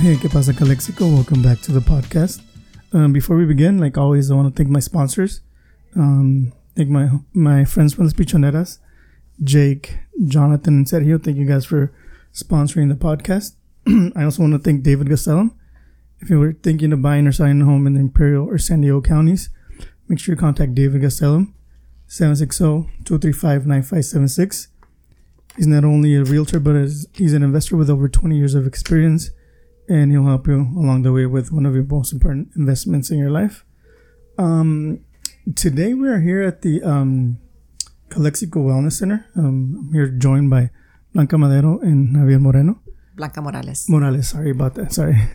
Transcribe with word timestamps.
Hey, 0.00 0.16
¿qué 0.16 0.28
pasa, 0.28 0.54
Calexico? 0.54 1.08
Welcome 1.08 1.42
back 1.42 1.60
to 1.62 1.72
the 1.72 1.80
podcast. 1.80 2.40
Um, 2.92 3.12
before 3.12 3.36
we 3.36 3.44
begin, 3.44 3.78
like 3.78 3.98
always, 3.98 4.30
I 4.30 4.36
want 4.36 4.48
to 4.48 4.54
thank 4.56 4.70
my 4.70 4.78
sponsors. 4.78 5.40
Um, 5.96 6.52
thank 6.76 6.88
my 6.88 7.10
my 7.34 7.64
friends 7.64 7.94
from 7.94 8.04
Las 8.04 8.12
Pichoneras, 8.12 8.78
Jake, 9.42 9.98
Jonathan, 10.24 10.76
and 10.76 10.86
Sergio. 10.86 11.20
Thank 11.20 11.36
you 11.36 11.46
guys 11.46 11.64
for 11.64 11.92
sponsoring 12.32 12.88
the 12.88 12.94
podcast. 12.94 13.56
I 14.16 14.22
also 14.22 14.42
want 14.42 14.52
to 14.52 14.60
thank 14.60 14.84
David 14.84 15.08
Gastelum. 15.08 15.50
If 16.20 16.30
you 16.30 16.38
were 16.38 16.52
thinking 16.52 16.92
of 16.92 17.02
buying 17.02 17.26
or 17.26 17.32
selling 17.32 17.60
a 17.60 17.64
home 17.64 17.84
in 17.88 17.94
the 17.94 18.00
Imperial 18.00 18.48
or 18.48 18.56
San 18.56 18.82
Diego 18.82 19.00
counties, 19.00 19.50
make 20.06 20.20
sure 20.20 20.36
you 20.36 20.40
contact 20.40 20.76
David 20.76 21.02
Gastelum, 21.02 21.54
760-235-9576. 22.08 24.68
He's 25.56 25.66
not 25.66 25.84
only 25.84 26.14
a 26.14 26.22
realtor, 26.22 26.60
but 26.60 26.76
he's 27.14 27.32
an 27.32 27.42
investor 27.42 27.76
with 27.76 27.90
over 27.90 28.08
20 28.08 28.36
years 28.36 28.54
of 28.54 28.64
experience 28.64 29.32
and 29.88 30.12
he'll 30.12 30.26
help 30.26 30.46
you 30.46 30.68
along 30.76 31.02
the 31.02 31.12
way 31.12 31.26
with 31.26 31.50
one 31.50 31.64
of 31.64 31.74
your 31.74 31.84
most 31.84 32.12
important 32.12 32.52
investments 32.56 33.10
in 33.10 33.18
your 33.18 33.30
life. 33.30 33.64
Um, 34.36 35.00
today 35.56 35.94
we 35.94 36.08
are 36.08 36.20
here 36.20 36.42
at 36.42 36.62
the 36.62 36.82
um, 36.82 37.38
Calexico 38.10 38.60
Wellness 38.60 38.92
Center. 39.00 39.26
Um, 39.34 39.88
I'm 39.88 39.92
here 39.92 40.08
joined 40.08 40.50
by 40.50 40.70
Blanca 41.14 41.38
Madero 41.38 41.80
and 41.80 42.14
Javier 42.14 42.40
Moreno. 42.40 42.80
Blanca 43.16 43.40
Morales. 43.40 43.88
Morales, 43.88 44.28
sorry 44.28 44.50
about 44.50 44.74
that. 44.74 44.92
Sorry. 44.92 45.16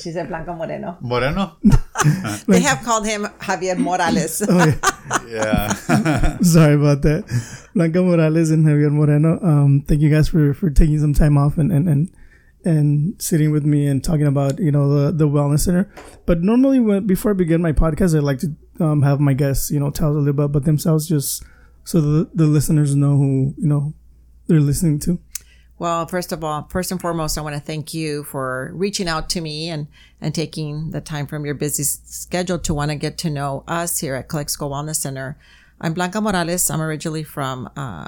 She 0.00 0.12
said 0.12 0.28
Blanca 0.28 0.54
Moreno. 0.54 0.98
Moreno? 1.00 1.56
they 2.46 2.60
have 2.60 2.84
called 2.84 3.04
him 3.04 3.26
Javier 3.40 3.76
Morales. 3.76 4.40
okay. 4.48 4.78
Yeah. 5.26 5.66
sorry 6.42 6.74
about 6.74 7.02
that. 7.02 7.24
Blanca 7.74 8.00
Morales 8.00 8.52
and 8.52 8.64
Javier 8.64 8.92
Moreno. 8.92 9.40
Um, 9.42 9.82
thank 9.82 10.00
you 10.00 10.10
guys 10.10 10.28
for, 10.28 10.54
for 10.54 10.70
taking 10.70 11.00
some 11.00 11.12
time 11.12 11.36
off 11.36 11.58
and, 11.58 11.72
and, 11.72 11.88
and 11.88 12.08
and 12.64 13.20
sitting 13.20 13.50
with 13.50 13.64
me 13.64 13.86
and 13.86 14.02
talking 14.02 14.26
about 14.26 14.58
you 14.58 14.70
know 14.70 14.88
the 14.88 15.12
the 15.12 15.28
wellness 15.28 15.60
center. 15.60 15.92
But 16.26 16.42
normally, 16.42 16.80
when, 16.80 17.06
before 17.06 17.32
I 17.32 17.34
begin 17.34 17.62
my 17.62 17.72
podcast, 17.72 18.16
I 18.16 18.20
like 18.20 18.40
to 18.40 18.54
um, 18.80 19.02
have 19.02 19.20
my 19.20 19.34
guests 19.34 19.70
you 19.70 19.80
know 19.80 19.90
tell 19.90 20.10
a 20.10 20.12
little 20.12 20.32
bit 20.32 20.44
about 20.44 20.64
themselves, 20.64 21.08
just 21.08 21.44
so 21.84 22.00
the 22.00 22.30
the 22.34 22.46
listeners 22.46 22.94
know 22.94 23.16
who 23.16 23.54
you 23.58 23.68
know 23.68 23.94
they're 24.46 24.60
listening 24.60 24.98
to. 25.00 25.18
Well, 25.76 26.06
first 26.06 26.30
of 26.30 26.44
all, 26.44 26.68
first 26.70 26.92
and 26.92 27.00
foremost, 27.00 27.36
I 27.36 27.40
want 27.40 27.56
to 27.56 27.60
thank 27.60 27.92
you 27.92 28.22
for 28.24 28.70
reaching 28.74 29.08
out 29.08 29.28
to 29.30 29.40
me 29.40 29.68
and, 29.68 29.88
and 30.20 30.32
taking 30.32 30.92
the 30.92 31.00
time 31.00 31.26
from 31.26 31.44
your 31.44 31.56
busy 31.56 31.82
schedule 31.82 32.60
to 32.60 32.72
want 32.72 32.92
to 32.92 32.96
get 32.96 33.18
to 33.18 33.30
know 33.30 33.64
us 33.66 33.98
here 33.98 34.14
at 34.14 34.28
Calexico 34.28 34.70
Wellness 34.70 34.96
Center. 34.96 35.36
I'm 35.80 35.92
Blanca 35.92 36.20
Morales. 36.20 36.70
I'm 36.70 36.80
originally 36.80 37.24
from 37.24 37.68
uh, 37.76 38.06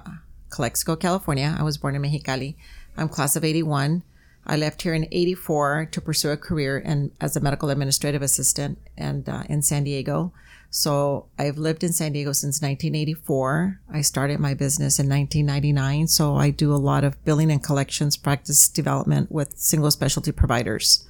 Calexico, 0.49 0.95
California. 0.95 1.57
I 1.59 1.65
was 1.65 1.77
born 1.77 1.97
in 1.97 2.03
Mexicali. 2.03 2.55
I'm 2.97 3.09
class 3.09 3.35
of 3.35 3.45
81. 3.45 4.05
I 4.47 4.57
left 4.57 4.83
here 4.83 4.95
in 4.95 5.09
84 5.11 5.89
to 5.93 6.01
pursue 6.01 6.31
a 6.31 6.37
career 6.37 6.79
in, 6.79 7.11
as 7.21 7.37
a 7.37 7.41
medical 7.41 7.69
administrative 7.69 8.23
assistant 8.23 8.79
and 8.97 9.29
uh, 9.29 9.43
in 9.49 9.63
San 9.63 9.85
Diego. 9.85 10.33
So 10.71 11.27
I've 11.39 11.59
lived 11.59 11.83
in 11.83 11.93
San 11.93 12.13
Diego 12.13 12.33
since 12.33 12.61
1984. 12.61 13.81
I 13.93 14.01
started 14.03 14.41
my 14.41 14.55
business 14.55 14.99
in 14.99 15.09
1999. 15.09 16.07
So 16.09 16.37
I 16.37 16.51
do 16.51 16.73
a 16.73 16.77
lot 16.77 17.05
of 17.05 17.23
billing 17.25 17.51
and 17.51 17.63
collections 17.63 18.17
practice 18.17 18.69
development 18.69 19.33
with 19.33 19.59
single 19.59 19.91
specialty 19.91 20.33
providers. 20.33 21.07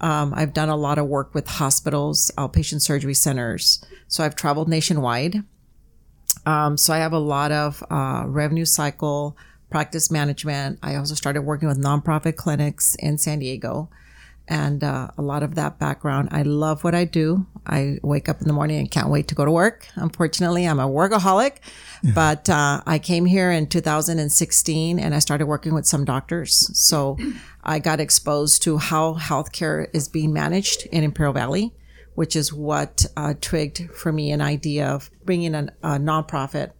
Um, 0.00 0.32
I've 0.34 0.52
done 0.52 0.68
a 0.68 0.76
lot 0.76 0.98
of 0.98 1.06
work 1.06 1.34
with 1.34 1.46
hospitals, 1.46 2.30
outpatient 2.36 2.82
surgery 2.82 3.14
centers. 3.14 3.84
So 4.08 4.24
I've 4.24 4.36
traveled 4.36 4.68
nationwide. 4.68 5.44
Um, 6.44 6.76
so 6.76 6.92
I 6.92 6.98
have 6.98 7.12
a 7.12 7.18
lot 7.18 7.52
of 7.52 7.84
uh, 7.90 8.24
revenue 8.26 8.64
cycle 8.64 9.36
practice 9.72 10.10
management. 10.10 10.78
I 10.82 10.94
also 10.94 11.14
started 11.14 11.42
working 11.42 11.66
with 11.66 11.82
nonprofit 11.82 12.36
clinics 12.36 12.94
in 12.96 13.18
San 13.18 13.40
Diego 13.40 13.88
and 14.48 14.82
uh, 14.84 15.08
a 15.16 15.22
lot 15.22 15.42
of 15.42 15.54
that 15.54 15.78
background. 15.78 16.28
I 16.30 16.42
love 16.42 16.84
what 16.84 16.94
I 16.94 17.04
do. 17.04 17.46
I 17.66 17.98
wake 18.02 18.28
up 18.28 18.40
in 18.40 18.46
the 18.46 18.52
morning 18.52 18.78
and 18.78 18.90
can't 18.90 19.08
wait 19.08 19.28
to 19.28 19.34
go 19.34 19.44
to 19.44 19.50
work. 19.50 19.86
Unfortunately, 19.94 20.66
I'm 20.66 20.80
a 20.80 20.86
workaholic, 20.86 21.56
yeah. 22.02 22.12
but 22.14 22.50
uh, 22.50 22.82
I 22.86 22.98
came 22.98 23.24
here 23.24 23.50
in 23.50 23.66
2016 23.66 24.98
and 24.98 25.14
I 25.14 25.18
started 25.20 25.46
working 25.46 25.74
with 25.74 25.86
some 25.86 26.04
doctors. 26.04 26.70
So 26.78 27.16
I 27.64 27.78
got 27.78 28.00
exposed 28.00 28.62
to 28.64 28.78
how 28.78 29.14
healthcare 29.14 29.86
is 29.94 30.08
being 30.08 30.32
managed 30.32 30.86
in 30.86 31.04
Imperial 31.04 31.32
Valley, 31.32 31.72
which 32.14 32.36
is 32.36 32.52
what 32.52 33.06
uh, 33.16 33.34
triggered 33.40 33.94
for 33.94 34.12
me 34.12 34.32
an 34.32 34.40
idea 34.40 34.88
of 34.88 35.10
bringing 35.24 35.54
a 35.54 35.68
nonprofit 35.82 36.72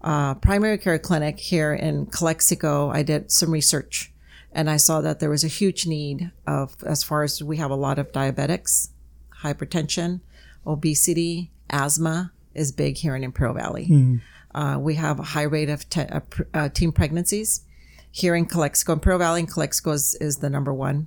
uh, 0.00 0.34
primary 0.34 0.78
care 0.78 0.98
clinic 0.98 1.38
here 1.38 1.74
in 1.74 2.06
Calexico, 2.06 2.90
I 2.90 3.02
did 3.02 3.30
some 3.30 3.50
research 3.50 4.12
and 4.52 4.70
I 4.70 4.76
saw 4.76 5.00
that 5.00 5.20
there 5.20 5.30
was 5.30 5.44
a 5.44 5.48
huge 5.48 5.86
need 5.86 6.30
of, 6.46 6.76
as 6.84 7.02
far 7.02 7.22
as 7.22 7.42
we 7.42 7.58
have 7.58 7.70
a 7.70 7.76
lot 7.76 7.98
of 7.98 8.12
diabetics, 8.12 8.88
hypertension, 9.42 10.20
obesity, 10.66 11.50
asthma 11.70 12.32
is 12.54 12.72
big 12.72 12.96
here 12.96 13.14
in 13.14 13.24
Imperial 13.24 13.54
Valley. 13.54 13.86
Mm. 13.86 14.20
Uh, 14.54 14.78
we 14.80 14.94
have 14.94 15.20
a 15.20 15.22
high 15.22 15.42
rate 15.42 15.68
of 15.68 15.88
te- 15.88 16.00
uh, 16.00 16.20
uh, 16.54 16.68
teen 16.70 16.92
pregnancies 16.92 17.62
here 18.10 18.34
in 18.34 18.46
Calexico. 18.46 18.94
Imperial 18.94 19.18
Valley 19.18 19.40
and 19.40 19.52
Calexico 19.52 19.90
is, 19.90 20.14
is 20.20 20.38
the 20.38 20.50
number 20.50 20.72
one. 20.72 21.06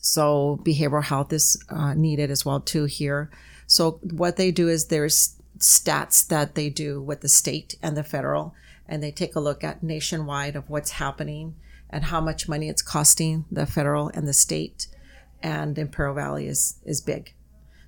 So 0.00 0.60
behavioral 0.64 1.04
health 1.04 1.32
is 1.32 1.62
uh, 1.68 1.94
needed 1.94 2.30
as 2.30 2.44
well 2.44 2.60
too 2.60 2.84
here. 2.84 3.30
So 3.66 4.00
what 4.02 4.36
they 4.36 4.50
do 4.50 4.68
is 4.68 4.86
there's 4.86 5.36
stats 5.62 6.26
that 6.26 6.54
they 6.54 6.68
do 6.68 7.00
with 7.00 7.20
the 7.20 7.28
state 7.28 7.76
and 7.82 7.96
the 7.96 8.02
federal, 8.02 8.54
and 8.86 9.02
they 9.02 9.10
take 9.10 9.34
a 9.34 9.40
look 9.40 9.64
at 9.64 9.82
nationwide 9.82 10.56
of 10.56 10.68
what's 10.68 10.92
happening 10.92 11.54
and 11.88 12.04
how 12.04 12.20
much 12.20 12.48
money 12.48 12.68
it's 12.68 12.82
costing 12.82 13.44
the 13.50 13.66
federal 13.66 14.08
and 14.08 14.26
the 14.26 14.32
state. 14.32 14.88
And 15.42 15.78
Imperial 15.78 16.14
Valley 16.14 16.46
is 16.46 16.78
is 16.84 17.00
big. 17.00 17.34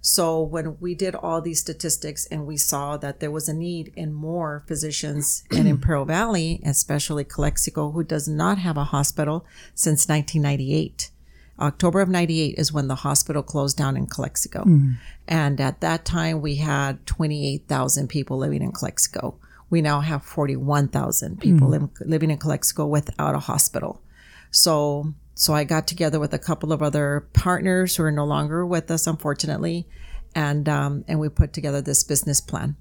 So 0.01 0.43
when 0.43 0.77
we 0.81 0.95
did 0.95 1.15
all 1.15 1.41
these 1.41 1.61
statistics 1.61 2.27
and 2.27 2.47
we 2.47 2.59
saw 2.59 2.99
that 2.99 3.21
there 3.21 3.31
was 3.31 3.49
a 3.49 3.55
need 3.55 3.91
in 3.97 4.13
more 4.13 4.63
physicians 4.67 5.45
in 5.51 5.67
Imperial 5.67 6.05
Valley, 6.05 6.61
especially 6.63 7.25
Calexico, 7.25 7.91
who 7.91 8.05
does 8.05 8.29
not 8.29 8.59
have 8.59 8.77
a 8.77 8.85
hospital 8.85 9.47
since 9.75 10.07
1998. 10.07 11.11
October 11.59 12.01
of 12.01 12.09
98 12.09 12.57
is 12.59 12.73
when 12.73 12.89
the 12.89 12.97
hospital 12.97 13.43
closed 13.43 13.77
down 13.77 13.97
in 13.97 14.07
Calexico. 14.07 14.65
Mm. 14.65 14.97
And 15.29 15.61
at 15.61 15.81
that 15.81 16.05
time, 16.05 16.41
we 16.41 16.57
had 16.57 17.07
28,000 17.07 18.09
people 18.09 18.39
living 18.39 18.63
in 18.63 18.73
Calexico. 18.73 19.39
We 19.71 19.81
now 19.81 20.01
have 20.01 20.25
41,000 20.25 21.41
people 21.41 21.69
mm. 21.69 21.91
living 22.01 22.31
in 22.31 22.39
Calexico 22.39 22.87
without 22.87 23.35
a 23.35 23.41
hospital. 23.41 24.03
So, 24.51 25.15
so 25.35 25.55
I 25.55 25.65
got 25.65 25.87
together 25.87 26.21
with 26.21 26.35
a 26.35 26.39
couple 26.39 26.73
of 26.73 26.83
other 26.83 27.27
partners 27.33 27.97
who 27.97 28.05
are 28.05 28.13
no 28.13 28.25
longer 28.25 28.67
with 28.67 28.91
us, 28.91 29.07
unfortunately. 29.07 29.87
And, 30.35 30.69
um, 30.69 31.05
and 31.07 31.21
we 31.21 31.29
put 31.29 31.53
together 31.53 31.81
this 31.81 32.03
business 32.03 32.41
plan 32.41 32.77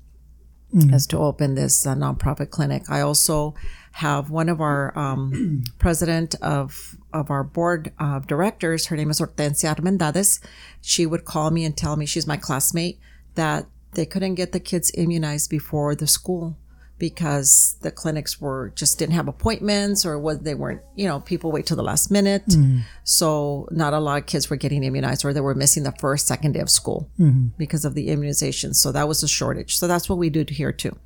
mm. 0.73 0.93
as 0.93 1.07
to 1.07 1.17
open 1.17 1.55
this 1.55 1.85
uh, 1.85 1.95
nonprofit 1.95 2.49
clinic. 2.49 2.89
I 2.89 3.01
also 3.01 3.53
have 3.93 4.29
one 4.29 4.49
of 4.49 4.59
our 4.59 4.97
um, 4.97 5.63
president 5.79 6.35
of 6.41 6.95
of 7.13 7.29
our 7.29 7.43
board 7.43 7.91
of 7.99 8.27
directors. 8.27 8.87
Her 8.87 8.97
name 8.97 9.09
is 9.09 9.19
Hortensia 9.19 9.75
Armendades. 9.75 10.39
She 10.81 11.05
would 11.05 11.25
call 11.25 11.51
me 11.51 11.63
and 11.63 11.77
tell 11.77 11.95
me 11.95 12.05
she's 12.05 12.27
my 12.27 12.37
classmate 12.37 12.99
that 13.35 13.67
they 13.91 14.05
couldn't 14.05 14.35
get 14.35 14.51
the 14.51 14.59
kids 14.59 14.91
immunized 14.95 15.49
before 15.49 15.95
the 15.95 16.07
school 16.07 16.57
because 17.03 17.75
the 17.81 17.91
clinics 17.91 18.39
were 18.39 18.71
just 18.75 18.97
didn't 18.97 19.13
have 19.13 19.27
appointments 19.27 20.05
or 20.05 20.17
was 20.17 20.39
they 20.39 20.55
weren't 20.55 20.81
you 20.95 21.05
know 21.05 21.19
people 21.19 21.51
wait 21.51 21.65
till 21.65 21.75
the 21.75 21.83
last 21.83 22.09
minute 22.09 22.45
mm-hmm. 22.47 22.77
so 23.03 23.67
not 23.71 23.91
a 23.93 23.99
lot 23.99 24.21
of 24.21 24.25
kids 24.25 24.49
were 24.49 24.55
getting 24.55 24.85
immunized 24.85 25.25
or 25.25 25.33
they 25.33 25.41
were 25.41 25.53
missing 25.53 25.83
the 25.83 25.91
first 25.99 26.25
second 26.25 26.53
day 26.53 26.61
of 26.61 26.69
school 26.69 27.09
mm-hmm. 27.19 27.47
because 27.57 27.83
of 27.83 27.93
the 27.93 28.07
immunization 28.07 28.73
so 28.73 28.89
that 28.89 29.05
was 29.05 29.21
a 29.21 29.27
shortage 29.27 29.75
so 29.75 29.85
that's 29.85 30.07
what 30.07 30.17
we 30.17 30.29
do 30.29 30.45
here 30.47 30.71
too 30.71 30.97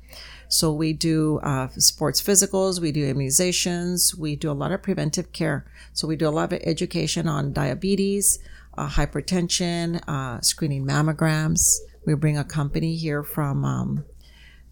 so 0.46 0.72
we 0.72 0.94
do 0.94 1.40
uh, 1.40 1.68
sports 1.76 2.22
physicals, 2.22 2.80
we 2.80 2.90
do 2.90 3.12
immunizations, 3.12 4.16
we 4.16 4.34
do 4.34 4.50
a 4.50 4.56
lot 4.62 4.72
of 4.72 4.80
preventive 4.80 5.30
care. 5.32 5.66
So 5.92 6.08
we 6.08 6.16
do 6.16 6.26
a 6.26 6.30
lot 6.30 6.54
of 6.54 6.60
education 6.64 7.28
on 7.28 7.52
diabetes, 7.52 8.38
uh, 8.78 8.88
hypertension, 8.88 10.00
uh, 10.08 10.40
screening 10.40 10.86
mammograms. 10.86 11.80
We 12.06 12.14
bring 12.14 12.38
a 12.38 12.44
company 12.44 12.96
here 12.96 13.22
from, 13.22 13.62
um, 13.66 14.04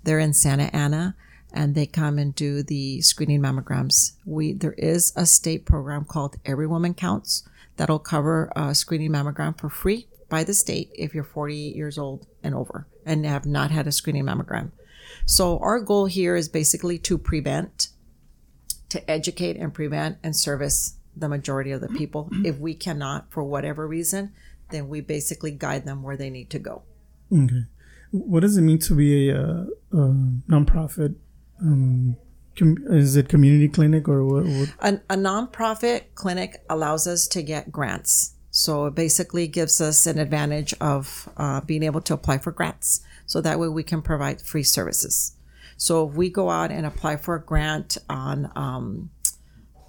they're 0.07 0.21
in 0.21 0.33
Santa 0.33 0.75
Ana 0.75 1.17
and 1.53 1.75
they 1.75 1.85
come 1.85 2.17
and 2.19 2.35
do 2.35 2.63
the 2.63 3.01
screening 3.01 3.43
mammograms. 3.43 4.13
We, 4.25 4.53
there 4.53 4.75
is 4.75 5.13
a 5.17 5.27
state 5.27 5.67
program 5.67 6.05
called 6.05 6.37
Every 6.45 6.67
Woman 6.67 6.95
Counts 6.95 7.47
that'll 7.77 7.99
cover 7.99 8.53
a 8.55 8.75
screening 8.75 9.11
mammogram 9.11 9.59
for 9.59 9.69
free 9.69 10.07
by 10.29 10.45
the 10.45 10.55
state 10.55 10.91
if 10.95 11.13
you're 11.13 11.25
48 11.25 11.75
years 11.75 11.99
old 11.99 12.27
and 12.43 12.55
over 12.55 12.87
and 13.05 13.27
have 13.27 13.47
not 13.47 13.71
had 13.73 13.87
a 13.87 13.93
screening 13.93 14.25
mammogram. 14.25 14.71
So 15.25 15.59
our 15.59 15.81
goal 15.81 16.07
here 16.07 16.37
is 16.37 16.49
basically 16.49 16.99
to 17.01 17.19
prevent, 17.19 17.89
to 18.91 19.11
educate 19.11 19.57
and 19.57 19.75
prevent 19.75 20.19
and 20.23 20.37
service 20.37 20.99
the 21.17 21.29
majority 21.29 21.73
of 21.73 21.81
the 21.81 21.89
people. 21.89 22.27
Mm-hmm. 22.27 22.47
If 22.47 22.59
we 22.59 22.75
cannot, 22.75 23.33
for 23.33 23.43
whatever 23.43 23.89
reason, 23.89 24.33
then 24.71 24.89
we 24.89 25.01
basically 25.01 25.51
guide 25.51 25.85
them 25.85 26.03
where 26.03 26.17
they 26.17 26.31
need 26.31 26.51
to 26.51 26.61
go. 26.61 26.83
Okay. 27.33 27.65
What 28.11 28.41
does 28.41 28.57
it 28.57 28.63
mean 28.63 28.79
to 28.81 28.95
be 28.95 29.31
a, 29.31 29.37
a, 29.37 29.67
a 29.93 30.15
nonprofit 30.49 31.17
um, 31.61 32.17
com- 32.57 32.85
is 32.89 33.17
it 33.17 33.29
community 33.29 33.69
clinic 33.69 34.09
or 34.09 34.25
what? 34.25 34.45
what? 34.45 34.73
A, 34.81 35.01
a 35.11 35.17
nonprofit 35.17 36.15
clinic 36.15 36.63
allows 36.69 37.07
us 37.07 37.27
to 37.29 37.43
get 37.43 37.71
grants. 37.71 38.35
So 38.51 38.87
it 38.87 38.95
basically 38.95 39.49
gives 39.49 39.81
us 39.81 40.07
an 40.07 40.19
advantage 40.19 40.75
of 40.81 41.29
uh, 41.37 41.61
being 41.61 41.83
able 41.83 42.01
to 42.03 42.15
apply 42.15 42.39
for 42.39 42.53
grants. 42.53 43.03
So 43.27 43.41
that 43.43 43.59
way 43.59 43.69
we 43.69 43.83
can 43.83 44.01
provide 44.01 44.41
free 44.41 44.63
services. 44.63 45.37
So 45.77 46.09
if 46.09 46.15
we 46.15 46.31
go 46.31 46.49
out 46.49 46.71
and 46.71 46.87
apply 46.87 47.17
for 47.17 47.35
a 47.35 47.43
grant 47.43 47.99
on 48.09 48.51
um, 48.57 49.11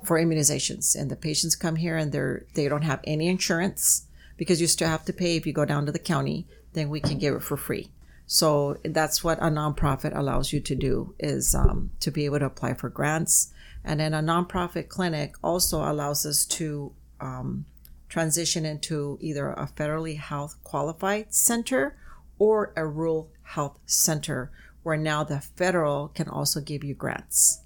for 0.04 0.20
immunizations, 0.20 1.00
and 1.00 1.10
the 1.10 1.16
patients 1.16 1.56
come 1.56 1.78
here 1.78 1.96
and 1.96 2.12
they're 2.12 2.46
they 2.56 2.68
don't 2.68 2.82
have 2.82 3.00
any 3.06 3.28
insurance 3.28 4.06
because 4.36 4.60
you 4.60 4.68
still 4.68 4.90
have 4.90 5.06
to 5.06 5.14
pay 5.14 5.38
if 5.38 5.48
you 5.48 5.54
go 5.54 5.66
down 5.66 5.86
to 5.86 5.92
the 5.92 6.00
county, 6.00 6.46
then 6.74 6.90
we 6.90 7.00
can 7.00 7.18
give 7.18 7.36
it 7.36 7.44
for 7.44 7.56
free. 7.56 7.90
So 8.28 8.78
that's 8.84 9.24
what 9.24 9.40
a 9.40 9.50
nonprofit 9.50 10.16
allows 10.16 10.52
you 10.52 10.60
to 10.60 10.76
do 10.76 11.16
is 11.18 11.56
um, 11.56 11.92
to 12.02 12.12
be 12.12 12.26
able 12.26 12.40
to 12.40 12.46
apply 12.46 12.74
for 12.74 12.90
grants. 12.90 13.54
And 13.86 14.02
then 14.02 14.14
a 14.14 14.22
nonprofit 14.22 14.90
clinic 14.90 15.36
also 15.42 15.90
allows 15.90 16.26
us 16.26 16.46
to 16.46 16.92
um, 17.22 17.66
transition 18.10 18.66
into 18.66 19.18
either 19.22 19.52
a 19.52 19.68
federally 19.68 20.18
health 20.18 20.58
qualified 20.66 21.34
center 21.34 21.98
or 22.38 22.74
a 22.76 22.86
rural 22.86 23.32
health 23.44 23.80
center 23.86 24.52
where 24.84 24.98
now 24.98 25.24
the 25.24 25.40
federal 25.40 26.10
can 26.10 26.28
also 26.28 26.60
give 26.60 26.84
you 26.84 26.94
grants. 26.94 27.62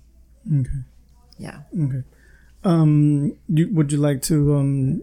Okay. 0.47 0.69
Yeah. 1.39 1.61
Okay. 1.77 2.03
Um, 2.63 3.35
you, 3.47 3.67
would 3.73 3.91
you 3.91 3.97
like 3.97 4.21
to 4.23 4.55
um, 4.55 5.01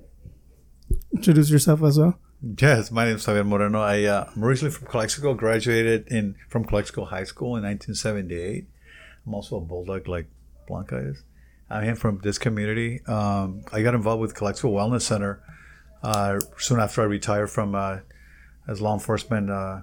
introduce 1.12 1.50
yourself 1.50 1.82
as 1.82 1.98
well? 1.98 2.16
Yes, 2.40 2.92
my 2.92 3.04
name 3.04 3.16
is 3.16 3.26
Javier 3.26 3.44
Moreno. 3.44 3.80
I, 3.80 4.04
uh, 4.04 4.30
I'm 4.32 4.44
originally 4.44 4.72
from 4.72 4.86
Calexico, 4.86 5.34
graduated 5.34 6.06
in 6.06 6.36
from 6.48 6.64
Calexico 6.64 7.04
High 7.04 7.24
School 7.24 7.56
in 7.56 7.64
1978. 7.64 8.64
I'm 9.26 9.34
also 9.34 9.56
a 9.56 9.60
bulldog 9.60 10.06
like 10.06 10.28
Blanca 10.68 10.98
is. 10.98 11.24
I 11.68 11.86
am 11.86 11.96
from 11.96 12.20
this 12.22 12.38
community. 12.38 13.04
Um, 13.06 13.64
I 13.72 13.82
got 13.82 13.96
involved 13.96 14.20
with 14.20 14.36
Calexico 14.36 14.70
Wellness 14.70 15.02
Center 15.02 15.42
uh, 16.04 16.38
soon 16.58 16.78
after 16.78 17.02
I 17.02 17.06
retired 17.06 17.50
from 17.50 17.74
uh, 17.74 17.98
as 18.68 18.80
law 18.80 18.94
enforcement 18.94 19.50
uh, 19.50 19.80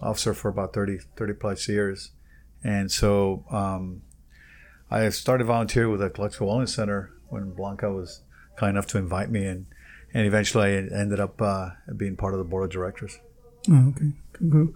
officer 0.00 0.32
for 0.32 0.48
about 0.48 0.72
30, 0.74 1.00
30 1.16 1.32
plus 1.32 1.68
years. 1.68 2.12
And 2.62 2.88
so 2.92 3.44
um, 3.50 4.02
I 4.92 5.08
started 5.08 5.44
volunteering 5.44 5.90
with 5.90 6.00
the 6.00 6.10
Calexico 6.10 6.46
Wellness 6.46 6.68
Center 6.68 7.10
when 7.30 7.50
Blanca 7.50 7.90
was 7.90 8.22
kind 8.56 8.70
enough 8.70 8.86
to 8.88 8.98
invite 8.98 9.28
me 9.28 9.44
and 9.44 9.66
and 10.16 10.26
eventually 10.26 10.64
I 10.64 11.00
ended 11.02 11.20
up 11.20 11.42
uh, 11.42 11.70
being 11.94 12.16
part 12.16 12.32
of 12.32 12.38
the 12.38 12.44
board 12.44 12.64
of 12.64 12.70
directors. 12.70 13.18
Oh, 13.70 13.88
okay, 13.90 14.12
cool. 14.50 14.68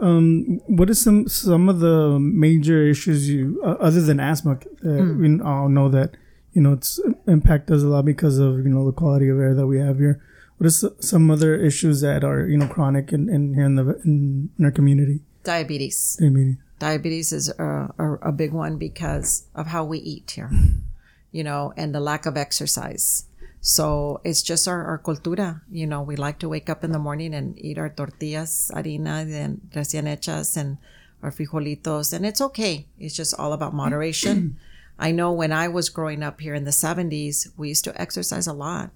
Um, 0.00 0.60
what 0.66 0.90
are 0.90 0.94
some 0.94 1.28
some 1.28 1.68
of 1.68 1.78
the 1.78 2.18
major 2.18 2.82
issues 2.82 3.30
you 3.30 3.60
uh, 3.64 3.76
other 3.88 4.00
than 4.00 4.18
asthma? 4.18 4.52
Uh, 4.84 4.88
Hmm. 4.88 5.20
We 5.22 5.40
all 5.40 5.68
know 5.68 5.88
that 5.88 6.16
you 6.52 6.62
know 6.62 6.72
it's 6.72 6.98
impact 7.28 7.70
us 7.70 7.82
a 7.82 7.86
lot 7.86 8.04
because 8.06 8.38
of 8.38 8.58
you 8.64 8.70
know 8.74 8.84
the 8.86 8.92
quality 8.92 9.28
of 9.28 9.38
air 9.38 9.54
that 9.54 9.68
we 9.68 9.78
have 9.78 9.98
here. 9.98 10.20
What 10.56 10.66
are 10.66 10.92
some 11.00 11.30
other 11.30 11.54
issues 11.54 12.00
that 12.00 12.24
are 12.24 12.48
you 12.48 12.58
know 12.58 12.66
chronic 12.66 13.12
in, 13.12 13.28
in 13.28 13.54
here 13.54 13.64
in 13.70 13.76
the 13.76 14.00
in, 14.04 14.50
in 14.58 14.64
our 14.64 14.72
community? 14.72 15.20
Diabetes. 15.44 16.18
I 16.20 16.28
mean, 16.28 16.58
diabetes 16.80 17.32
is 17.32 17.48
a, 17.50 17.94
a, 17.98 18.30
a 18.30 18.32
big 18.32 18.52
one 18.52 18.78
because 18.78 19.46
of 19.54 19.68
how 19.68 19.84
we 19.84 19.98
eat 19.98 20.32
here, 20.32 20.50
you 21.30 21.44
know, 21.44 21.72
and 21.76 21.94
the 21.94 22.00
lack 22.00 22.26
of 22.26 22.36
exercise. 22.36 23.27
So 23.60 24.20
it's 24.24 24.42
just 24.42 24.68
our, 24.68 24.84
our 24.84 24.98
cultura, 24.98 25.62
you 25.70 25.86
know, 25.86 26.02
we 26.02 26.16
like 26.16 26.38
to 26.40 26.48
wake 26.48 26.70
up 26.70 26.84
in 26.84 26.92
the 26.92 26.98
morning 26.98 27.34
and 27.34 27.58
eat 27.58 27.78
our 27.78 27.88
tortillas, 27.88 28.70
harina, 28.74 29.26
and 29.26 29.60
recién 29.74 30.04
hechas, 30.04 30.56
and 30.56 30.78
our 31.22 31.32
frijolitos, 31.32 32.12
and 32.12 32.24
it's 32.24 32.40
okay. 32.40 32.86
It's 32.98 33.16
just 33.16 33.34
all 33.38 33.52
about 33.52 33.74
moderation. 33.74 34.58
I 34.98 35.10
know 35.10 35.32
when 35.32 35.52
I 35.52 35.68
was 35.68 35.88
growing 35.88 36.22
up 36.22 36.40
here 36.40 36.54
in 36.54 36.64
the 36.64 36.70
70s, 36.70 37.48
we 37.56 37.68
used 37.68 37.84
to 37.84 38.00
exercise 38.00 38.46
a 38.46 38.52
lot, 38.52 38.90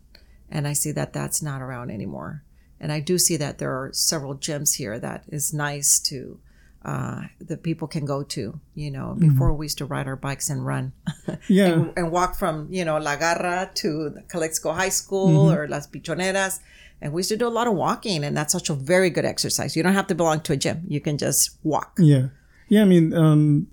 and 0.51 0.67
I 0.67 0.73
see 0.73 0.93
that 0.93 1.13
that's 1.13 1.43
not 1.43 1.63
around 1.63 1.91
anymore. 1.91 2.45
And 2.81 2.91
I 2.93 3.01
do 3.01 3.19
see 3.19 3.37
that 3.37 3.59
there 3.59 3.71
are 3.71 3.93
several 3.93 4.35
gyms 4.37 4.77
here 4.77 4.99
that 4.99 5.25
is 5.29 5.53
nice 5.53 6.01
to 6.01 6.41
uh, 6.85 7.23
that 7.41 7.63
people 7.63 7.87
can 7.89 8.05
go 8.05 8.23
to. 8.23 8.59
You 8.75 8.91
know, 8.91 9.15
before 9.19 9.53
we 9.53 9.67
used 9.67 9.79
to 9.79 9.85
ride 9.87 10.07
our 10.07 10.17
bikes 10.17 10.51
and 10.51 10.65
run, 10.67 10.93
yeah, 11.49 11.67
and, 11.67 11.93
and 11.97 12.11
walk 12.13 12.35
from 12.37 12.67
you 12.71 12.85
know 12.85 12.99
La 12.99 13.17
Garra 13.17 13.71
to 13.75 14.11
the 14.11 14.23
Calexico 14.23 14.73
High 14.73 14.89
School 14.91 15.53
or 15.53 15.69
Las 15.69 15.87
Pichoneras, 15.87 16.61
and 17.01 17.13
we 17.13 17.21
used 17.21 17.29
to 17.31 17.37
do 17.37 17.47
a 17.47 17.55
lot 17.59 17.67
of 17.67 17.75
walking, 17.75 18.25
and 18.25 18.37
that's 18.37 18.53
such 18.53 18.71
a 18.71 18.75
very 18.75 19.11
good 19.11 19.25
exercise. 19.25 19.77
You 19.77 19.83
don't 19.83 19.95
have 19.95 20.07
to 20.09 20.15
belong 20.15 20.41
to 20.43 20.53
a 20.53 20.57
gym; 20.57 20.85
you 20.89 21.01
can 21.01 21.19
just 21.19 21.57
walk. 21.63 21.93
yeah, 21.99 22.29
yeah. 22.69 22.83
I 22.83 22.85
mean, 22.87 23.15
um, 23.15 23.69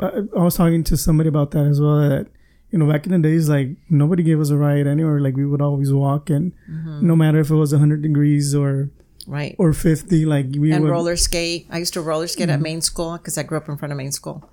I, 0.00 0.22
I 0.36 0.42
was 0.42 0.56
talking 0.56 0.82
to 0.84 0.96
somebody 0.96 1.28
about 1.28 1.50
that 1.52 1.66
as 1.66 1.80
well. 1.80 2.08
That 2.08 2.26
you 2.70 2.78
know, 2.78 2.90
back 2.90 3.04
in 3.06 3.12
the 3.12 3.18
days, 3.18 3.48
like 3.48 3.68
nobody 3.90 4.22
gave 4.22 4.40
us 4.40 4.48
a 4.50 4.56
ride 4.56 4.86
anywhere. 4.86 5.20
Like 5.20 5.36
we 5.36 5.44
would 5.46 5.60
always 5.62 5.92
walk, 5.92 6.30
and 6.30 6.52
Mm-hmm. 6.70 7.06
no 7.06 7.14
matter 7.14 7.38
if 7.38 7.50
it 7.50 7.54
was 7.54 7.72
hundred 7.72 8.02
degrees 8.02 8.54
or 8.54 8.90
Right. 9.26 9.54
or 9.58 9.72
fifty, 9.72 10.24
like 10.24 10.46
we 10.58 10.72
and 10.72 10.84
would. 10.84 10.90
roller 10.90 11.16
skate. 11.16 11.66
I 11.70 11.78
used 11.78 11.94
to 11.94 12.00
roller 12.00 12.26
skate 12.26 12.48
at 12.48 12.60
main 12.60 12.80
school 12.80 13.18
because 13.18 13.38
I 13.38 13.42
grew 13.42 13.58
up 13.58 13.68
in 13.68 13.76
front 13.76 13.92
of 13.92 13.98
main 13.98 14.12
school, 14.12 14.50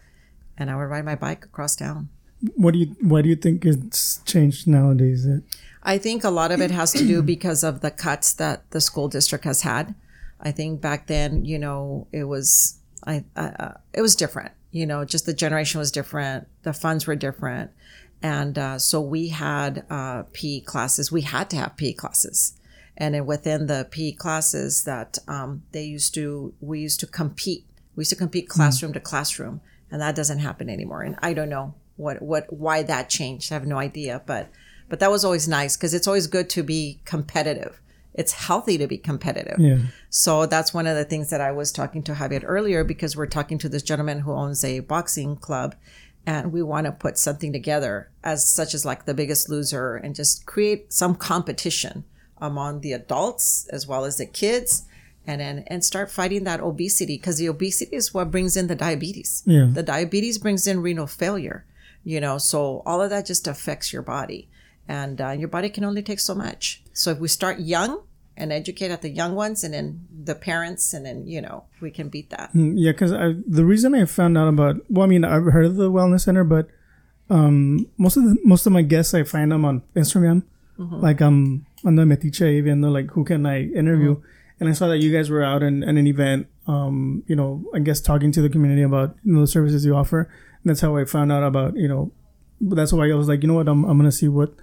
and 0.57 0.69
I 0.69 0.75
would 0.75 0.83
ride 0.83 1.05
my 1.05 1.15
bike 1.15 1.45
across 1.45 1.75
town. 1.75 2.09
What 2.55 2.73
do 2.73 2.79
you 2.79 2.95
Why 3.01 3.21
do 3.21 3.29
you 3.29 3.35
think 3.35 3.65
it's 3.65 4.21
changed 4.25 4.67
nowadays? 4.67 5.27
I 5.83 5.97
think 5.97 6.23
a 6.23 6.29
lot 6.29 6.51
of 6.51 6.61
it 6.61 6.71
has 6.71 6.91
to 6.93 7.05
do 7.05 7.21
because 7.21 7.63
of 7.63 7.81
the 7.81 7.91
cuts 7.91 8.33
that 8.33 8.69
the 8.71 8.81
school 8.81 9.07
district 9.07 9.45
has 9.45 9.61
had. 9.61 9.95
I 10.41 10.51
think 10.51 10.81
back 10.81 11.07
then, 11.07 11.45
you 11.45 11.59
know, 11.59 12.07
it 12.11 12.25
was 12.25 12.79
I, 13.05 13.23
I 13.35 13.45
uh, 13.47 13.73
it 13.93 14.01
was 14.01 14.15
different. 14.15 14.51
You 14.71 14.85
know, 14.85 15.03
just 15.03 15.25
the 15.25 15.33
generation 15.33 15.79
was 15.79 15.91
different. 15.91 16.47
The 16.63 16.73
funds 16.73 17.07
were 17.07 17.15
different, 17.15 17.71
and 18.21 18.57
uh, 18.57 18.77
so 18.79 19.01
we 19.01 19.29
had 19.29 19.85
uh, 19.89 20.23
PE 20.33 20.61
classes. 20.61 21.11
We 21.11 21.21
had 21.21 21.49
to 21.51 21.57
have 21.57 21.75
PE 21.75 21.93
classes, 21.93 22.53
and 22.99 23.15
then 23.15 23.25
within 23.25 23.67
the 23.67 23.87
PE 23.89 24.11
classes, 24.11 24.83
that 24.83 25.17
um, 25.27 25.63
they 25.71 25.83
used 25.83 26.13
to 26.15 26.53
we 26.59 26.81
used 26.81 26.99
to 26.99 27.07
compete. 27.07 27.65
We 27.95 28.01
used 28.01 28.11
to 28.11 28.17
compete 28.17 28.49
classroom 28.49 28.93
to 28.93 28.99
classroom, 28.99 29.61
and 29.89 30.01
that 30.01 30.15
doesn't 30.15 30.39
happen 30.39 30.69
anymore. 30.69 31.01
And 31.01 31.17
I 31.21 31.33
don't 31.33 31.49
know 31.49 31.73
what 31.95 32.21
what 32.21 32.51
why 32.51 32.83
that 32.83 33.09
changed. 33.09 33.51
I 33.51 33.55
have 33.55 33.65
no 33.65 33.77
idea, 33.77 34.21
but 34.25 34.49
but 34.89 34.99
that 34.99 35.11
was 35.11 35.23
always 35.23 35.47
nice 35.47 35.77
because 35.77 35.93
it's 35.93 36.07
always 36.07 36.27
good 36.27 36.49
to 36.51 36.63
be 36.63 36.99
competitive. 37.05 37.79
It's 38.13 38.33
healthy 38.33 38.77
to 38.79 38.87
be 38.87 38.97
competitive. 38.97 39.59
yeah, 39.59 39.77
So 40.09 40.45
that's 40.45 40.73
one 40.73 40.87
of 40.87 40.97
the 40.97 41.05
things 41.05 41.29
that 41.29 41.39
I 41.39 41.51
was 41.51 41.71
talking 41.71 42.03
to 42.03 42.13
Javier 42.13 42.43
earlier 42.43 42.83
because 42.83 43.15
we're 43.15 43.27
talking 43.27 43.57
to 43.59 43.69
this 43.69 43.83
gentleman 43.83 44.21
who 44.21 44.33
owns 44.33 44.63
a 44.63 44.79
boxing 44.81 45.37
club 45.37 45.75
and 46.25 46.51
we 46.51 46.61
want 46.61 46.85
to 46.85 46.91
put 46.91 47.17
something 47.17 47.53
together 47.53 48.09
as 48.23 48.45
such 48.45 48.73
as 48.73 48.83
like 48.83 49.05
the 49.05 49.13
biggest 49.13 49.47
loser 49.47 49.95
and 49.95 50.15
just 50.15 50.45
create 50.45 50.91
some 50.91 51.15
competition 51.15 52.03
among 52.41 52.81
the 52.81 52.93
adults 52.93 53.67
as 53.71 53.87
well 53.87 54.05
as 54.05 54.17
the 54.17 54.25
kids 54.25 54.85
and 55.25 55.41
then 55.41 55.63
and 55.67 55.83
start 55.83 56.09
fighting 56.09 56.43
that 56.45 56.59
obesity 56.59 57.17
because 57.17 57.37
the 57.37 57.47
obesity 57.47 57.95
is 57.95 58.13
what 58.13 58.31
brings 58.31 58.57
in 58.57 58.67
the 58.67 58.75
diabetes. 58.75 59.43
Yeah. 59.45 59.67
The 59.71 59.83
diabetes 59.83 60.37
brings 60.37 60.65
in 60.67 60.81
renal 60.81 61.07
failure, 61.07 61.65
you 62.03 62.19
know, 62.19 62.37
so 62.37 62.81
all 62.85 63.01
of 63.01 63.09
that 63.09 63.25
just 63.25 63.47
affects 63.47 63.93
your 63.93 64.01
body 64.01 64.49
and 64.87 65.21
uh, 65.21 65.31
your 65.31 65.47
body 65.47 65.69
can 65.69 65.83
only 65.83 66.01
take 66.01 66.19
so 66.19 66.33
much. 66.33 66.83
So 66.93 67.11
if 67.11 67.19
we 67.19 67.27
start 67.27 67.59
young 67.59 68.03
and 68.35 68.51
educate 68.53 68.89
at 68.89 69.01
the 69.01 69.09
young 69.09 69.35
ones 69.35 69.63
and 69.63 69.73
then 69.73 70.07
the 70.23 70.33
parents 70.33 70.93
and 70.93 71.05
then, 71.05 71.27
you 71.27 71.41
know, 71.41 71.65
we 71.81 71.91
can 71.91 72.09
beat 72.09 72.29
that. 72.31 72.51
Mm, 72.53 72.73
yeah. 72.77 72.91
Because 72.93 73.11
the 73.45 73.65
reason 73.65 73.93
I 73.93 74.05
found 74.05 74.37
out 74.37 74.47
about 74.47 74.77
well, 74.89 75.05
I 75.05 75.09
mean, 75.09 75.23
I've 75.23 75.43
heard 75.45 75.65
of 75.65 75.75
the 75.75 75.91
wellness 75.91 76.21
center, 76.21 76.43
but 76.43 76.69
um, 77.29 77.85
most 77.97 78.17
of 78.17 78.23
the 78.23 78.37
most 78.43 78.65
of 78.65 78.73
my 78.73 78.81
guests 78.81 79.13
I 79.13 79.23
find 79.23 79.51
them 79.51 79.65
on 79.65 79.83
Instagram. 79.95 80.43
Like 80.79 81.21
um, 81.21 81.65
the 81.83 82.03
Metiche, 82.03 82.63
viendo 82.63 82.91
like 82.91 83.11
who 83.11 83.23
can 83.23 83.45
I 83.45 83.63
interview, 83.63 84.21
and 84.59 84.69
I 84.69 84.73
saw 84.73 84.87
that 84.87 84.97
you 84.97 85.11
guys 85.11 85.29
were 85.29 85.43
out 85.43 85.63
in, 85.63 85.83
in 85.83 85.97
an 85.97 86.07
event. 86.07 86.47
Um, 86.67 87.23
you 87.27 87.35
know, 87.35 87.63
I 87.73 87.79
guess 87.79 88.01
talking 88.01 88.31
to 88.33 88.41
the 88.41 88.49
community 88.49 88.81
about 88.81 89.15
you 89.23 89.33
know 89.33 89.41
the 89.41 89.47
services 89.47 89.85
you 89.85 89.95
offer. 89.95 90.29
And 90.63 90.69
that's 90.69 90.81
how 90.81 90.97
I 90.97 91.05
found 91.05 91.31
out 91.31 91.43
about 91.43 91.75
you 91.75 91.87
know. 91.87 92.11
That's 92.61 92.91
why 92.91 93.09
I 93.09 93.13
was 93.13 93.29
like, 93.29 93.41
you 93.41 93.47
know 93.47 93.53
what, 93.53 93.69
I'm 93.69 93.85
I'm 93.85 93.97
gonna 93.97 94.11
see 94.11 94.27
what 94.27 94.53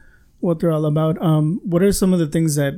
what 0.40 0.60
they're 0.60 0.72
all 0.72 0.84
about. 0.84 1.20
Um, 1.22 1.60
what 1.64 1.82
are 1.82 1.92
some 1.92 2.12
of 2.12 2.18
the 2.18 2.26
things 2.26 2.56
that 2.56 2.74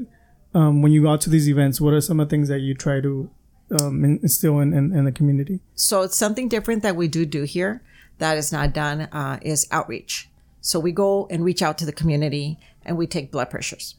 um, 0.54 0.82
when 0.82 0.92
you 0.92 1.02
go 1.02 1.10
out 1.10 1.20
to 1.22 1.30
these 1.30 1.48
events, 1.48 1.80
what 1.80 1.92
are 1.92 2.00
some 2.00 2.20
of 2.20 2.28
the 2.28 2.30
things 2.30 2.48
that 2.48 2.60
you 2.60 2.74
try 2.74 3.00
to 3.00 3.30
um, 3.80 4.04
instill 4.04 4.60
in, 4.60 4.72
in, 4.72 4.94
in 4.94 5.04
the 5.04 5.12
community? 5.12 5.60
So 5.74 6.02
it's 6.02 6.16
something 6.16 6.48
different 6.48 6.82
that 6.84 6.96
we 6.96 7.08
do 7.08 7.26
do 7.26 7.42
here 7.42 7.82
that 8.18 8.38
is 8.38 8.52
not 8.52 8.72
done 8.72 9.02
uh, 9.12 9.38
is 9.42 9.66
outreach. 9.70 10.28
So 10.60 10.78
we 10.78 10.92
go 10.92 11.26
and 11.30 11.44
reach 11.44 11.62
out 11.62 11.78
to 11.78 11.86
the 11.86 11.92
community 11.92 12.58
and 12.84 12.96
we 12.96 13.06
take 13.06 13.30
blood 13.30 13.50
pressures. 13.50 13.96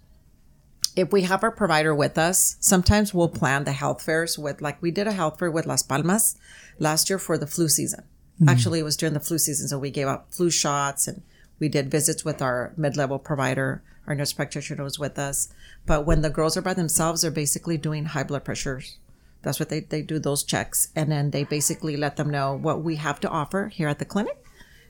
If 0.99 1.13
we 1.13 1.21
have 1.21 1.43
our 1.43 1.51
provider 1.51 1.95
with 1.95 2.17
us, 2.17 2.57
sometimes 2.59 3.13
we'll 3.13 3.29
plan 3.29 3.63
the 3.63 3.71
health 3.71 4.01
fairs 4.01 4.37
with, 4.37 4.61
like 4.61 4.81
we 4.81 4.91
did 4.91 5.07
a 5.07 5.13
health 5.13 5.39
fair 5.39 5.49
with 5.49 5.65
Las 5.65 5.81
Palmas 5.81 6.37
last 6.77 7.09
year 7.09 7.17
for 7.17 7.37
the 7.37 7.47
flu 7.47 7.69
season. 7.69 8.03
Mm. 8.41 8.49
Actually, 8.49 8.79
it 8.81 8.83
was 8.83 8.97
during 8.97 9.13
the 9.13 9.21
flu 9.21 9.37
season, 9.37 9.69
so 9.69 9.79
we 9.79 9.91
gave 9.91 10.07
out 10.07 10.33
flu 10.33 10.49
shots 10.49 11.07
and 11.07 11.21
we 11.57 11.69
did 11.69 11.89
visits 11.89 12.25
with 12.25 12.41
our 12.41 12.73
mid-level 12.75 13.17
provider. 13.17 13.81
Our 14.07 14.15
nurse 14.15 14.33
practitioner 14.33 14.83
was 14.83 14.99
with 14.99 15.17
us. 15.17 15.47
But 15.85 16.05
when 16.05 16.21
the 16.21 16.29
girls 16.29 16.57
are 16.57 16.61
by 16.61 16.73
themselves, 16.73 17.21
they're 17.21 17.31
basically 17.31 17.77
doing 17.77 18.03
high 18.03 18.23
blood 18.23 18.43
pressures. 18.43 18.97
That's 19.41 19.57
what 19.57 19.69
they, 19.69 19.79
they 19.79 20.01
do 20.01 20.19
those 20.19 20.43
checks. 20.43 20.89
And 20.97 21.09
then 21.09 21.31
they 21.31 21.45
basically 21.45 21.95
let 21.95 22.17
them 22.17 22.29
know 22.29 22.53
what 22.55 22.83
we 22.83 22.97
have 22.97 23.21
to 23.21 23.29
offer 23.29 23.69
here 23.69 23.87
at 23.87 23.99
the 23.99 24.05
clinic. 24.05 24.43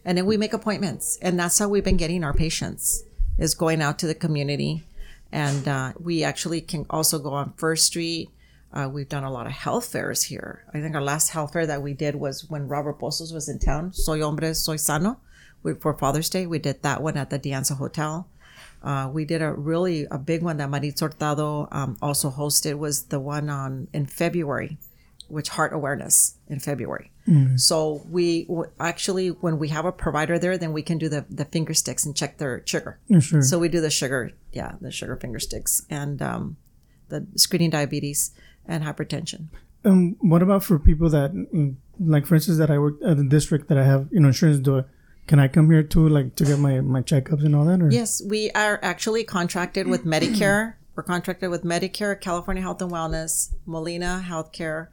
and 0.05 0.17
then 0.17 0.25
we 0.25 0.37
make 0.37 0.53
appointments, 0.53 1.19
and 1.21 1.39
that's 1.39 1.59
how 1.59 1.67
we've 1.67 1.83
been 1.83 1.97
getting 1.97 2.23
our 2.23 2.33
patients 2.33 3.03
is 3.37 3.53
going 3.53 3.81
out 3.81 3.97
to 3.99 4.07
the 4.07 4.15
community, 4.15 4.83
and 5.31 5.67
uh, 5.67 5.93
we 5.99 6.23
actually 6.23 6.61
can 6.61 6.85
also 6.89 7.19
go 7.19 7.33
on 7.33 7.53
First 7.53 7.85
Street. 7.87 8.29
Uh, 8.71 8.89
we've 8.91 9.09
done 9.09 9.23
a 9.23 9.31
lot 9.31 9.47
of 9.47 9.51
health 9.51 9.91
fairs 9.91 10.23
here. 10.23 10.63
I 10.73 10.79
think 10.79 10.95
our 10.95 11.01
last 11.01 11.29
health 11.29 11.53
fair 11.53 11.65
that 11.65 11.81
we 11.81 11.93
did 11.93 12.15
was 12.15 12.49
when 12.49 12.67
Robert 12.67 12.99
Pozos 12.99 13.33
was 13.33 13.49
in 13.49 13.59
town. 13.59 13.93
Soy 13.93 14.21
hombre, 14.21 14.53
soy 14.53 14.75
sano. 14.75 15.19
We, 15.63 15.73
for 15.73 15.93
Father's 15.93 16.29
Day, 16.29 16.45
we 16.45 16.59
did 16.59 16.83
that 16.83 17.01
one 17.01 17.17
at 17.17 17.29
the 17.29 17.37
De 17.37 17.49
Anza 17.49 17.77
Hotel. 17.77 18.27
Uh, 18.81 19.09
we 19.11 19.25
did 19.25 19.41
a 19.41 19.51
really 19.51 20.07
a 20.09 20.17
big 20.17 20.41
one 20.41 20.57
that 20.57 20.69
Marit 20.69 20.99
Hurtado 20.99 21.67
um, 21.71 21.97
also 22.01 22.29
hosted 22.29 22.77
was 22.77 23.03
the 23.05 23.19
one 23.19 23.49
on 23.49 23.87
in 23.93 24.05
February, 24.05 24.77
which 25.27 25.49
heart 25.49 25.73
awareness 25.73 26.35
in 26.47 26.59
February. 26.59 27.11
So 27.57 28.01
we 28.09 28.45
w- 28.45 28.71
actually 28.79 29.29
when 29.29 29.59
we 29.59 29.69
have 29.69 29.85
a 29.85 29.91
provider 29.91 30.39
there, 30.39 30.57
then 30.57 30.73
we 30.73 30.81
can 30.81 30.97
do 30.97 31.09
the 31.09 31.25
the 31.29 31.45
finger 31.45 31.73
sticks 31.73 32.05
and 32.05 32.15
check 32.15 32.37
their 32.37 32.63
sugar. 32.65 32.99
Yeah, 33.07 33.19
sure. 33.19 33.41
So 33.41 33.59
we 33.59 33.69
do 33.69 33.81
the 33.81 33.89
sugar, 33.89 34.31
yeah, 34.51 34.73
the 34.81 34.91
sugar 34.91 35.15
finger 35.15 35.39
sticks 35.39 35.85
and 35.89 36.21
um, 36.21 36.57
the 37.09 37.27
screening 37.35 37.69
diabetes 37.69 38.31
and 38.65 38.83
hypertension. 38.83 39.47
Um, 39.85 40.15
what 40.19 40.41
about 40.41 40.63
for 40.63 40.77
people 40.77 41.09
that, 41.09 41.33
mm, 41.33 41.75
like, 41.99 42.25
for 42.25 42.35
instance, 42.35 42.57
that 42.57 42.69
I 42.69 42.77
work 42.77 42.95
at 43.05 43.17
the 43.17 43.23
district 43.23 43.69
that 43.69 43.77
I 43.77 43.85
have, 43.85 44.07
you 44.11 44.19
know, 44.19 44.27
insurance. 44.27 44.59
Do 44.59 44.83
can 45.27 45.39
I 45.39 45.47
come 45.47 45.69
here 45.69 45.83
too, 45.83 46.09
like, 46.09 46.35
to 46.35 46.43
get 46.43 46.59
my 46.59 46.81
my 46.81 47.01
checkups 47.01 47.45
and 47.45 47.55
all 47.55 47.65
that? 47.65 47.81
Or? 47.81 47.89
Yes, 47.91 48.21
we 48.25 48.51
are 48.51 48.79
actually 48.81 49.23
contracted 49.23 49.87
with 49.87 50.05
Medicare. 50.05 50.73
We're 50.95 51.03
contracted 51.03 51.49
with 51.49 51.63
Medicare, 51.63 52.19
California 52.19 52.61
Health 52.61 52.81
and 52.81 52.91
Wellness, 52.91 53.53
Molina 53.65 54.21
Healthcare, 54.27 54.87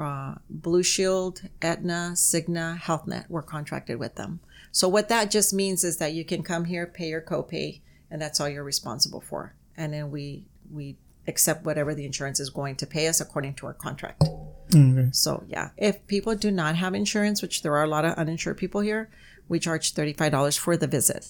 uh, 0.00 0.36
Blue 0.48 0.82
Shield, 0.82 1.42
Aetna, 1.62 2.12
Cigna, 2.14 2.78
HealthNet. 2.78 3.26
We're 3.28 3.42
contracted 3.42 3.98
with 3.98 4.14
them. 4.14 4.40
So 4.72 4.88
what 4.88 5.08
that 5.08 5.30
just 5.30 5.52
means 5.52 5.84
is 5.84 5.98
that 5.98 6.12
you 6.12 6.24
can 6.24 6.42
come 6.42 6.64
here, 6.64 6.86
pay 6.86 7.08
your 7.08 7.20
copay, 7.20 7.80
and 8.10 8.20
that's 8.20 8.40
all 8.40 8.48
you're 8.48 8.64
responsible 8.64 9.20
for. 9.20 9.54
And 9.76 9.92
then 9.92 10.10
we 10.10 10.44
we 10.72 10.96
accept 11.26 11.64
whatever 11.64 11.94
the 11.94 12.06
insurance 12.06 12.40
is 12.40 12.50
going 12.50 12.76
to 12.76 12.86
pay 12.86 13.08
us 13.08 13.20
according 13.20 13.54
to 13.54 13.66
our 13.66 13.74
contract. 13.74 14.22
Okay. 14.74 15.08
So 15.12 15.44
yeah, 15.48 15.70
if 15.76 16.06
people 16.06 16.34
do 16.36 16.50
not 16.50 16.76
have 16.76 16.94
insurance, 16.94 17.42
which 17.42 17.62
there 17.62 17.74
are 17.74 17.84
a 17.84 17.88
lot 17.88 18.04
of 18.04 18.14
uninsured 18.14 18.56
people 18.56 18.80
here, 18.80 19.10
we 19.48 19.58
charge 19.58 19.92
thirty 19.92 20.12
five 20.12 20.32
dollars 20.32 20.56
for 20.56 20.76
the 20.76 20.86
visit. 20.86 21.26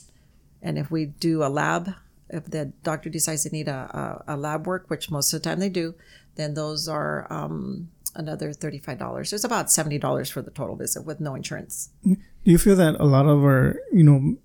And 0.63 0.77
if 0.77 0.91
we 0.91 1.07
do 1.07 1.43
a 1.43 1.49
lab, 1.49 1.95
if 2.29 2.45
the 2.45 2.67
doctor 2.83 3.09
decides 3.09 3.45
they 3.45 3.51
need 3.51 3.69
a, 3.69 4.23
a, 4.27 4.35
a 4.35 4.37
lab 4.37 4.67
work, 4.67 4.91
which 4.91 5.11
most 5.11 5.33
of 5.33 5.43
the 5.43 5.49
time 5.49 5.59
they 5.59 5.71
do, 5.71 5.95
then 6.35 6.53
those 6.53 6.87
are 6.87 7.27
um, 7.31 7.89
another 8.15 8.53
thirty 8.53 8.79
five 8.79 8.99
dollars. 8.99 9.33
It's 9.33 9.45
about 9.45 9.71
seventy 9.71 9.99
dollars 9.99 10.31
for 10.31 10.43
the 10.43 10.51
total 10.51 10.77
visit 10.77 11.05
with 11.05 11.21
no 11.21 11.35
insurance. 11.35 11.91
Do 12.05 12.17
you 12.45 12.59
feel 12.59 12.77
that 12.77 12.95
a 13.01 13.05
lot 13.05 13.27
of 13.27 13.43
our, 13.45 13.77
you 13.93 14.03
know, 14.05 14.37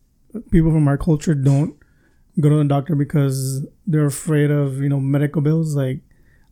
people 0.52 0.72
from 0.72 0.88
our 0.88 0.98
culture 0.98 1.34
don't 1.36 1.76
go 2.40 2.50
to 2.50 2.58
the 2.58 2.66
doctor 2.66 2.96
because 2.96 3.66
they're 3.88 4.06
afraid 4.06 4.52
of, 4.52 4.78
you 4.82 4.90
know, 4.90 5.00
medical 5.00 5.42
bills? 5.42 5.76
Like 5.76 6.00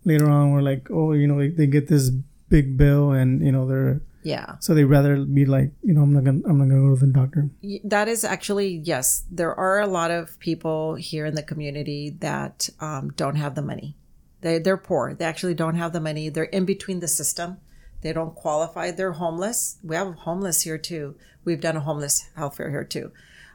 later 0.05 0.29
on, 0.29 0.51
we're 0.51 0.61
like, 0.61 0.89
oh, 0.91 1.13
you 1.13 1.27
know, 1.27 1.39
they 1.49 1.67
get 1.67 1.87
this 1.87 2.09
big 2.49 2.77
bill, 2.77 3.11
and 3.11 3.43
you 3.45 3.51
know, 3.51 3.67
they're 3.67 4.01
Yeah. 4.23 4.55
so 4.59 4.73
they 4.73 4.83
rather 4.85 5.17
be 5.25 5.45
like, 5.45 5.71
you 5.81 5.93
know, 5.93 6.01
I'm 6.01 6.13
not 6.13 6.23
gonna, 6.23 6.39
I'm 6.47 6.57
not 6.57 6.69
gonna 6.69 6.81
go 6.87 6.95
to 6.95 7.05
the 7.05 7.11
doctor. 7.11 7.49
That 7.83 8.07
is 8.07 8.23
actually 8.23 8.81
yes 8.83 9.23
there 9.31 9.53
are 9.53 9.81
a 9.81 9.87
lot 9.87 10.11
of 10.11 10.39
people 10.39 10.95
here 10.95 11.25
in 11.25 11.35
the 11.35 11.43
community 11.43 12.15
that 12.19 12.69
um, 12.79 13.11
don't 13.17 13.35
have 13.35 13.55
the 13.55 13.61
money 13.61 13.97
they, 14.43 14.59
they're 14.59 14.77
poor. 14.77 15.13
They 15.13 15.23
actually 15.23 15.53
don't 15.53 15.75
have 15.75 15.93
the 15.93 16.01
money. 16.01 16.27
They're 16.27 16.43
in 16.43 16.65
between 16.65 16.99
the 16.99 17.07
system. 17.07 17.57
They 18.01 18.11
don't 18.11 18.35
qualify. 18.35 18.91
They're 18.91 19.13
homeless. 19.13 19.77
We 19.81 19.95
have 19.95 20.13
homeless 20.15 20.63
here 20.63 20.77
too. 20.77 21.15
We've 21.45 21.61
done 21.61 21.77
a 21.77 21.79
homeless 21.79 22.29
health 22.35 22.57
fair 22.57 22.69
here 22.69 22.83
too. 22.83 23.13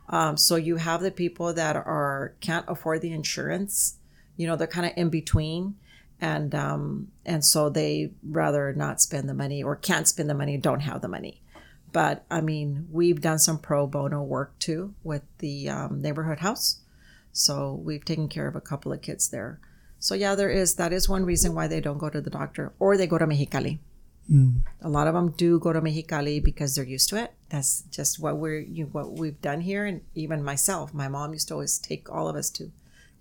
Um, 0.09 0.39
so 0.39 0.57
you 0.57 0.77
have 0.77 1.03
the 1.03 1.11
people 1.11 1.53
that 1.53 1.77
are 1.77 2.35
can't 2.41 2.65
afford 2.67 3.03
the 3.03 3.13
insurance. 3.13 3.99
You 4.39 4.47
know 4.47 4.57
they're 4.57 4.67
kind 4.67 4.87
of 4.87 4.93
in 4.97 5.11
between. 5.11 5.77
And 6.23 6.55
um, 6.55 7.09
and 7.27 7.45
so 7.45 7.69
they 7.69 8.13
rather 8.27 8.73
not 8.73 9.03
spend 9.03 9.29
the 9.29 9.35
money 9.35 9.63
or 9.63 9.77
can't 9.77 10.09
spend 10.09 10.31
the 10.31 10.35
money 10.35 10.57
don't 10.57 10.81
have 10.81 11.03
the 11.03 11.09
money. 11.09 11.43
But 11.93 12.25
I 12.31 12.41
mean, 12.41 12.89
we've 12.91 13.21
done 13.21 13.39
some 13.39 13.59
pro 13.59 13.87
bono 13.87 14.23
work 14.23 14.59
too 14.59 14.95
with 15.05 15.23
the 15.39 15.69
um, 15.69 16.01
neighborhood 16.01 16.39
house. 16.39 16.81
So 17.33 17.75
we've 17.75 18.07
taken 18.07 18.29
care 18.29 18.49
of 18.49 18.57
a 18.57 18.63
couple 18.63 18.91
of 18.91 19.03
kids 19.03 19.29
there. 19.29 19.61
So 19.99 20.15
yeah, 20.15 20.35
there 20.35 20.51
is 20.51 20.77
that 20.77 20.93
is 20.93 21.09
one 21.09 21.25
reason 21.25 21.55
why 21.55 21.67
they 21.67 21.81
don't 21.81 21.99
go 21.99 22.09
to 22.09 22.21
the 22.21 22.31
doctor 22.31 22.73
or 22.79 22.97
they 22.97 23.07
go 23.07 23.19
to 23.19 23.27
Mexicali. 23.27 23.79
Mm. 24.31 24.63
A 24.83 24.89
lot 24.89 25.07
of 25.07 25.15
them 25.15 25.31
do 25.31 25.59
go 25.59 25.73
to 25.73 25.81
Mexicali 25.81 26.43
because 26.43 26.75
they're 26.75 26.85
used 26.85 27.09
to 27.11 27.17
it. 27.17 27.33
That's 27.49 27.83
just 27.91 28.21
what 28.21 28.37
we're 28.37 28.61
you, 28.61 28.87
what 28.87 29.13
we've 29.13 29.41
done 29.41 29.63
here, 29.63 29.87
and 29.87 30.03
even 30.15 30.45
myself, 30.45 30.93
my 30.93 31.09
mom 31.09 31.33
used 31.33 31.49
to 31.49 31.55
always 31.55 31.79
take 31.79 32.11
all 32.11 32.29
of 32.29 32.37
us 32.37 32.51
to 32.51 32.71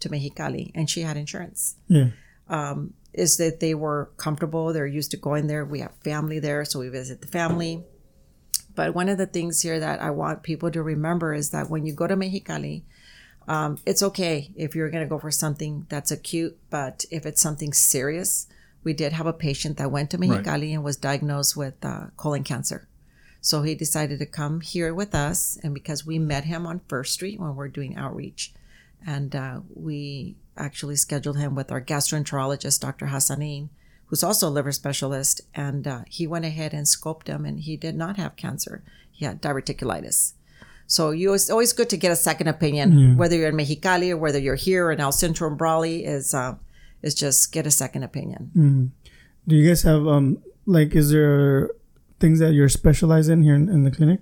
to 0.02 0.10
Mexicali, 0.10 0.72
and 0.76 0.90
she 0.90 1.02
had 1.02 1.18
insurance 1.18 1.76
Yeah. 1.88 2.10
Um, 2.50 2.94
is 3.14 3.38
that 3.38 3.60
they 3.60 3.74
were 3.74 4.12
comfortable. 4.18 4.72
They're 4.72 4.86
used 4.86 5.12
to 5.12 5.18
going 5.18 5.48
there. 5.48 5.66
We 5.66 5.80
have 5.80 5.94
family 6.04 6.40
there, 6.40 6.64
so 6.66 6.80
we 6.80 6.90
visit 6.90 7.22
the 7.22 7.28
family. 7.28 7.84
But 8.76 8.94
one 8.94 9.10
of 9.10 9.18
the 9.18 9.26
things 9.26 9.62
here 9.64 9.80
that 9.80 10.02
I 10.02 10.12
want 10.12 10.44
people 10.44 10.70
to 10.70 10.84
remember 10.84 11.34
is 11.34 11.50
that 11.50 11.70
when 11.70 11.86
you 11.86 11.94
go 11.94 12.06
to 12.06 12.16
Mexicali, 12.16 12.84
um, 13.48 13.78
it's 13.86 14.04
okay 14.04 14.52
if 14.56 14.76
you're 14.76 14.90
going 14.90 15.04
to 15.04 15.10
go 15.10 15.20
for 15.20 15.32
something 15.32 15.86
that's 15.90 16.12
acute, 16.12 16.58
but 16.70 17.06
if 17.12 17.26
it's 17.26 17.42
something 17.42 17.74
serious, 17.74 18.48
we 18.84 18.94
did 18.94 19.14
have 19.14 19.26
a 19.26 19.34
patient 19.34 19.78
that 19.78 19.92
went 19.92 20.12
to 20.12 20.18
Mexicali 20.18 20.74
and 20.74 20.84
was 20.84 20.98
diagnosed 20.98 21.56
with 21.56 21.74
uh, 21.84 22.08
colon 22.18 22.44
cancer. 22.44 22.88
So 23.40 23.62
he 23.62 23.76
decided 23.76 24.20
to 24.20 24.26
come 24.26 24.62
here 24.62 24.94
with 24.94 25.16
us, 25.16 25.58
and 25.64 25.74
because 25.74 26.06
we 26.06 26.20
met 26.20 26.46
him 26.46 26.66
on 26.66 26.82
First 26.88 27.14
Street 27.14 27.40
when 27.40 27.56
we're 27.56 27.70
doing 27.70 27.96
outreach, 27.96 28.54
and 29.06 29.36
uh, 29.36 29.62
we 29.74 30.36
actually 30.58 30.96
scheduled 30.96 31.38
him 31.38 31.56
with 31.56 31.72
our 31.72 31.82
gastroenterologist, 31.82 32.82
Dr. 32.82 33.08
Hassanin, 33.08 33.70
who's 34.08 34.24
also 34.24 34.48
a 34.48 34.50
liver 34.50 34.72
specialist, 34.72 35.42
and 35.54 35.88
uh, 35.88 36.02
he 36.08 36.28
went 36.28 36.46
ahead 36.46 36.74
and 36.74 36.86
scoped 36.86 37.28
him, 37.28 37.46
and 37.46 37.62
he 37.62 37.78
did 37.78 37.96
not 37.96 38.18
have 38.18 38.36
cancer. 38.36 38.84
He 39.12 39.24
had 39.24 39.42
diverticulitis. 39.42 40.34
So 40.88 41.12
you 41.12 41.34
it's 41.34 41.50
always 41.50 41.74
good 41.74 41.90
to 41.90 41.98
get 41.98 42.12
a 42.12 42.16
second 42.16 42.48
opinion, 42.48 43.18
whether 43.18 43.36
you're 43.36 43.50
in 43.50 43.56
Mexicali 43.56 44.12
or 44.12 44.18
whether 44.18 44.40
you're 44.40 44.56
here 44.56 44.90
in 44.92 45.00
El 45.00 45.12
Centro 45.12 45.48
and 45.50 45.58
Brawley. 45.58 46.06
Is 46.06 46.34
uh, 46.34 46.56
is 47.02 47.14
just 47.14 47.52
get 47.52 47.68
a 47.68 47.72
second 47.72 48.04
opinion. 48.04 48.92
Do 49.48 49.56
you 49.56 49.68
guys 49.68 49.84
have 49.84 50.08
um 50.08 50.42
like 50.66 50.96
is 50.96 51.12
there 51.12 51.72
things 52.20 52.40
that 52.40 52.54
you're 52.54 52.70
specialized 52.70 53.30
in 53.30 53.44
here 53.44 53.56
in, 53.56 53.70
in 53.70 53.84
the 53.84 53.92
clinic? 53.92 54.22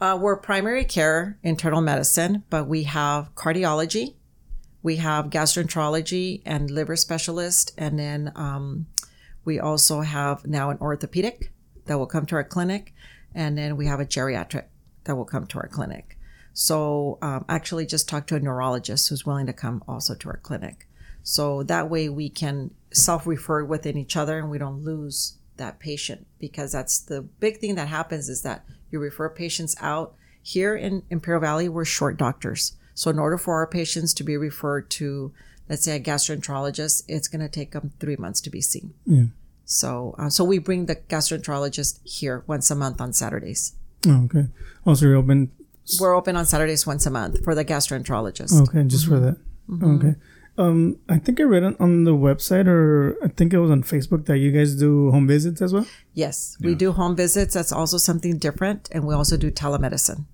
Uh, 0.00 0.18
we're 0.20 0.36
primary 0.36 0.84
care 0.84 1.38
internal 1.42 1.80
medicine, 1.80 2.42
but 2.50 2.66
we 2.66 2.82
have 2.82 3.32
cardiology, 3.36 4.14
we 4.82 4.96
have 4.96 5.30
gastroenterology 5.30 6.42
and 6.44 6.70
liver 6.70 6.96
specialist, 6.96 7.72
and 7.78 7.98
then 7.98 8.32
um, 8.34 8.86
we 9.44 9.60
also 9.60 10.00
have 10.02 10.44
now 10.44 10.70
an 10.70 10.78
orthopedic 10.80 11.52
that 11.86 11.98
will 11.98 12.06
come 12.06 12.26
to 12.26 12.34
our 12.34 12.44
clinic, 12.44 12.92
and 13.34 13.56
then 13.56 13.76
we 13.76 13.86
have 13.86 14.00
a 14.00 14.04
geriatric 14.04 14.64
that 15.04 15.16
will 15.16 15.24
come 15.24 15.46
to 15.48 15.58
our 15.58 15.68
clinic. 15.68 16.18
So 16.52 17.18
um, 17.20 17.44
actually, 17.48 17.86
just 17.86 18.08
talk 18.08 18.26
to 18.28 18.36
a 18.36 18.40
neurologist 18.40 19.08
who's 19.08 19.26
willing 19.26 19.46
to 19.46 19.52
come 19.52 19.82
also 19.88 20.14
to 20.14 20.28
our 20.28 20.36
clinic. 20.38 20.88
So 21.22 21.62
that 21.64 21.90
way 21.90 22.08
we 22.08 22.28
can 22.28 22.70
self-refer 22.92 23.64
within 23.64 23.96
each 23.96 24.16
other, 24.16 24.38
and 24.38 24.50
we 24.50 24.58
don't 24.58 24.84
lose 24.84 25.38
that 25.56 25.78
patient 25.78 26.26
because 26.38 26.72
that's 26.72 26.98
the 26.98 27.22
big 27.22 27.58
thing 27.58 27.74
that 27.76 27.88
happens 27.88 28.28
is 28.28 28.42
that 28.42 28.64
you 28.90 28.98
refer 28.98 29.28
patients 29.28 29.74
out. 29.80 30.14
Here 30.42 30.76
in 30.76 31.02
Imperial 31.10 31.40
Valley, 31.40 31.68
we're 31.68 31.84
short 31.84 32.18
doctors. 32.18 32.76
So 32.94 33.10
in 33.10 33.18
order 33.18 33.38
for 33.38 33.54
our 33.54 33.66
patients 33.66 34.14
to 34.14 34.24
be 34.24 34.36
referred 34.36 34.90
to, 34.90 35.32
let's 35.68 35.84
say 35.84 35.96
a 35.96 36.00
gastroenterologist, 36.00 37.04
it's 37.08 37.28
going 37.28 37.40
to 37.40 37.48
take 37.48 37.72
them 37.72 37.92
three 37.98 38.16
months 38.16 38.40
to 38.42 38.50
be 38.50 38.60
seen. 38.60 38.94
Yeah. 39.06 39.24
So, 39.64 40.14
uh, 40.18 40.28
so 40.28 40.44
we 40.44 40.58
bring 40.58 40.86
the 40.86 40.96
gastroenterologist 40.96 42.00
here 42.04 42.44
once 42.46 42.70
a 42.70 42.74
month 42.74 43.00
on 43.00 43.12
Saturdays. 43.12 43.74
Oh, 44.06 44.24
okay. 44.24 44.48
Also, 44.86 45.06
you're 45.06 45.16
open. 45.16 45.50
We're 46.00 46.14
open 46.14 46.36
on 46.36 46.46
Saturdays 46.46 46.86
once 46.86 47.06
a 47.06 47.10
month 47.10 47.44
for 47.44 47.54
the 47.54 47.64
gastroenterologist. 47.64 48.68
Okay, 48.68 48.84
just 48.84 49.06
for 49.06 49.18
that. 49.18 49.36
Okay. 49.82 50.14
Um, 50.56 50.98
I 51.08 51.18
think 51.18 51.40
I 51.40 51.42
read 51.42 51.64
it 51.64 51.76
on 51.80 52.04
the 52.04 52.12
website, 52.12 52.66
or 52.68 53.16
I 53.22 53.28
think 53.28 53.52
it 53.52 53.58
was 53.58 53.70
on 53.70 53.82
Facebook 53.82 54.26
that 54.26 54.38
you 54.38 54.52
guys 54.52 54.76
do 54.76 55.10
home 55.10 55.26
visits 55.26 55.60
as 55.60 55.72
well. 55.72 55.86
Yes, 56.12 56.56
we 56.60 56.74
do 56.74 56.92
home 56.92 57.16
visits. 57.16 57.54
That's 57.54 57.72
also 57.72 57.98
something 57.98 58.38
different, 58.38 58.88
and 58.92 59.04
we 59.04 59.14
also 59.14 59.36
do 59.36 59.50
telemedicine. 59.50 60.26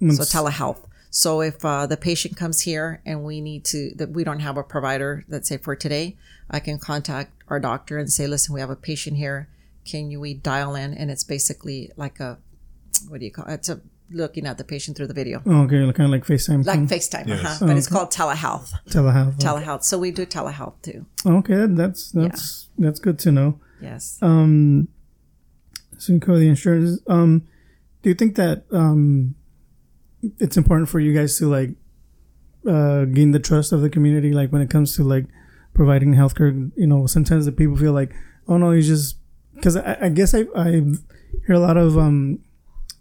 Mm, 0.00 0.16
so 0.16 0.22
telehealth. 0.22 0.84
So 1.10 1.42
if 1.42 1.62
uh, 1.64 1.86
the 1.86 1.96
patient 1.96 2.36
comes 2.36 2.62
here 2.62 3.02
and 3.04 3.22
we 3.22 3.42
need 3.42 3.66
to, 3.66 3.92
that 3.96 4.10
we 4.10 4.24
don't 4.24 4.40
have 4.40 4.56
a 4.56 4.62
provider, 4.62 5.24
let's 5.28 5.48
say 5.48 5.58
for 5.58 5.76
today, 5.76 6.16
I 6.50 6.58
can 6.58 6.78
contact 6.78 7.32
our 7.48 7.60
doctor 7.60 7.98
and 7.98 8.10
say, 8.10 8.26
listen, 8.26 8.54
we 8.54 8.60
have 8.60 8.70
a 8.70 8.76
patient 8.76 9.18
here. 9.18 9.48
Can 9.84 10.10
you 10.10 10.20
we 10.20 10.32
dial 10.32 10.74
in? 10.74 10.94
And 10.94 11.10
it's 11.10 11.24
basically 11.24 11.90
like 11.96 12.18
a, 12.18 12.38
what 13.08 13.20
do 13.20 13.26
you 13.26 13.32
call 13.32 13.46
it? 13.46 13.54
It's 13.54 13.68
a 13.68 13.80
looking 14.10 14.46
at 14.46 14.58
the 14.58 14.64
patient 14.64 14.94
through 14.96 15.06
the 15.06 15.14
video, 15.14 15.40
Oh, 15.46 15.62
okay, 15.62 15.78
kind 15.92 16.00
of 16.00 16.10
like 16.10 16.26
FaceTime, 16.26 16.66
like 16.66 16.86
thing, 16.86 16.98
FaceTime, 16.98 17.26
Yes. 17.28 17.44
uh-huh. 17.44 17.66
but 17.66 17.76
it's 17.78 17.86
called 17.88 18.10
telehealth. 18.10 18.70
telehealth. 18.90 19.38
Telehealth. 19.38 19.84
So 19.84 19.98
we 19.98 20.10
do 20.10 20.26
telehealth 20.26 20.74
too. 20.82 21.06
okay, 21.24 21.54
that- 21.54 21.76
that's 21.76 22.10
that's 22.12 22.68
that's 22.78 23.00
good 23.00 23.18
to 23.20 23.32
know. 23.32 23.58
Yes. 23.80 24.18
Um, 24.20 24.88
so 25.98 26.12
you 26.12 26.20
cover 26.20 26.38
the 26.38 26.48
insurance. 26.48 27.00
Um, 27.06 27.42
do 28.02 28.08
you 28.10 28.14
think 28.14 28.36
that 28.36 28.64
um 28.72 29.34
it's 30.38 30.56
important 30.56 30.88
for 30.88 31.00
you 31.00 31.12
guys 31.14 31.38
to 31.38 31.48
like 31.48 31.70
uh, 32.68 33.04
gain 33.06 33.32
the 33.32 33.40
trust 33.40 33.72
of 33.72 33.80
the 33.80 33.90
community. 33.90 34.32
Like 34.32 34.52
when 34.52 34.62
it 34.62 34.70
comes 34.70 34.94
to 34.96 35.02
like 35.04 35.26
providing 35.74 36.14
healthcare, 36.14 36.70
you 36.76 36.86
know, 36.86 37.06
sometimes 37.06 37.44
the 37.46 37.50
people 37.52 37.76
feel 37.76 37.92
like, 37.92 38.14
oh 38.46 38.56
no, 38.58 38.70
you 38.72 38.82
just 38.82 39.16
because 39.54 39.76
I, 39.76 39.96
I 40.02 40.08
guess 40.10 40.34
I 40.34 40.44
I 40.54 40.70
hear 41.46 41.54
a 41.54 41.58
lot 41.58 41.76
of 41.76 41.96
um 41.98 42.38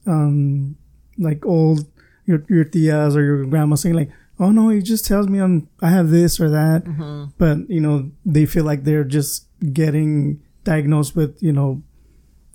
um 0.08 0.76
like 1.18 1.46
old 1.46 1.86
your 2.26 2.44
your 2.50 2.66
tias 2.66 3.16
or 3.16 3.22
your 3.24 3.46
grandma 3.46 3.76
saying 3.76 3.96
like, 3.96 4.10
oh 4.40 4.52
no, 4.52 4.70
he 4.70 4.82
just 4.82 5.06
tells 5.06 5.28
me 5.28 5.40
I'm 5.40 5.68
I 5.82 5.90
have 5.90 6.10
this 6.10 6.40
or 6.40 6.50
that, 6.50 6.84
Mm-hmm. 6.86 7.32
but 7.38 7.70
you 7.70 7.82
know 7.82 8.12
they 8.26 8.46
feel 8.46 8.64
like 8.64 8.84
they're 8.84 9.04
just 9.04 9.48
getting 9.74 10.42
diagnosed 10.64 11.16
with 11.16 11.38
you 11.42 11.52
know 11.54 11.82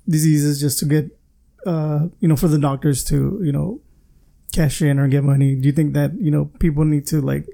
diseases 0.07 0.59
just 0.59 0.79
to 0.79 0.85
get 0.85 1.05
uh 1.65 2.07
you 2.19 2.27
know 2.27 2.35
for 2.35 2.47
the 2.47 2.57
doctors 2.59 3.03
to 3.03 3.39
you 3.43 3.51
know 3.51 3.81
cash 4.53 4.81
in 4.81 4.99
or 4.99 5.07
get 5.07 5.23
money. 5.23 5.55
Do 5.55 5.67
you 5.67 5.73
think 5.73 5.93
that 5.93 6.13
you 6.19 6.31
know 6.31 6.45
people 6.59 6.85
need 6.85 7.05
to 7.07 7.21
like 7.21 7.45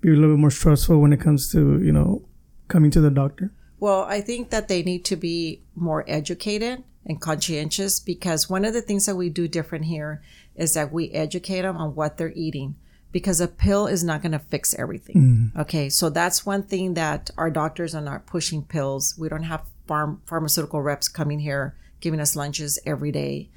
be 0.00 0.10
a 0.10 0.12
little 0.14 0.34
bit 0.36 0.40
more 0.40 0.50
trustful 0.50 1.00
when 1.00 1.12
it 1.12 1.20
comes 1.20 1.50
to 1.52 1.82
you 1.82 1.92
know 1.92 2.24
coming 2.68 2.90
to 2.92 3.00
the 3.00 3.10
doctor? 3.10 3.52
Well, 3.78 4.02
I 4.04 4.20
think 4.22 4.50
that 4.50 4.68
they 4.68 4.82
need 4.82 5.04
to 5.06 5.16
be 5.16 5.62
more 5.74 6.02
educated 6.08 6.82
and 7.06 7.20
conscientious 7.20 8.00
because 8.00 8.50
one 8.50 8.64
of 8.64 8.74
the 8.74 8.82
things 8.82 9.06
that 9.06 9.16
we 9.16 9.30
do 9.30 9.46
different 9.48 9.84
here 9.84 10.22
is 10.56 10.74
that 10.74 10.92
we 10.92 11.10
educate 11.12 11.62
them 11.62 11.76
on 11.76 11.94
what 11.94 12.18
they're 12.18 12.32
eating 12.34 12.74
because 13.12 13.40
a 13.40 13.48
pill 13.48 13.86
is 13.86 14.04
not 14.04 14.20
going 14.20 14.32
to 14.32 14.38
fix 14.38 14.74
everything. 14.74 15.14
Okay, 15.60 15.88
so 15.88 16.10
that's 16.10 16.44
one 16.44 16.62
thing 16.64 16.94
that 16.94 17.30
our 17.38 17.50
doctors 17.50 17.94
are 17.94 18.02
not 18.02 18.26
pushing 18.26 18.62
pills. 18.62 19.14
We 19.16 19.28
don't 19.28 19.44
have 19.44 19.62
farm 19.86 20.20
pharmaceutical 20.26 20.82
reps 20.82 21.08
coming 21.08 21.38
here 21.38 21.76
giving 22.00 22.20
us 22.20 22.36
lunches 22.36 22.78
every 22.84 23.10
day 23.10 23.48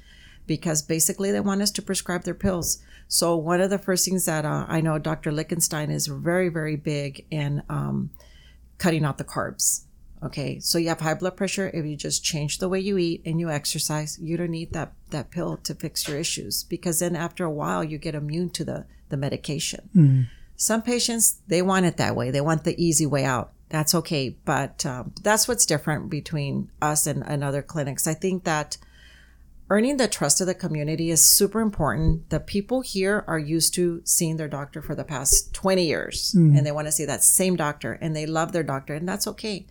because 0.46 0.82
basically 0.82 1.30
they 1.30 1.40
want 1.40 1.62
us 1.62 1.70
to 1.72 1.82
prescribe 1.82 2.24
their 2.24 2.34
pills. 2.34 2.82
So 3.06 3.36
one 3.36 3.60
of 3.60 3.70
the 3.70 3.78
first 3.78 4.04
things 4.04 4.24
that 4.26 4.44
uh, 4.44 4.66
I 4.68 4.80
know 4.80 4.98
Dr. 4.98 5.30
Lichtenstein 5.30 5.90
is 5.90 6.06
very, 6.06 6.48
very 6.48 6.76
big 6.76 7.26
in 7.30 7.62
um, 7.68 8.10
cutting 8.78 9.04
out 9.04 9.18
the 9.18 9.24
carbs. 9.24 9.82
Okay, 10.22 10.60
so 10.60 10.76
you 10.76 10.88
have 10.88 11.00
high 11.00 11.14
blood 11.14 11.36
pressure. 11.36 11.70
If 11.72 11.86
you 11.86 11.96
just 11.96 12.22
change 12.22 12.58
the 12.58 12.68
way 12.68 12.78
you 12.78 12.98
eat 12.98 13.22
and 13.24 13.40
you 13.40 13.50
exercise, 13.50 14.18
you 14.20 14.36
don't 14.36 14.50
need 14.50 14.72
that 14.72 14.92
that 15.10 15.30
pill 15.30 15.56
to 15.58 15.74
fix 15.74 16.06
your 16.06 16.18
issues 16.18 16.64
because 16.64 16.98
then 16.98 17.16
after 17.16 17.44
a 17.44 17.50
while 17.50 17.82
you 17.82 17.98
get 17.98 18.14
immune 18.14 18.50
to 18.50 18.64
the 18.64 18.86
the 19.08 19.16
medication. 19.16 19.88
Some 20.56 20.82
patients 20.82 21.40
they 21.48 21.62
want 21.62 21.86
it 21.86 21.96
that 21.96 22.16
way. 22.16 22.30
They 22.30 22.42
want 22.42 22.64
the 22.64 22.82
easy 22.82 23.06
way 23.06 23.24
out. 23.24 23.52
That's 23.70 23.94
okay, 23.94 24.36
but 24.44 24.84
um, 24.84 25.12
that's 25.22 25.46
what's 25.46 25.64
different 25.64 26.10
between 26.10 26.70
us 26.82 27.06
and, 27.06 27.22
and 27.24 27.42
other 27.44 27.62
clinics. 27.62 28.06
I 28.06 28.14
think 28.14 28.42
that 28.44 28.76
earning 29.70 29.96
the 29.96 30.08
trust 30.08 30.40
of 30.40 30.48
the 30.48 30.54
community 30.54 31.10
is 31.10 31.24
super 31.24 31.60
important. 31.60 32.28
The 32.30 32.40
people 32.40 32.80
here 32.80 33.24
are 33.28 33.38
used 33.38 33.72
to 33.74 34.02
seeing 34.04 34.36
their 34.36 34.48
doctor 34.48 34.82
for 34.82 34.96
the 34.96 35.04
past 35.04 35.54
20 35.54 35.86
years 35.86 36.34
and 36.56 36.66
they 36.66 36.72
want 36.72 36.88
to 36.88 36.92
see 36.92 37.04
that 37.04 37.22
same 37.22 37.54
doctor 37.54 37.92
and 37.92 38.14
they 38.14 38.26
love 38.26 38.50
their 38.50 38.64
doctor 38.64 38.94
and 38.94 39.08
that's 39.08 39.28
okay. 39.28 39.66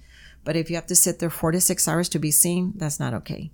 But 0.49 0.57
if 0.57 0.71
you 0.71 0.77
have 0.77 0.87
to 0.87 0.95
sit 0.95 1.19
there 1.19 1.29
four 1.29 1.51
to 1.51 1.61
six 1.61 1.87
hours 1.87 2.09
to 2.09 2.17
be 2.17 2.31
seen, 2.31 2.73
that's 2.75 2.99
not 2.99 3.13
okay. 3.13 3.51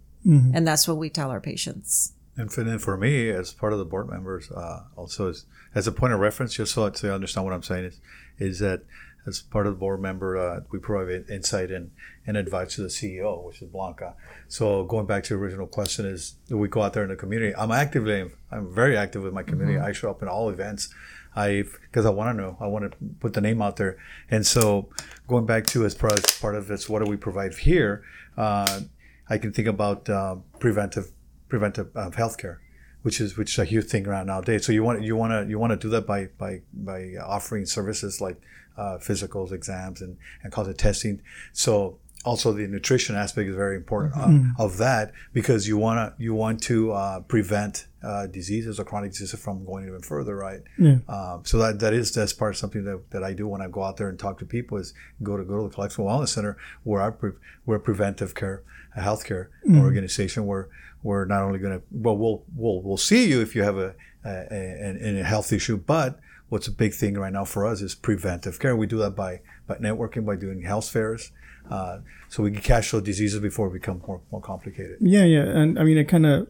And 0.56 0.66
that's 0.66 0.88
what 0.88 0.96
we 0.96 1.10
tell 1.10 1.30
our 1.30 1.42
patients. 1.42 2.14
And 2.38 2.50
for, 2.50 2.62
and 2.62 2.82
for 2.82 2.96
me, 2.96 3.30
as 3.32 3.52
part 3.52 3.74
of 3.74 3.80
the 3.80 3.84
board 3.84 4.10
members, 4.10 4.50
uh, 4.50 4.84
also 4.96 5.28
as, 5.28 5.44
as 5.76 5.88
a 5.88 5.92
point 5.92 6.14
of 6.14 6.22
reference, 6.22 6.54
just 6.54 6.74
so 6.74 6.90
to 6.90 7.14
understand 7.14 7.44
what 7.44 7.54
I'm 7.54 7.64
saying 7.64 7.84
is, 7.84 8.00
is 8.40 8.60
that 8.60 8.84
as 9.28 9.42
part 9.42 9.68
of 9.68 9.74
the 9.74 9.78
board 9.78 10.00
member, 10.00 10.38
uh, 10.38 10.62
we 10.72 10.80
provide 10.80 11.30
insight 11.30 11.70
and, 11.70 11.92
and 12.26 12.38
advice 12.38 12.76
to 12.76 12.82
the 12.84 12.88
CEO, 12.88 13.44
which 13.44 13.62
is 13.62 13.68
Blanca. 13.68 14.16
So 14.48 14.86
going 14.86 15.06
back 15.06 15.26
to 15.26 15.34
the 15.34 15.40
original 15.42 15.68
question 15.68 16.06
is, 16.06 16.36
do 16.48 16.58
we 16.58 16.70
go 16.70 16.82
out 16.82 16.94
there 16.94 17.04
in 17.04 17.10
the 17.10 17.18
community? 17.18 17.54
I'm 17.58 17.74
actively, 17.74 18.32
I'm 18.52 18.74
very 18.74 18.96
active 18.96 19.22
with 19.22 19.34
my 19.34 19.44
community. 19.44 19.80
I 19.80 19.92
show 19.92 20.10
up 20.10 20.22
in 20.22 20.30
all 20.30 20.48
events. 20.48 20.94
I 21.36 21.64
because 21.82 22.06
I 22.06 22.10
want 22.10 22.36
to 22.36 22.42
know, 22.42 22.58
I 22.60 22.68
want 22.68 22.92
to 22.92 22.98
put 23.20 23.34
the 23.34 23.42
name 23.42 23.62
out 23.62 23.76
there. 23.76 23.98
And 24.30 24.46
so 24.46 24.90
going 25.28 25.46
back 25.46 25.66
to 25.68 25.86
as 25.86 25.94
part 25.94 26.14
of, 26.14 26.42
part 26.42 26.56
of 26.56 26.68
this, 26.68 26.88
what 26.88 27.04
do 27.04 27.10
we 27.10 27.18
provide 27.18 27.54
here? 27.56 28.04
Uh, 28.38 28.82
I 29.30 29.38
can 29.38 29.52
think 29.52 29.68
about 29.68 30.10
uh, 30.10 30.38
preventive 30.60 31.12
preventive 31.50 31.96
uh, 31.96 32.10
healthcare, 32.12 32.58
which 33.02 33.20
is 33.20 33.38
which 33.38 33.54
is 33.54 33.60
a 33.60 33.66
huge 33.66 33.88
thing 33.88 34.08
around 34.08 34.28
nowadays. 34.28 34.66
So 34.66 34.72
you 34.72 34.84
want 34.84 35.04
you 35.04 35.16
want 35.16 35.32
to 35.34 35.50
you 35.50 35.60
want 35.60 35.72
to 35.72 35.78
do 35.78 35.90
that 35.90 36.06
by 36.06 36.30
by 36.38 36.62
by 36.74 37.14
offering 37.24 37.66
services 37.66 38.22
like 38.22 38.40
uh, 38.78 38.98
physicals, 38.98 39.52
exams, 39.52 40.02
and 40.02 40.18
and 40.44 40.52
cause 40.52 40.74
testing. 40.76 41.22
So 41.54 42.00
also 42.26 42.52
the 42.52 42.68
nutrition 42.68 43.16
aspect 43.16 43.48
is 43.48 43.56
very 43.56 43.76
important 43.76 44.18
uh, 44.18 44.64
of 44.64 44.78
that 44.78 45.14
because 45.32 45.68
you 45.68 45.78
want 45.78 45.98
to 46.18 46.24
you 46.24 46.34
want 46.34 46.62
to 46.64 46.92
uh, 46.92 47.20
prevent 47.22 47.88
uh, 48.04 48.28
diseases 48.28 48.80
or 48.80 48.84
chronic 48.84 49.12
diseases 49.12 49.40
from 49.40 49.64
going 49.66 49.88
even 49.88 50.02
further, 50.02 50.36
right? 50.36 50.62
Yeah. 50.78 50.98
Um, 51.08 51.46
so 51.46 51.58
that 51.60 51.80
that 51.80 51.94
is 51.94 52.12
that's 52.14 52.34
part 52.34 52.54
of 52.54 52.58
something 52.58 52.84
that, 52.86 53.12
that 53.12 53.24
I 53.24 53.34
do 53.34 53.48
when 53.48 53.62
I 53.62 53.68
go 53.68 53.84
out 53.84 53.98
there 53.98 54.10
and 54.10 54.18
talk 54.20 54.40
to 54.40 54.46
people 54.46 54.78
is 54.78 54.94
go 55.24 55.38
to 55.38 55.44
go 55.44 55.58
to 55.58 55.70
the 55.70 55.74
Calexico 55.74 56.08
Wellness 56.08 56.30
Center 56.30 56.58
where 56.84 57.02
our 57.02 57.12
pre, 57.12 57.32
we're 57.66 57.78
a 57.78 57.80
preventive 57.80 58.34
care, 58.36 58.64
a 58.96 59.02
healthcare 59.02 59.48
organization 59.78 60.46
where 60.46 60.70
we're 61.04 61.26
not 61.26 61.44
only 61.44 61.60
going 61.60 61.80
to 61.80 61.86
well 61.92 62.18
we'll 62.18 62.44
we'll 62.56 62.82
we'll 62.82 62.98
see 62.98 63.30
you 63.30 63.42
if 63.42 63.56
you 63.56 63.62
have 63.64 63.78
a, 63.78 63.94
a, 64.26 64.30
a, 64.52 65.20
a 65.22 65.24
health 65.24 65.54
issue, 65.54 65.78
but 65.78 66.20
what's 66.50 66.68
a 66.68 66.72
big 66.72 66.94
thing 66.94 67.16
right 67.16 67.34
now 67.34 67.46
for 67.46 67.66
us 67.66 67.82
is 67.82 67.96
preventive 67.96 68.60
care. 68.60 68.76
We 68.76 68.88
do 68.88 68.98
that 68.98 69.16
by 69.16 69.42
by 69.68 69.76
networking, 69.76 70.26
by 70.26 70.36
doing 70.36 70.62
health 70.64 70.90
fairs, 70.90 71.32
uh, 71.70 72.00
so 72.30 72.44
we 72.44 72.52
can 72.52 72.62
catch 72.62 72.92
those 72.92 73.04
diseases 73.04 73.40
before 73.40 73.68
it 73.68 73.74
become 73.74 74.02
more 74.08 74.22
more 74.32 74.42
complicated. 74.42 74.98
Yeah, 75.02 75.24
yeah, 75.26 75.44
and 75.44 75.80
I 75.80 75.84
mean, 75.84 75.98
it 75.98 76.06
kind 76.06 76.26
of 76.26 76.48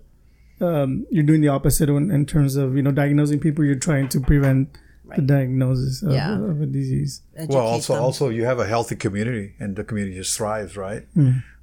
um, 0.62 1.06
you're 1.12 1.24
doing 1.24 1.42
the 1.42 1.50
opposite 1.50 1.90
in, 1.90 2.12
in 2.12 2.26
terms 2.26 2.56
of 2.56 2.76
you 2.76 2.82
know 2.82 2.92
diagnosing 2.92 3.40
people. 3.40 3.64
You're 3.66 3.76
trying 3.76 4.08
to 4.10 4.20
prevent 4.20 4.70
the 5.16 5.22
diagnosis 5.22 6.02
of, 6.02 6.14
Yeah. 6.14 6.34
of 6.42 6.62
a 6.62 6.66
disease. 6.66 7.22
Educate 7.36 7.54
Well, 7.56 7.68
also, 7.68 7.94
them. 7.94 8.04
also 8.04 8.30
you 8.30 8.46
have 8.46 8.60
a 8.60 8.66
healthy 8.66 8.96
community, 8.96 9.54
and 9.60 9.76
the 9.76 9.84
community 9.84 10.16
just 10.18 10.36
thrives, 10.36 10.76
right? 10.76 11.08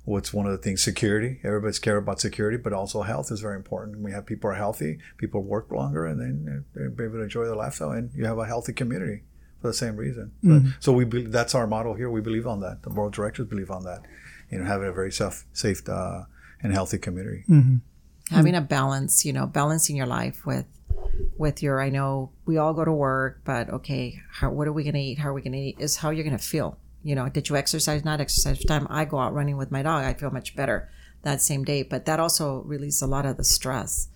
What's 0.05 0.33
one 0.35 0.47
of 0.47 0.53
the 0.53 0.59
things? 0.59 0.83
Security. 0.83 1.39
Everybody's 1.45 1.79
care 1.79 1.97
about 1.97 2.21
security, 2.21 2.57
but 2.57 2.73
also 2.73 3.03
health 3.03 3.31
is 3.31 3.41
very 3.41 3.55
important. 3.57 4.01
We 4.01 4.11
have 4.13 4.27
people 4.27 4.51
are 4.51 4.55
healthy, 4.55 4.99
people 5.17 5.43
work 5.43 5.71
longer, 5.71 6.07
and 6.07 6.21
then 6.21 6.65
they're 6.75 6.87
able 7.07 7.19
to 7.19 7.23
enjoy 7.23 7.45
their 7.47 7.55
lifestyle, 7.57 7.91
and 7.93 8.11
you 8.15 8.25
have 8.27 8.39
a 8.39 8.45
healthy 8.47 8.73
community 8.73 9.23
for 9.63 9.69
the 9.69 9.75
same 9.85 9.97
reason. 9.97 10.33
So, 10.43 10.51
so 10.81 10.93
we 10.93 11.05
be, 11.07 11.23
that's 11.25 11.55
our 11.55 11.67
model 11.67 11.95
here. 11.95 12.11
We 12.11 12.21
believe 12.21 12.47
on 12.47 12.61
that. 12.61 12.83
The 12.83 12.91
board 12.91 13.13
directors 13.15 13.47
believe 13.47 13.71
on 13.71 13.85
that. 13.85 14.03
You 14.51 14.59
know, 14.59 14.67
having 14.67 14.89
a 14.89 14.93
very 14.93 15.13
safe, 15.13 15.47
safe, 15.55 15.89
uh, 15.89 16.25
and 16.63 16.73
healthy 16.73 16.99
community. 16.99 17.45
having 18.31 18.55
a 18.55 18.61
balance 18.61 19.25
you 19.25 19.33
know 19.33 19.47
balancing 19.47 19.97
your 19.97 20.07
life 20.07 20.47
with 20.47 20.65
with 21.37 21.63
your 21.63 21.81
i 21.83 21.89
know 21.91 22.31
we 22.47 22.57
all 22.57 22.73
go 22.73 22.85
to 22.85 22.93
work 22.93 23.41
but 23.45 23.69
okay 23.71 24.23
how, 24.31 24.51
what 24.51 24.67
are 24.69 24.73
we 24.73 24.83
going 24.85 24.95
to 24.95 25.01
eat 25.01 25.19
how 25.19 25.29
are 25.29 25.35
we 25.35 25.43
going 25.43 25.53
to 25.53 25.59
eat 25.59 25.77
is 25.79 25.97
how 25.97 26.11
you're 26.11 26.25
going 26.25 26.37
to 26.37 26.43
feel 26.43 26.79
you 27.03 27.15
know 27.15 27.29
did 27.29 27.49
you 27.49 27.57
exercise 27.57 28.05
not 28.05 28.21
exercise 28.21 28.65
time 28.65 28.87
i 28.91 29.05
go 29.05 29.19
out 29.19 29.35
running 29.35 29.57
with 29.57 29.71
my 29.71 29.83
dog 29.83 30.05
i 30.05 30.15
feel 30.15 30.31
much 30.31 30.55
better 30.57 30.89
that 31.23 31.41
same 31.41 31.65
day 31.65 31.83
but 31.83 32.05
that 32.05 32.21
also 32.21 32.63
releases 32.63 33.03
a 33.03 33.07
lot 33.07 33.27
of 33.27 33.37
the 33.37 33.45
stress 33.45 34.09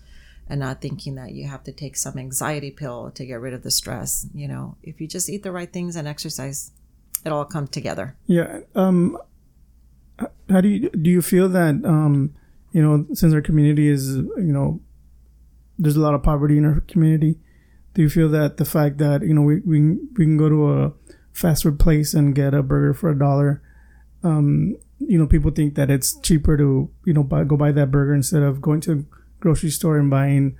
and 0.49 0.59
not 0.59 0.81
thinking 0.81 1.15
that 1.15 1.31
you 1.33 1.47
have 1.47 1.63
to 1.63 1.71
take 1.71 1.95
some 1.97 2.17
anxiety 2.17 2.71
pill 2.71 3.11
to 3.11 3.25
get 3.25 3.39
rid 3.39 3.53
of 3.53 3.63
the 3.63 3.71
stress 3.71 4.27
you 4.33 4.47
know 4.47 4.75
if 4.83 4.99
you 5.01 5.07
just 5.07 5.29
eat 5.29 5.43
the 5.43 5.51
right 5.51 5.71
things 5.73 5.95
and 5.95 6.07
exercise 6.07 6.71
it 7.25 7.31
all 7.31 7.45
comes 7.45 7.69
together 7.69 8.15
Yeah. 8.27 8.59
Um, 8.75 9.17
how 10.49 10.61
do 10.61 10.67
you 10.69 10.89
do 10.89 11.09
you 11.09 11.21
feel 11.21 11.47
that 11.49 11.83
um, 11.85 12.33
you 12.71 12.81
know 12.81 13.05
since 13.13 13.33
our 13.33 13.41
community 13.41 13.87
is 13.87 14.15
you 14.15 14.53
know 14.53 14.79
there's 15.77 15.95
a 15.95 15.99
lot 16.01 16.13
of 16.15 16.23
poverty 16.23 16.57
in 16.57 16.65
our 16.65 16.79
community, 16.87 17.37
do 17.93 18.01
you 18.01 18.09
feel 18.09 18.29
that 18.29 18.57
the 18.57 18.65
fact 18.65 18.97
that 18.97 19.21
you 19.21 19.33
know 19.33 19.41
we 19.43 19.59
we, 19.59 19.77
can- 19.77 20.09
we 20.17 20.25
can 20.25 20.37
go 20.37 20.49
to 20.49 20.71
a 20.73 20.93
fast 21.33 21.63
food 21.63 21.79
place 21.79 22.15
and 22.15 22.33
get 22.33 22.53
a 22.55 22.63
burger 22.63 22.95
for 22.95 23.11
a 23.11 23.17
dollar, 23.19 23.61
um, 24.23 24.75
you 24.99 25.19
know 25.19 25.27
people 25.27 25.51
think 25.51 25.75
that 25.75 25.91
it's 25.91 26.17
cheaper 26.21 26.57
to 26.57 26.89
you 27.05 27.13
know 27.13 27.23
buy, 27.23 27.43
go 27.43 27.55
buy 27.57 27.71
that 27.71 27.91
burger 27.91 28.13
instead 28.15 28.41
of 28.41 28.59
going 28.61 28.81
to 28.81 29.05
grocery 29.39 29.69
store 29.69 29.97
and 29.97 30.09
buying 30.09 30.57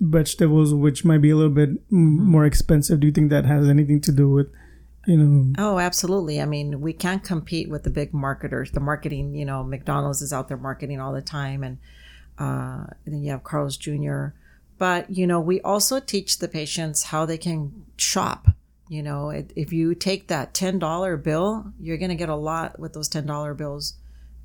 vegetables 0.00 0.72
which 0.72 1.04
might 1.04 1.20
be 1.20 1.30
a 1.30 1.36
little 1.36 1.52
bit 1.52 1.70
m 1.92 2.24
more 2.24 2.46
expensive. 2.46 3.00
Do 3.00 3.06
you 3.06 3.12
think 3.12 3.30
that 3.30 3.44
has 3.44 3.68
anything 3.68 4.00
to 4.02 4.12
do 4.12 4.30
with 4.30 4.48
you 5.06 5.16
know 5.16 5.54
Oh, 5.58 5.78
absolutely. 5.78 6.40
I 6.40 6.46
mean, 6.46 6.80
we 6.80 6.92
can't 6.92 7.22
compete 7.22 7.68
with 7.68 7.84
the 7.84 7.90
big 7.90 8.12
marketers. 8.12 8.70
The 8.70 8.80
marketing, 8.80 9.34
you 9.34 9.44
know, 9.44 9.62
McDonald's 9.62 10.22
is 10.22 10.32
out 10.32 10.48
there 10.48 10.56
marketing 10.56 11.00
all 11.00 11.12
the 11.12 11.22
time, 11.22 11.62
and, 11.62 11.78
uh, 12.38 12.86
and 13.04 13.14
then 13.14 13.22
you 13.22 13.30
have 13.30 13.44
Carl's 13.44 13.76
Jr. 13.76 14.28
But 14.78 15.10
you 15.10 15.26
know, 15.26 15.40
we 15.40 15.60
also 15.60 16.00
teach 16.00 16.38
the 16.38 16.48
patients 16.48 17.04
how 17.04 17.26
they 17.26 17.38
can 17.38 17.84
shop. 17.96 18.48
You 18.88 19.02
know, 19.02 19.30
if 19.30 19.46
if 19.54 19.72
you 19.72 19.94
take 19.94 20.28
that 20.28 20.54
ten 20.54 20.78
dollar 20.78 21.16
bill, 21.16 21.72
you're 21.78 21.98
going 21.98 22.10
to 22.10 22.16
get 22.16 22.28
a 22.28 22.34
lot 22.34 22.78
with 22.78 22.94
those 22.94 23.08
ten 23.08 23.26
dollar 23.26 23.54
bills 23.54 23.94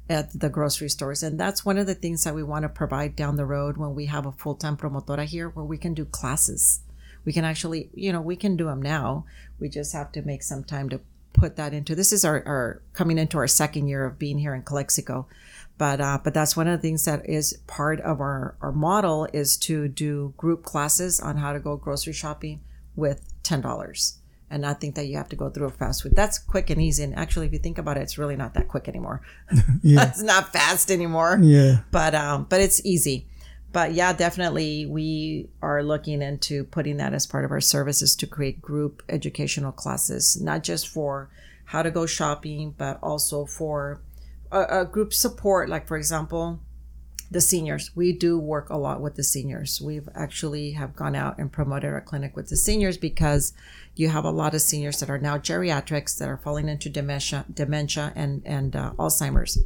at 0.10 0.40
the 0.40 0.50
grocery 0.50 0.90
stores, 0.90 1.24
and 1.24 1.40
that's 1.40 1.66
one 1.66 1.78
of 1.78 1.88
the 1.88 1.96
things 1.96 2.24
that 2.24 2.36
we 2.36 2.44
want 2.44 2.64
to 2.64 2.70
provide 2.70 3.16
down 3.16 3.36
the 3.36 3.46
road 3.46 3.78
when 3.78 3.96
we 3.96 4.06
have 4.06 4.26
a 4.26 4.32
full 4.32 4.56
time 4.56 4.78
promotora 4.78 5.26
here, 5.26 5.50
where 5.50 5.66
we 5.66 5.78
can 5.78 5.94
do 5.94 6.06
classes. 6.06 6.82
We 7.24 7.34
can 7.34 7.44
actually, 7.44 7.90
you 7.94 8.14
know, 8.14 8.22
we 8.22 8.36
can 8.36 8.56
do 8.56 8.66
them 8.66 8.82
now. 8.82 9.26
We 9.60 9.68
just 9.68 9.94
have 9.94 10.12
to 10.12 10.22
make 10.22 10.44
some 10.44 10.64
time 10.64 10.90
to 10.90 11.02
put 11.34 11.58
that 11.58 11.74
into 11.74 11.96
this 11.96 12.14
is 12.14 12.24
our, 12.24 12.42
our 12.46 12.82
coming 12.94 13.18
into 13.18 13.38
our 13.38 13.48
second 13.48 13.88
year 13.88 14.06
of 14.06 14.18
being 14.18 14.38
here 14.38 14.56
in 14.56 14.64
Calexico. 14.64 15.28
But 15.78 16.00
uh, 16.00 16.20
but 16.24 16.34
that's 16.34 16.56
one 16.56 16.68
of 16.68 16.80
the 16.80 16.88
things 16.88 17.04
that 17.06 17.28
is 17.28 17.60
part 17.68 18.00
of 18.02 18.22
our, 18.22 18.56
our 18.62 18.72
model 18.72 19.28
is 19.34 19.58
to 19.58 19.88
do 19.88 20.34
group 20.38 20.64
classes 20.64 21.20
on 21.20 21.38
how 21.38 21.52
to 21.52 21.60
go 21.60 21.76
grocery 21.76 22.14
shopping 22.14 22.62
with 22.96 23.34
ten 23.44 23.60
dollars 23.60 24.20
and 24.56 24.62
not 24.62 24.80
think 24.80 24.96
that 24.96 25.08
you 25.08 25.18
have 25.18 25.28
to 25.28 25.36
go 25.36 25.50
through 25.50 25.68
a 25.68 25.70
fast 25.70 26.02
food. 26.02 26.14
That's 26.16 26.40
quick 26.40 26.70
and 26.70 26.82
easy. 26.82 27.04
And 27.04 27.14
actually, 27.18 27.46
if 27.46 27.52
you 27.52 27.60
think 27.60 27.78
about 27.78 27.98
it, 27.98 28.04
it's 28.04 28.18
really 28.18 28.38
not 28.38 28.54
that 28.54 28.70
quick 28.70 28.88
anymore. 28.88 29.22
Yeah. 29.84 30.08
it's 30.08 30.22
not 30.22 30.54
fast 30.54 30.90
anymore. 30.90 31.38
Yeah. 31.42 31.80
But 31.92 32.16
um, 32.16 32.48
but 32.50 32.62
it's 32.62 32.84
easy. 32.86 33.28
But 33.74 33.94
yeah, 33.94 34.14
definitely, 34.14 34.86
we 34.86 35.50
are 35.62 35.84
looking 35.84 36.22
into 36.22 36.64
putting 36.64 36.98
that 36.98 37.14
as 37.14 37.28
part 37.28 37.44
of 37.44 37.52
our 37.52 37.60
services 37.60 38.16
to 38.16 38.28
create 38.28 38.62
group 38.62 39.04
educational 39.10 39.74
classes, 39.74 40.42
not 40.42 40.64
just 40.64 40.88
for 40.88 41.30
how 41.66 41.84
to 41.84 41.92
go 41.92 42.06
shopping, 42.06 42.74
but 42.78 42.98
also 43.04 43.46
for 43.46 44.02
a, 44.52 44.82
a 44.82 44.86
group 44.86 45.14
support. 45.14 45.68
Like 45.68 45.86
for 45.86 45.98
example, 45.98 46.62
the 47.30 47.42
seniors 47.42 47.92
we 47.96 48.14
do 48.14 48.38
work 48.38 48.70
a 48.70 48.78
lot 48.78 49.02
with 49.02 49.16
the 49.16 49.24
seniors 49.24 49.82
we've 49.82 50.10
actually 50.16 50.72
have 50.72 50.96
gone 50.96 51.16
out 51.16 51.38
and 51.38 51.52
promoted 51.52 51.92
our 51.92 52.02
clinic 52.02 52.36
with 52.36 52.50
the 52.50 52.56
seniors 52.56 52.98
because 52.98 53.54
you 53.96 54.10
have 54.10 54.26
a 54.26 54.32
lot 54.32 54.54
of 54.54 54.62
seniors 54.62 55.00
that 55.00 55.10
are 55.10 55.18
now 55.18 55.38
geriatrics 55.38 56.18
that 56.18 56.30
are 56.30 56.38
falling 56.38 56.68
into 56.68 56.90
dementia 56.90 57.46
dementia 57.52 58.12
and 58.16 58.42
and 58.46 58.76
uh, 58.76 58.92
alzheimer's. 58.98 59.58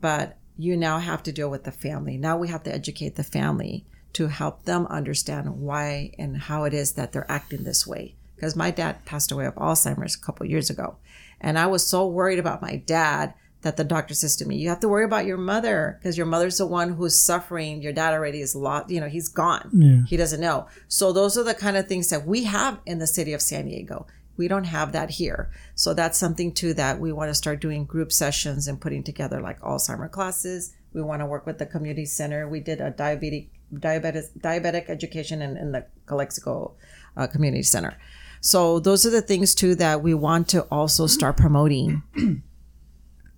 But 0.00 0.36
you 0.58 0.76
now 0.76 0.98
have 0.98 1.22
to 1.24 1.32
deal 1.32 1.50
with 1.50 1.64
the 1.64 1.72
family. 1.72 2.18
Now 2.18 2.36
we 2.36 2.48
have 2.48 2.62
to 2.64 2.74
educate 2.74 3.16
the 3.16 3.24
family 3.24 3.86
to 4.12 4.28
help 4.28 4.64
them 4.64 4.86
understand 4.88 5.58
why 5.60 6.12
and 6.18 6.36
how 6.36 6.64
it 6.64 6.74
is 6.74 6.92
that 6.92 7.12
they're 7.12 7.30
acting 7.30 7.64
this 7.64 7.86
way. 7.86 8.14
Because 8.34 8.54
my 8.54 8.70
dad 8.70 9.04
passed 9.04 9.32
away 9.32 9.46
of 9.46 9.54
alzheimer's 9.54 10.16
a 10.16 10.20
couple 10.20 10.44
years 10.46 10.68
ago. 10.68 10.96
And 11.40 11.58
i 11.58 11.66
was 11.66 11.86
so 11.86 12.06
worried 12.06 12.38
about 12.38 12.62
my 12.62 12.76
dad 12.76 13.34
that 13.62 13.76
the 13.76 13.84
doctor 13.84 14.14
says 14.14 14.36
to 14.36 14.44
me, 14.44 14.56
you 14.56 14.68
have 14.68 14.80
to 14.80 14.88
worry 14.88 15.04
about 15.04 15.24
your 15.24 15.38
mother 15.38 15.98
because 15.98 16.16
your 16.16 16.26
mother's 16.26 16.58
the 16.58 16.66
one 16.66 16.90
who's 16.90 17.18
suffering. 17.18 17.80
Your 17.80 17.92
dad 17.92 18.12
already 18.12 18.40
is 18.40 18.54
lost, 18.54 18.90
you 18.90 19.00
know, 19.00 19.08
he's 19.08 19.28
gone. 19.28 19.70
Yeah. 19.72 20.04
He 20.06 20.16
doesn't 20.16 20.40
know. 20.40 20.66
So 20.88 21.12
those 21.12 21.38
are 21.38 21.44
the 21.44 21.54
kind 21.54 21.76
of 21.76 21.86
things 21.86 22.10
that 22.10 22.26
we 22.26 22.44
have 22.44 22.80
in 22.86 22.98
the 22.98 23.06
city 23.06 23.32
of 23.32 23.40
San 23.40 23.66
Diego. 23.66 24.06
We 24.36 24.48
don't 24.48 24.64
have 24.64 24.92
that 24.92 25.10
here. 25.10 25.50
So 25.74 25.94
that's 25.94 26.18
something 26.18 26.52
too 26.52 26.74
that 26.74 26.98
we 26.98 27.12
want 27.12 27.30
to 27.30 27.34
start 27.34 27.60
doing 27.60 27.84
group 27.84 28.12
sessions 28.12 28.66
and 28.66 28.80
putting 28.80 29.04
together 29.04 29.40
like 29.40 29.60
Alzheimer 29.60 30.10
classes. 30.10 30.74
We 30.92 31.02
want 31.02 31.20
to 31.20 31.26
work 31.26 31.46
with 31.46 31.58
the 31.58 31.66
community 31.66 32.06
center. 32.06 32.48
We 32.48 32.60
did 32.60 32.80
a 32.80 32.90
diabetic 32.90 33.48
diabetic 33.72 34.24
diabetic 34.38 34.90
education 34.90 35.40
in, 35.40 35.56
in 35.56 35.72
the 35.72 35.86
Calexico 36.06 36.74
uh, 37.16 37.26
Community 37.26 37.62
Center. 37.62 37.96
So 38.40 38.80
those 38.80 39.06
are 39.06 39.10
the 39.10 39.22
things 39.22 39.54
too 39.54 39.74
that 39.76 40.02
we 40.02 40.14
want 40.14 40.48
to 40.48 40.62
also 40.64 41.06
start 41.06 41.36
promoting. 41.36 42.02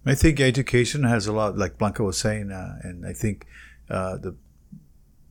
I 0.06 0.14
think 0.14 0.40
education 0.40 1.04
has 1.04 1.26
a 1.26 1.32
lot, 1.32 1.56
like 1.56 1.78
Blanca 1.78 2.04
was 2.04 2.18
saying, 2.18 2.50
uh, 2.50 2.78
and 2.82 3.06
I 3.06 3.12
think 3.12 3.46
uh, 3.88 4.16
the 4.16 4.36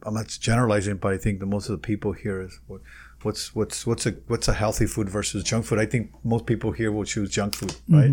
I'm 0.06 0.14
not 0.14 0.28
generalizing, 0.28 0.98
but 0.98 1.14
I 1.14 1.18
think 1.18 1.40
the 1.40 1.46
most 1.46 1.70
of 1.70 1.74
the 1.74 1.86
people 1.86 2.12
here 2.12 2.42
is 2.42 2.60
what, 2.68 2.82
what's 3.22 3.56
what's 3.56 3.88
what's 3.88 4.06
a 4.06 4.12
what's 4.28 4.48
a 4.48 4.54
healthy 4.54 4.86
food 4.86 5.10
versus 5.10 5.44
junk 5.44 5.66
food. 5.66 5.80
I 5.80 5.86
think 5.86 6.12
most 6.24 6.46
people 6.46 6.72
here 6.72 6.92
will 6.92 7.06
choose 7.06 7.30
junk 7.30 7.56
food, 7.56 7.76
right? 7.90 8.12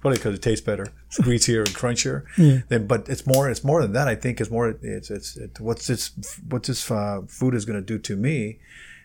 Probably 0.00 0.18
because 0.18 0.34
it 0.34 0.42
tastes 0.42 0.64
better, 0.64 0.86
it's 1.08 1.18
greasier 1.18 1.60
and 1.60 1.70
crunchier. 1.70 2.24
Yeah. 2.38 2.60
Then, 2.68 2.86
but 2.86 3.08
it's 3.08 3.26
more 3.26 3.50
it's 3.50 3.64
more 3.64 3.82
than 3.82 3.92
that. 3.92 4.08
I 4.08 4.14
think 4.14 4.40
it's 4.40 4.50
more 4.50 4.68
it's 4.82 5.10
it's, 5.10 5.36
it's 5.36 5.60
what's 5.60 5.86
this 5.86 6.12
what 6.48 6.64
this 6.64 6.90
uh, 6.90 7.22
food 7.26 7.54
is 7.54 7.64
going 7.64 7.80
to 7.80 7.86
do 7.86 7.98
to 7.98 8.16
me 8.16 8.60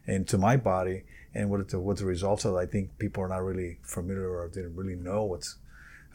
and 0.05 0.27
to 0.27 0.37
my 0.37 0.57
body, 0.57 1.03
and 1.33 1.49
what 1.49 1.69
the 1.69 1.79
what 1.79 1.97
the 1.97 2.05
results 2.05 2.45
of. 2.45 2.55
it. 2.55 2.57
I 2.57 2.65
think 2.65 2.97
people 2.99 3.23
are 3.23 3.29
not 3.29 3.43
really 3.43 3.79
familiar 3.81 4.29
or 4.29 4.47
didn't 4.47 4.75
really 4.75 4.95
know 4.95 5.23
what's 5.23 5.57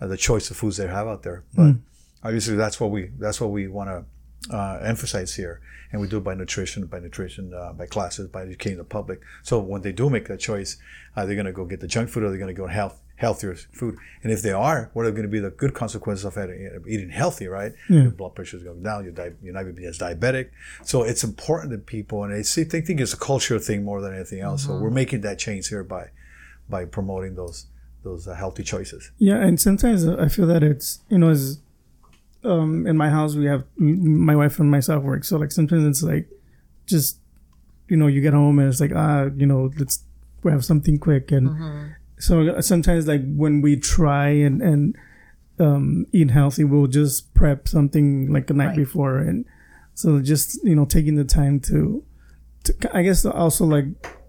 uh, 0.00 0.06
the 0.06 0.16
choice 0.16 0.50
of 0.50 0.56
foods 0.56 0.76
they 0.76 0.86
have 0.86 1.06
out 1.06 1.22
there. 1.22 1.44
But 1.54 1.76
obviously, 2.22 2.56
that's 2.56 2.78
what 2.80 2.90
we 2.90 3.10
that's 3.18 3.40
what 3.40 3.50
we 3.50 3.68
want 3.68 3.90
to 3.90 4.56
uh, 4.56 4.78
emphasize 4.82 5.34
here, 5.34 5.60
and 5.92 6.00
we 6.00 6.08
do 6.08 6.18
it 6.18 6.24
by 6.24 6.34
nutrition, 6.34 6.86
by 6.86 7.00
nutrition, 7.00 7.52
uh, 7.54 7.72
by 7.72 7.86
classes, 7.86 8.28
by 8.28 8.42
educating 8.42 8.78
the 8.78 8.84
public. 8.84 9.20
So 9.42 9.58
when 9.58 9.82
they 9.82 9.92
do 9.92 10.08
make 10.10 10.26
that 10.28 10.38
choice, 10.40 10.76
uh, 11.16 11.24
they're 11.26 11.34
going 11.34 11.46
to 11.46 11.52
go 11.52 11.64
get 11.64 11.80
the 11.80 11.88
junk 11.88 12.10
food, 12.10 12.22
or 12.22 12.28
they're 12.28 12.38
going 12.38 12.54
to 12.54 12.60
go 12.62 12.66
health 12.66 13.00
healthier 13.16 13.54
food. 13.72 13.96
And 14.22 14.30
if 14.30 14.42
they 14.42 14.52
are, 14.52 14.90
what 14.92 15.06
are 15.06 15.10
going 15.10 15.22
to 15.22 15.28
be 15.28 15.38
the 15.40 15.50
good 15.50 15.72
consequences 15.72 16.24
of 16.26 16.36
eating 16.36 16.84
eating 16.86 17.10
healthy? 17.10 17.48
Right, 17.48 17.72
your 17.88 18.10
blood 18.10 18.34
pressure 18.34 18.58
is 18.58 18.62
going 18.62 18.82
down. 18.82 19.04
Your 19.04 19.12
di- 19.12 19.32
you're 19.42 19.54
not 19.54 19.62
going 19.62 19.74
to 19.74 19.80
be 19.80 19.86
as 19.86 19.98
diabetic. 19.98 20.50
So 20.84 21.02
it's 21.02 21.24
important 21.24 21.72
to 21.72 21.78
people, 21.78 22.22
and 22.24 22.34
I 22.34 22.42
see, 22.42 22.62
I 22.62 22.80
think 22.82 23.00
it's 23.00 23.14
a 23.14 23.16
culture 23.18 23.58
thing 23.58 23.82
more 23.84 24.00
than 24.02 24.14
anything 24.14 24.40
else. 24.40 24.64
So 24.66 24.76
we're 24.76 24.90
making 24.90 25.22
that 25.22 25.38
change 25.38 25.68
here 25.68 25.82
by 25.82 26.10
by 26.68 26.84
promoting 26.84 27.36
those 27.36 27.66
those 28.08 28.26
uh, 28.28 28.34
healthy 28.42 28.62
choices. 28.72 29.10
Yeah, 29.18 29.38
and 29.46 29.60
sometimes 29.60 30.06
I 30.06 30.28
feel 30.28 30.46
that 30.46 30.62
it's 30.62 30.88
you 31.12 31.18
know 31.18 31.30
as 31.36 31.58
um 32.44 32.86
in 32.86 32.96
my 32.96 33.10
house 33.10 33.34
we 33.34 33.46
have 33.52 33.62
my 33.76 34.36
wife 34.42 34.58
and 34.60 34.70
myself 34.70 35.02
work, 35.10 35.24
so 35.24 35.36
like 35.42 35.52
sometimes 35.52 35.84
it's 35.90 36.02
like 36.02 36.26
just 36.86 37.18
you 37.88 37.96
know 37.96 38.06
you 38.14 38.20
get 38.20 38.32
home 38.32 38.58
and 38.60 38.68
it's 38.70 38.80
like 38.80 38.92
ah 38.94 39.24
you 39.36 39.46
know 39.46 39.70
let's 39.78 39.96
have 40.44 40.64
something 40.64 40.96
quick 40.98 41.32
and 41.32 41.48
so 42.18 42.60
sometimes 42.60 43.06
like 43.12 43.22
when 43.42 43.60
we 43.66 43.72
try 43.76 44.28
and 44.46 44.62
and 44.62 44.96
um 45.58 46.06
eat 46.12 46.30
healthy 46.30 46.62
we'll 46.64 46.86
just 46.86 47.32
prep 47.34 47.66
something 47.66 48.30
like 48.32 48.46
the 48.46 48.54
night 48.54 48.68
Right. 48.68 48.76
before 48.84 49.18
and 49.18 49.44
so 49.94 50.20
just 50.20 50.62
you 50.64 50.76
know 50.76 50.84
taking 50.84 51.16
the 51.16 51.24
time 51.24 51.58
to, 51.68 52.04
to 52.64 52.70
I 52.98 53.02
guess 53.02 53.24
also 53.26 53.64
like 53.76 53.86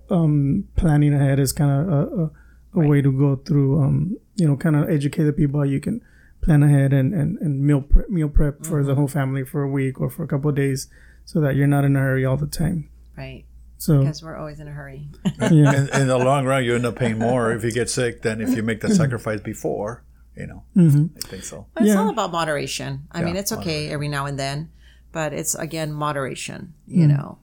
um 0.09 0.67
planning 0.75 1.13
ahead 1.13 1.37
is 1.39 1.51
kind 1.53 1.71
of 1.71 1.81
a, 1.99 2.01
a 2.23 2.31
a 2.77 2.87
way 2.87 3.01
to 3.01 3.11
go 3.11 3.35
through 3.35 3.81
um 3.83 4.15
you 4.35 4.47
know 4.47 4.55
kind 4.55 4.75
of 4.75 4.89
educate 4.89 5.23
the 5.23 5.33
people 5.33 5.59
how 5.59 5.63
you 5.65 5.79
can 5.79 6.01
plan 6.41 6.61
ahead 6.63 6.93
and 6.93 7.13
and, 7.13 7.37
and 7.39 7.61
meal 7.61 7.81
prep, 7.81 8.09
meal 8.09 8.29
prep 8.29 8.63
for 8.65 8.83
the 8.83 8.95
whole 8.95 9.07
family 9.07 9.43
for 9.43 9.63
a 9.63 9.69
week 9.69 9.99
or 9.99 10.09
for 10.09 10.23
a 10.23 10.27
couple 10.27 10.49
of 10.49 10.55
days 10.55 10.87
so 11.25 11.41
that 11.41 11.55
you're 11.55 11.67
not 11.67 11.83
in 11.83 11.95
a 11.95 11.99
hurry 11.99 12.23
all 12.25 12.37
the 12.37 12.47
time 12.47 12.89
Right. 13.17 13.45
so 13.77 13.99
Because 13.99 14.21
we're 14.23 14.35
always 14.37 14.59
in 14.59 14.67
a 14.67 14.71
hurry. 14.71 15.09
yeah 15.39 15.73
in, 15.77 15.89
in 15.89 16.07
the 16.07 16.17
long 16.17 16.45
run, 16.45 16.63
you 16.63 16.75
end 16.75 16.85
up 16.85 16.95
paying 16.97 17.17
more 17.17 17.51
if 17.51 17.63
you 17.63 17.71
get 17.71 17.89
sick 17.89 18.21
than 18.21 18.41
if 18.41 18.55
you 18.55 18.61
make 18.63 18.81
that 18.81 18.91
sacrifice 18.91 19.41
before. 19.41 20.03
You 20.35 20.45
know, 20.45 20.63
hmm 20.75 21.05
I 21.17 21.21
think 21.21 21.43
so. 21.43 21.65
But 21.73 21.83
it's 21.83 21.93
Yeah. 21.95 22.01
all 22.01 22.09
about 22.11 22.31
moderation. 22.31 23.07
I 23.11 23.23
mean, 23.23 23.35
it's 23.35 23.51
okay 23.51 23.89
every 23.89 24.07
now 24.07 24.27
and 24.27 24.37
then, 24.37 24.69
but 25.11 25.33
it's 25.33 25.55
again 25.55 25.91
moderation. 25.91 26.75
You 26.85 27.07
know, 27.07 27.39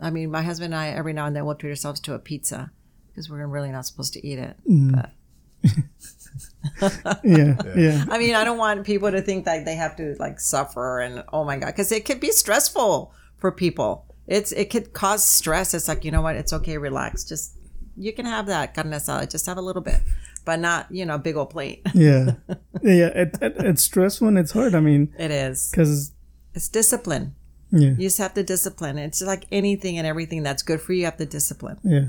I 0.00 0.10
mean, 0.10 0.30
my 0.30 0.42
husband 0.42 0.72
and 0.72 0.80
I 0.80 0.90
every 0.90 1.12
now 1.12 1.26
and 1.26 1.34
then 1.34 1.44
will 1.44 1.56
treat 1.56 1.70
ourselves 1.70 1.98
to 2.06 2.14
a 2.14 2.20
pizza 2.20 2.70
because 3.16 3.30
we're 3.30 3.46
really 3.46 3.70
not 3.72 3.86
supposed 3.86 4.12
to 4.12 4.26
eat 4.26 4.38
it. 4.38 4.56
Mm. 4.68 4.92
But 4.92 5.10
yeah 7.24 7.56
yeah 7.76 8.04
I 8.10 8.18
mean, 8.18 8.34
I 8.34 8.44
don't 8.44 8.58
want 8.58 8.84
people 8.84 9.10
to 9.10 9.22
think 9.22 9.44
that 9.46 9.64
they 9.64 9.74
have 9.76 9.96
to 9.96 10.14
like 10.18 10.38
suffer 10.40 11.00
and 11.00 11.24
oh 11.32 11.44
my 11.44 11.56
god, 11.56 11.66
because 11.68 11.90
it 11.92 12.04
could 12.04 12.20
be 12.20 12.30
stressful 12.30 13.12
for 13.38 13.50
people. 13.52 14.04
It's 14.26 14.52
it 14.52 14.70
could 14.70 14.92
cause 14.92 15.24
stress. 15.26 15.72
It's 15.74 15.88
like 15.88 16.04
you 16.04 16.10
know 16.10 16.22
what? 16.22 16.36
It's 16.36 16.52
okay, 16.52 16.76
relax. 16.78 17.24
Just 17.24 17.54
you 17.96 18.12
can 18.12 18.26
have 18.26 18.46
that 18.46 18.74
carne 18.74 18.90
asada. 18.90 19.30
Just 19.30 19.46
have 19.46 19.56
a 19.56 19.62
little 19.62 19.80
bit, 19.82 20.00
but 20.44 20.58
not 20.60 20.86
you 20.90 21.06
know 21.06 21.14
a 21.14 21.18
big 21.18 21.36
old 21.36 21.50
plate. 21.50 21.82
yeah 21.94 22.32
yeah 22.82 23.06
it, 23.14 23.38
it, 23.40 23.54
it's 23.58 23.82
stressful 23.82 24.28
and 24.28 24.38
it's 24.38 24.52
hard 24.52 24.74
i 24.74 24.80
mean 24.80 25.12
It 25.18 25.30
is. 25.30 25.70
because 25.70 26.12
It's 26.54 26.68
discipline. 26.68 27.34
yeah 27.72 27.90
You 27.90 28.06
just 28.10 28.18
have 28.18 28.34
to 28.34 28.42
discipline. 28.42 28.98
It's 28.98 29.22
like 29.22 29.46
anything 29.50 29.96
and 29.98 30.06
everything 30.06 30.42
that's 30.42 30.62
good 30.62 30.80
for 30.80 30.92
you. 30.92 31.00
You 31.00 31.04
have 31.06 31.16
to 31.18 31.26
discipline. 31.26 31.78
Yeah, 31.82 32.08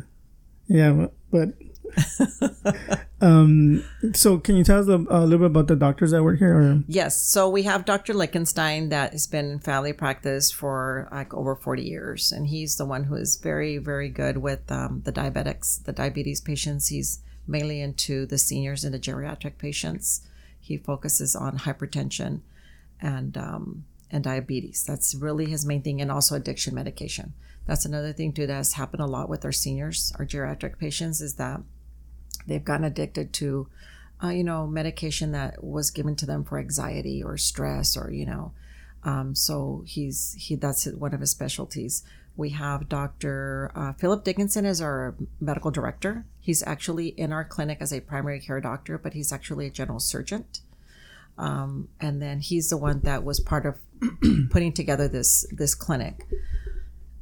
yeah, 0.67 1.07
but, 1.31 1.49
um, 3.21 3.83
so 4.13 4.37
can 4.37 4.55
you 4.55 4.63
tell 4.63 4.79
us 4.79 4.87
a, 4.87 4.95
a 5.09 5.21
little 5.25 5.39
bit 5.39 5.47
about 5.47 5.67
the 5.67 5.75
doctors 5.75 6.11
that 6.11 6.23
work 6.23 6.39
here? 6.39 6.55
Or 6.55 6.83
Yes. 6.87 7.21
So 7.21 7.49
we 7.49 7.63
have 7.63 7.85
Dr. 7.85 8.13
Lichtenstein 8.13 8.89
that 8.89 9.13
has 9.13 9.27
been 9.27 9.51
in 9.51 9.59
family 9.59 9.93
practice 9.93 10.51
for 10.51 11.07
like 11.11 11.33
over 11.33 11.55
40 11.55 11.83
years. 11.83 12.31
And 12.31 12.47
he's 12.47 12.77
the 12.77 12.85
one 12.85 13.05
who 13.05 13.15
is 13.15 13.37
very, 13.37 13.77
very 13.77 14.09
good 14.09 14.37
with 14.37 14.71
um, 14.71 15.01
the 15.05 15.11
diabetics, 15.11 15.83
the 15.83 15.93
diabetes 15.93 16.41
patients. 16.41 16.87
He's 16.89 17.19
mainly 17.47 17.81
into 17.81 18.25
the 18.25 18.37
seniors 18.37 18.83
and 18.83 18.93
the 18.93 18.99
geriatric 18.99 19.57
patients. 19.57 20.27
He 20.59 20.77
focuses 20.77 21.35
on 21.35 21.59
hypertension 21.59 22.41
and 23.01 23.37
um, 23.37 23.85
and 24.11 24.23
diabetes. 24.23 24.83
That's 24.83 25.15
really 25.15 25.45
his 25.45 25.65
main 25.65 25.81
thing, 25.81 26.01
and 26.01 26.11
also 26.11 26.35
addiction 26.35 26.75
medication. 26.75 27.33
That's 27.67 27.85
another 27.85 28.13
thing 28.13 28.31
too 28.31 28.47
that 28.47 28.53
has 28.53 28.73
happened 28.73 29.01
a 29.01 29.05
lot 29.05 29.29
with 29.29 29.45
our 29.45 29.51
seniors, 29.51 30.13
our 30.17 30.25
geriatric 30.25 30.79
patients, 30.79 31.21
is 31.21 31.35
that 31.35 31.61
they've 32.47 32.63
gotten 32.63 32.85
addicted 32.85 33.33
to, 33.33 33.67
uh, 34.23 34.29
you 34.29 34.43
know, 34.43 34.65
medication 34.65 35.33
that 35.33 35.63
was 35.63 35.91
given 35.91 36.15
to 36.15 36.25
them 36.25 36.43
for 36.43 36.57
anxiety 36.57 37.21
or 37.21 37.37
stress 37.37 37.97
or 37.97 38.11
you 38.11 38.25
know. 38.25 38.53
Um, 39.03 39.35
so 39.35 39.83
he's 39.85 40.35
he 40.39 40.55
that's 40.55 40.85
one 40.87 41.13
of 41.13 41.19
his 41.19 41.31
specialties. 41.31 42.03
We 42.37 42.49
have 42.51 42.87
Dr. 42.87 43.71
Uh, 43.75 43.93
Philip 43.93 44.23
Dickinson 44.23 44.65
as 44.65 44.79
our 44.79 45.15
medical 45.39 45.71
director. 45.71 46.25
He's 46.39 46.61
actually 46.65 47.07
in 47.07 47.33
our 47.33 47.43
clinic 47.43 47.79
as 47.81 47.91
a 47.91 47.99
primary 47.99 48.39
care 48.39 48.61
doctor, 48.61 48.97
but 48.97 49.13
he's 49.13 49.33
actually 49.33 49.65
a 49.65 49.71
general 49.71 49.99
surgeon. 49.99 50.45
Um, 51.37 51.89
and 51.99 52.21
then 52.21 52.39
he's 52.39 52.69
the 52.69 52.77
one 52.77 53.01
that 53.01 53.23
was 53.23 53.39
part 53.39 53.65
of 53.65 53.79
putting 54.51 54.71
together 54.71 55.07
this 55.07 55.45
this 55.51 55.75
clinic. 55.75 56.25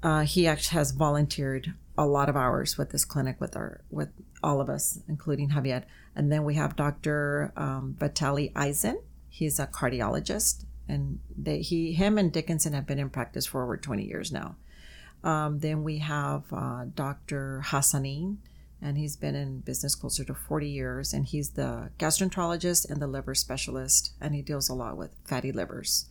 Uh, 0.06 0.22
he 0.22 0.46
actually 0.46 0.78
has 0.78 0.92
volunteered 0.92 1.74
a 1.98 2.06
lot 2.06 2.30
of 2.30 2.38
hours 2.38 2.78
with 2.78 2.92
this 2.92 3.04
clinic 3.04 3.42
with 3.42 3.56
our 3.56 3.82
with 3.90 4.10
all 4.44 4.62
of 4.62 4.70
us, 4.70 5.00
including 5.08 5.50
Javier. 5.50 5.84
And 6.16 6.32
then 6.32 6.44
we 6.44 6.54
have 6.54 6.76
Dr. 6.76 7.52
Um, 7.58 7.98
Eisen. 8.56 9.02
He's 9.30 9.58
a 9.60 9.66
cardiologist, 9.66 10.66
and 10.88 11.20
they, 11.36 11.62
he, 11.62 11.94
him, 11.94 12.20
and 12.20 12.32
Dickinson 12.32 12.74
have 12.74 12.86
been 12.86 13.00
in 13.00 13.10
practice 13.10 13.48
for 13.48 13.64
over 13.64 13.78
20 13.78 14.04
years 14.04 14.32
now. 14.32 14.58
Um, 15.24 15.58
then 15.58 15.84
we 15.84 15.98
have 15.98 16.44
uh, 16.54 16.86
Dr. 16.94 17.64
Hassanin, 17.66 18.38
and 18.80 19.00
he's 19.00 19.16
been 19.16 19.34
in 19.34 19.62
business 19.62 19.96
closer 19.96 20.24
to 20.24 20.36
40 20.36 20.70
years, 20.70 21.14
and 21.14 21.26
he's 21.26 21.50
the 21.50 21.90
gastroenterologist 21.98 22.88
and 22.92 23.02
the 23.02 23.08
liver 23.08 23.34
specialist, 23.34 24.14
and 24.22 24.36
he 24.36 24.44
deals 24.44 24.70
a 24.70 24.76
lot 24.76 24.98
with 24.98 25.16
fatty 25.26 25.52
livers. 25.52 26.06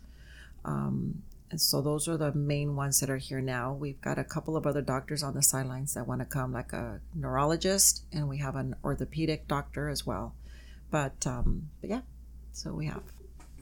Um, 0.64 1.22
and 1.50 1.60
so 1.60 1.80
those 1.80 2.08
are 2.08 2.16
the 2.16 2.32
main 2.32 2.74
ones 2.76 3.00
that 3.00 3.10
are 3.10 3.16
here 3.18 3.40
now. 3.40 3.72
We've 3.72 4.00
got 4.00 4.18
a 4.18 4.24
couple 4.24 4.56
of 4.56 4.66
other 4.66 4.82
doctors 4.82 5.22
on 5.22 5.34
the 5.34 5.42
sidelines 5.42 5.94
that 5.94 6.06
want 6.06 6.20
to 6.20 6.24
come, 6.24 6.52
like 6.52 6.72
a 6.72 7.00
neurologist, 7.14 8.04
and 8.12 8.28
we 8.28 8.38
have 8.38 8.56
an 8.56 8.74
orthopedic 8.82 9.46
doctor 9.48 9.88
as 9.88 10.04
well. 10.06 10.34
But, 10.90 11.26
um, 11.26 11.68
but 11.80 11.90
yeah, 11.90 12.00
so 12.52 12.72
we 12.72 12.86
have 12.86 13.02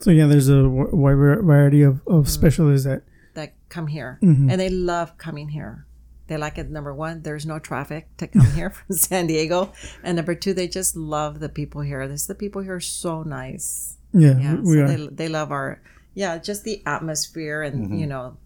So 0.01 0.11
yeah, 0.11 0.27
there's 0.27 0.49
a 0.49 0.69
wide 0.69 1.15
variety 1.15 1.83
of, 1.83 2.01
of 2.07 2.29
specialists 2.29 2.87
that. 2.87 3.03
that 3.35 3.55
come 3.69 3.87
here, 3.89 4.19
and 4.23 4.59
they 4.61 4.69
love 4.69 5.17
coming 5.19 5.49
here. 5.49 5.87
They 6.29 6.37
like 6.39 6.57
it. 6.57 6.71
Number 6.71 6.95
one, 6.95 7.23
there's 7.23 7.45
no 7.45 7.59
traffic 7.59 8.09
to 8.19 8.27
come 8.27 8.51
here 8.55 8.71
from 8.71 8.97
San 8.97 9.27
Diego, 9.27 9.73
and 10.03 10.17
number 10.17 10.35
two, 10.35 10.55
they 10.55 10.69
just 10.69 10.97
love 10.97 11.41
the 11.41 11.49
people 11.49 11.81
here. 11.83 12.07
This 12.09 12.27
the 12.27 12.35
people 12.35 12.63
here 12.63 12.77
are 12.77 12.81
so 12.81 13.23
nice. 13.23 13.97
Yeah, 14.15 14.39
Yeah, 14.39 14.55
we 14.61 14.75
so 14.77 14.85
are. 14.85 14.89
they 14.89 15.07
they 15.09 15.29
love 15.29 15.51
our 15.53 15.81
yeah, 16.15 16.39
just 16.39 16.65
the 16.65 16.83
atmosphere 16.87 17.63
and 17.63 17.99
you 17.99 18.07
know 18.07 18.37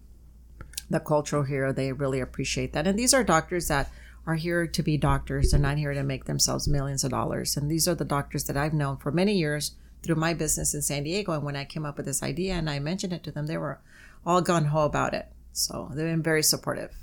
the 0.89 0.99
culture 0.99 1.43
here. 1.43 1.73
They 1.73 1.91
really 1.91 2.19
appreciate 2.19 2.73
that. 2.73 2.87
And 2.87 2.97
these 2.97 3.13
are 3.13 3.23
doctors 3.23 3.67
that 3.67 3.91
are 4.25 4.35
here 4.35 4.67
to 4.67 4.83
be 4.83 4.97
doctors. 4.97 5.51
They're 5.51 5.59
not 5.59 5.77
here 5.77 5.93
to 5.93 6.03
make 6.03 6.25
themselves 6.25 6.67
millions 6.67 7.03
of 7.03 7.11
dollars. 7.11 7.57
And 7.57 7.71
these 7.71 7.87
are 7.87 7.95
the 7.95 8.05
doctors 8.05 8.43
that 8.45 8.57
I've 8.57 8.73
known 8.73 8.97
for 8.97 9.11
many 9.11 9.33
years 9.33 9.71
through 10.03 10.15
my 10.15 10.33
business 10.33 10.73
in 10.73 10.81
San 10.81 11.03
Diego. 11.03 11.31
And 11.33 11.43
when 11.43 11.55
I 11.55 11.65
came 11.65 11.85
up 11.85 11.97
with 11.97 12.05
this 12.05 12.21
idea 12.21 12.53
and 12.53 12.69
I 12.69 12.79
mentioned 12.79 13.13
it 13.13 13.23
to 13.23 13.31
them, 13.31 13.47
they 13.47 13.57
were 13.57 13.79
all 14.25 14.41
gun 14.41 14.65
ho 14.65 14.83
about 14.83 15.13
it. 15.13 15.27
So 15.53 15.89
they've 15.93 16.05
been 16.05 16.21
very 16.21 16.43
supportive. 16.43 16.93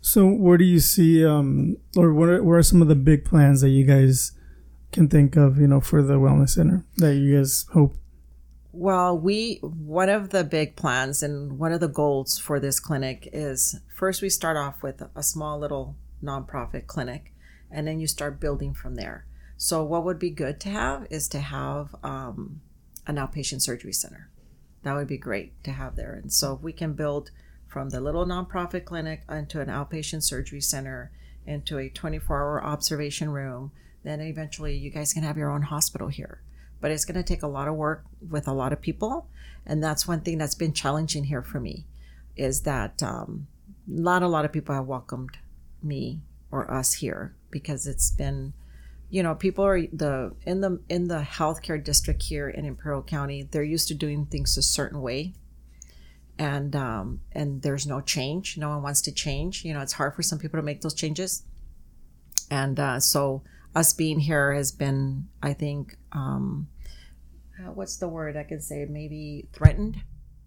So 0.00 0.26
where 0.26 0.58
do 0.58 0.64
you 0.64 0.80
see, 0.80 1.24
um, 1.24 1.78
or 1.96 2.12
what 2.12 2.28
are, 2.28 2.42
what 2.42 2.54
are 2.54 2.62
some 2.62 2.82
of 2.82 2.88
the 2.88 2.94
big 2.94 3.24
plans 3.24 3.60
that 3.60 3.70
you 3.70 3.84
guys 3.84 4.32
can 4.92 5.08
think 5.08 5.36
of, 5.36 5.58
you 5.58 5.66
know, 5.66 5.80
for 5.80 6.02
the 6.02 6.14
wellness 6.14 6.50
center 6.50 6.84
that 6.96 7.14
you 7.14 7.36
guys 7.36 7.66
hope? 7.72 7.96
Well, 8.78 9.18
we 9.18 9.56
one 9.62 10.10
of 10.10 10.28
the 10.28 10.44
big 10.44 10.76
plans 10.76 11.22
and 11.22 11.58
one 11.58 11.72
of 11.72 11.80
the 11.80 11.88
goals 11.88 12.38
for 12.38 12.60
this 12.60 12.78
clinic 12.78 13.26
is 13.32 13.80
first 13.88 14.20
we 14.20 14.28
start 14.28 14.58
off 14.58 14.82
with 14.82 15.02
a 15.16 15.22
small 15.22 15.58
little 15.58 15.96
nonprofit 16.22 16.86
clinic, 16.86 17.32
and 17.70 17.88
then 17.88 18.00
you 18.00 18.06
start 18.06 18.38
building 18.38 18.74
from 18.74 18.96
there. 18.96 19.24
So, 19.56 19.82
what 19.82 20.04
would 20.04 20.18
be 20.18 20.28
good 20.28 20.60
to 20.60 20.68
have 20.68 21.06
is 21.08 21.26
to 21.28 21.38
have 21.38 21.96
um, 22.04 22.60
an 23.06 23.16
outpatient 23.16 23.62
surgery 23.62 23.94
center. 23.94 24.28
That 24.82 24.94
would 24.94 25.08
be 25.08 25.16
great 25.16 25.64
to 25.64 25.70
have 25.70 25.96
there. 25.96 26.12
And 26.12 26.30
so, 26.30 26.52
if 26.52 26.60
we 26.60 26.74
can 26.74 26.92
build 26.92 27.30
from 27.66 27.88
the 27.88 28.02
little 28.02 28.26
nonprofit 28.26 28.84
clinic 28.84 29.22
into 29.26 29.62
an 29.62 29.68
outpatient 29.68 30.22
surgery 30.22 30.60
center, 30.60 31.10
into 31.46 31.78
a 31.78 31.88
24 31.88 32.36
hour 32.36 32.62
observation 32.62 33.30
room, 33.30 33.72
then 34.04 34.20
eventually 34.20 34.76
you 34.76 34.90
guys 34.90 35.14
can 35.14 35.22
have 35.22 35.38
your 35.38 35.50
own 35.50 35.62
hospital 35.62 36.08
here 36.08 36.42
but 36.80 36.90
it's 36.90 37.04
going 37.04 37.16
to 37.16 37.22
take 37.22 37.42
a 37.42 37.48
lot 37.48 37.68
of 37.68 37.74
work 37.74 38.04
with 38.28 38.46
a 38.46 38.52
lot 38.52 38.72
of 38.72 38.80
people. 38.80 39.28
And 39.64 39.82
that's 39.82 40.06
one 40.06 40.20
thing 40.20 40.38
that's 40.38 40.54
been 40.54 40.72
challenging 40.72 41.24
here 41.24 41.42
for 41.42 41.60
me 41.60 41.86
is 42.36 42.62
that 42.62 43.02
um, 43.02 43.46
not 43.86 44.22
a 44.22 44.28
lot 44.28 44.44
of 44.44 44.52
people 44.52 44.74
have 44.74 44.86
welcomed 44.86 45.38
me 45.82 46.20
or 46.50 46.72
us 46.72 46.94
here 46.94 47.34
because 47.50 47.86
it's 47.86 48.10
been 48.10 48.52
you 49.08 49.22
know 49.22 49.34
people 49.34 49.64
are 49.64 49.80
the 49.92 50.34
in 50.44 50.60
the 50.60 50.80
in 50.88 51.08
the 51.08 51.20
healthcare 51.20 51.82
district 51.82 52.24
here 52.24 52.48
in 52.48 52.64
imperial 52.64 53.02
county 53.02 53.42
they're 53.42 53.62
used 53.62 53.88
to 53.88 53.94
doing 53.94 54.26
things 54.26 54.56
a 54.56 54.62
certain 54.62 55.00
way. 55.00 55.32
And 56.38 56.76
um, 56.76 57.20
and 57.32 57.62
there's 57.62 57.86
no 57.86 58.02
change. 58.02 58.58
No 58.58 58.68
one 58.68 58.82
wants 58.82 59.00
to 59.02 59.12
change. 59.12 59.64
You 59.64 59.72
know 59.72 59.80
it's 59.80 59.94
hard 59.94 60.14
for 60.14 60.22
some 60.22 60.38
people 60.38 60.58
to 60.58 60.62
make 60.62 60.82
those 60.82 60.94
changes. 60.94 61.44
And 62.50 62.78
uh, 62.78 63.00
so 63.00 63.42
us 63.76 63.92
being 63.92 64.18
here 64.20 64.52
has 64.54 64.72
been 64.72 65.28
i 65.42 65.52
think 65.52 65.96
um, 66.12 66.66
uh, 67.58 67.70
what's 67.72 67.96
the 67.98 68.08
word 68.08 68.36
i 68.36 68.42
can 68.42 68.60
say 68.60 68.84
maybe 68.88 69.46
threatened 69.52 69.96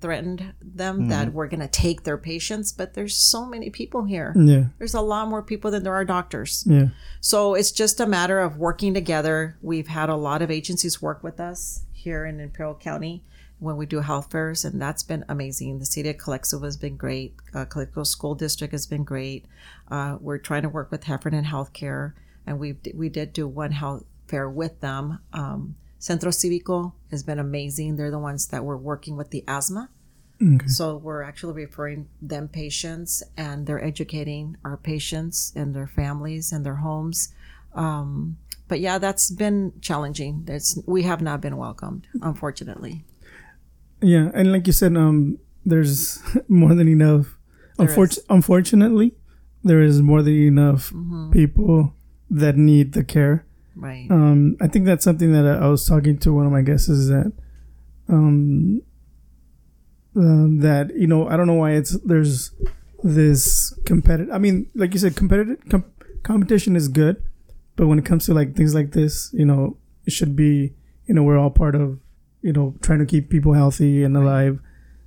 threatened 0.01 0.53
them 0.61 1.09
that 1.09 1.33
we're 1.33 1.47
going 1.47 1.59
to 1.59 1.67
take 1.67 2.03
their 2.03 2.17
patients 2.17 2.71
but 2.71 2.93
there's 2.93 3.15
so 3.15 3.45
many 3.45 3.69
people 3.69 4.05
here 4.05 4.33
Yeah, 4.35 4.63
there's 4.77 4.93
a 4.93 5.01
lot 5.01 5.27
more 5.27 5.43
people 5.43 5.71
than 5.71 5.83
there 5.83 5.93
are 5.93 6.05
doctors 6.05 6.63
yeah, 6.65 6.87
so 7.19 7.53
it's 7.53 7.71
just 7.71 7.99
a 7.99 8.05
matter 8.07 8.39
of 8.39 8.55
working 8.57 8.93
together. 8.93 9.57
We've 9.61 9.87
had 9.89 10.07
a 10.09 10.15
lot 10.15 10.41
of 10.41 10.49
agencies 10.49 11.01
work 11.01 11.21
with 11.21 11.39
us 11.39 11.83
here 11.91 12.25
in 12.25 12.39
Imperial 12.39 12.75
County 12.75 13.25
when 13.59 13.75
we 13.75 13.85
do 13.85 13.99
health 13.99 14.31
fairs, 14.31 14.63
and 14.63 14.81
that's 14.81 15.03
been 15.03 15.25
amazing. 15.27 15.79
The 15.79 15.85
city 15.85 16.09
of 16.09 16.17
Calexico 16.17 16.63
has 16.63 16.77
been 16.77 16.95
great. 16.95 17.35
Uh, 17.53 17.65
Calexico 17.65 18.03
School 18.05 18.35
District 18.35 18.71
has 18.71 18.87
been 18.87 19.03
great. 19.03 19.47
Uh, 19.91 20.15
we're 20.21 20.37
trying 20.37 20.61
to 20.61 20.69
work 20.69 20.91
with 20.91 21.03
Heffernan 21.03 21.43
Healthcare, 21.43 22.13
and 22.49 22.59
we 22.59 22.75
we 22.93 23.07
did 23.09 23.31
do 23.31 23.47
one 23.47 23.71
health 23.71 24.03
fair 24.27 24.49
with 24.49 24.81
them. 24.81 25.19
Um, 25.31 25.75
Centro 25.99 26.31
Cívico 26.31 26.93
has 27.11 27.21
been 27.23 27.39
amazing. 27.39 27.95
They're 27.95 28.11
the 28.11 28.19
ones 28.31 28.47
that 28.47 28.63
were 28.65 28.77
working 28.77 29.15
with 29.17 29.29
the 29.31 29.43
asthma. 29.47 29.89
Okay. 30.41 30.67
So 30.67 30.95
we're 30.95 31.21
actually 31.23 31.53
referring 31.65 32.07
them 32.21 32.47
patients, 32.47 33.21
and 33.35 33.65
they're 33.67 33.83
educating 33.83 34.55
our 34.63 34.77
patients 34.77 35.51
and 35.55 35.75
their 35.75 35.87
families 35.87 36.51
and 36.53 36.65
their 36.65 36.79
homes. 36.87 37.33
Um, 37.75 38.37
but 38.69 38.79
yeah, 38.79 38.97
that's 38.99 39.29
been 39.31 39.73
challenging. 39.81 40.43
That's 40.45 40.79
we 40.85 41.03
have 41.03 41.21
not 41.21 41.41
been 41.41 41.57
welcomed, 41.57 42.07
unfortunately. 42.21 43.03
yeah. 44.01 44.31
And 44.33 44.51
like 44.53 44.65
you 44.67 44.73
said, 44.73 44.95
um, 44.95 45.37
there's 45.65 46.19
more 46.47 46.73
than 46.73 46.87
enough. 46.87 47.35
There 47.77 47.87
Unfortu- 47.87 48.19
unfortunately, 48.29 49.13
there 49.63 49.81
is 49.81 50.01
more 50.01 50.21
than 50.21 50.35
enough 50.35 50.91
Mm-hmm. 50.91 51.31
people 51.31 51.93
that 52.29 52.57
need 52.57 52.93
the 52.93 53.03
care. 53.03 53.45
Right. 53.75 54.07
Um, 54.09 54.57
I 54.61 54.67
think 54.67 54.85
that's 54.85 55.03
something 55.03 55.31
that 55.33 55.45
I, 55.45 55.65
I 55.65 55.67
was 55.67 55.87
talking 55.87 56.17
to 56.19 56.33
one 56.33 56.45
of 56.45 56.51
my 56.51 56.61
guests 56.61 56.89
is 56.89 57.07
that, 57.07 57.31
um, 58.09 58.81
um, 60.15 60.59
that 60.59 60.95
you 60.95 61.07
know 61.07 61.27
I 61.27 61.37
don't 61.37 61.47
know 61.47 61.53
why 61.53 61.71
it's 61.71 61.91
there's 62.03 62.51
this 63.03 63.73
competitive. 63.85 64.33
I 64.33 64.37
mean, 64.37 64.69
like 64.75 64.93
you 64.93 64.99
said, 64.99 65.15
competitive 65.15 65.57
com- 65.69 65.91
competition 66.23 66.75
is 66.75 66.87
good, 66.87 67.23
but 67.75 67.87
when 67.87 67.99
it 67.99 68.05
comes 68.05 68.25
to 68.25 68.33
like 68.33 68.55
things 68.55 68.75
like 68.75 68.91
this, 68.91 69.29
you 69.33 69.45
know, 69.45 69.77
it 70.05 70.11
should 70.11 70.35
be 70.35 70.73
you 71.05 71.13
know 71.13 71.23
we're 71.23 71.37
all 71.37 71.51
part 71.51 71.75
of 71.75 71.99
you 72.41 72.51
know 72.51 72.75
trying 72.81 72.99
to 72.99 73.05
keep 73.05 73.29
people 73.29 73.53
healthy 73.53 74.03
and 74.03 74.17
alive. 74.17 74.59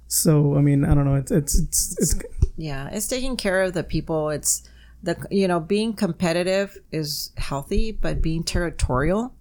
So 0.06 0.56
I 0.56 0.60
mean, 0.60 0.84
I 0.84 0.94
don't 0.94 1.04
know. 1.04 1.16
It's 1.16 1.30
it's 1.30 1.58
it's, 1.58 1.98
it's 1.98 2.24
Yeah, 2.56 2.88
it's 2.88 3.08
taking 3.08 3.36
care 3.36 3.62
of 3.62 3.74
the 3.74 3.84
people. 3.84 4.30
It's 4.30 4.62
the 5.02 5.26
you 5.30 5.48
know 5.48 5.60
being 5.60 5.94
competitive 5.94 6.78
is 6.90 7.32
healthy, 7.36 7.92
but 7.92 8.22
being 8.22 8.44
territorial, 8.44 9.34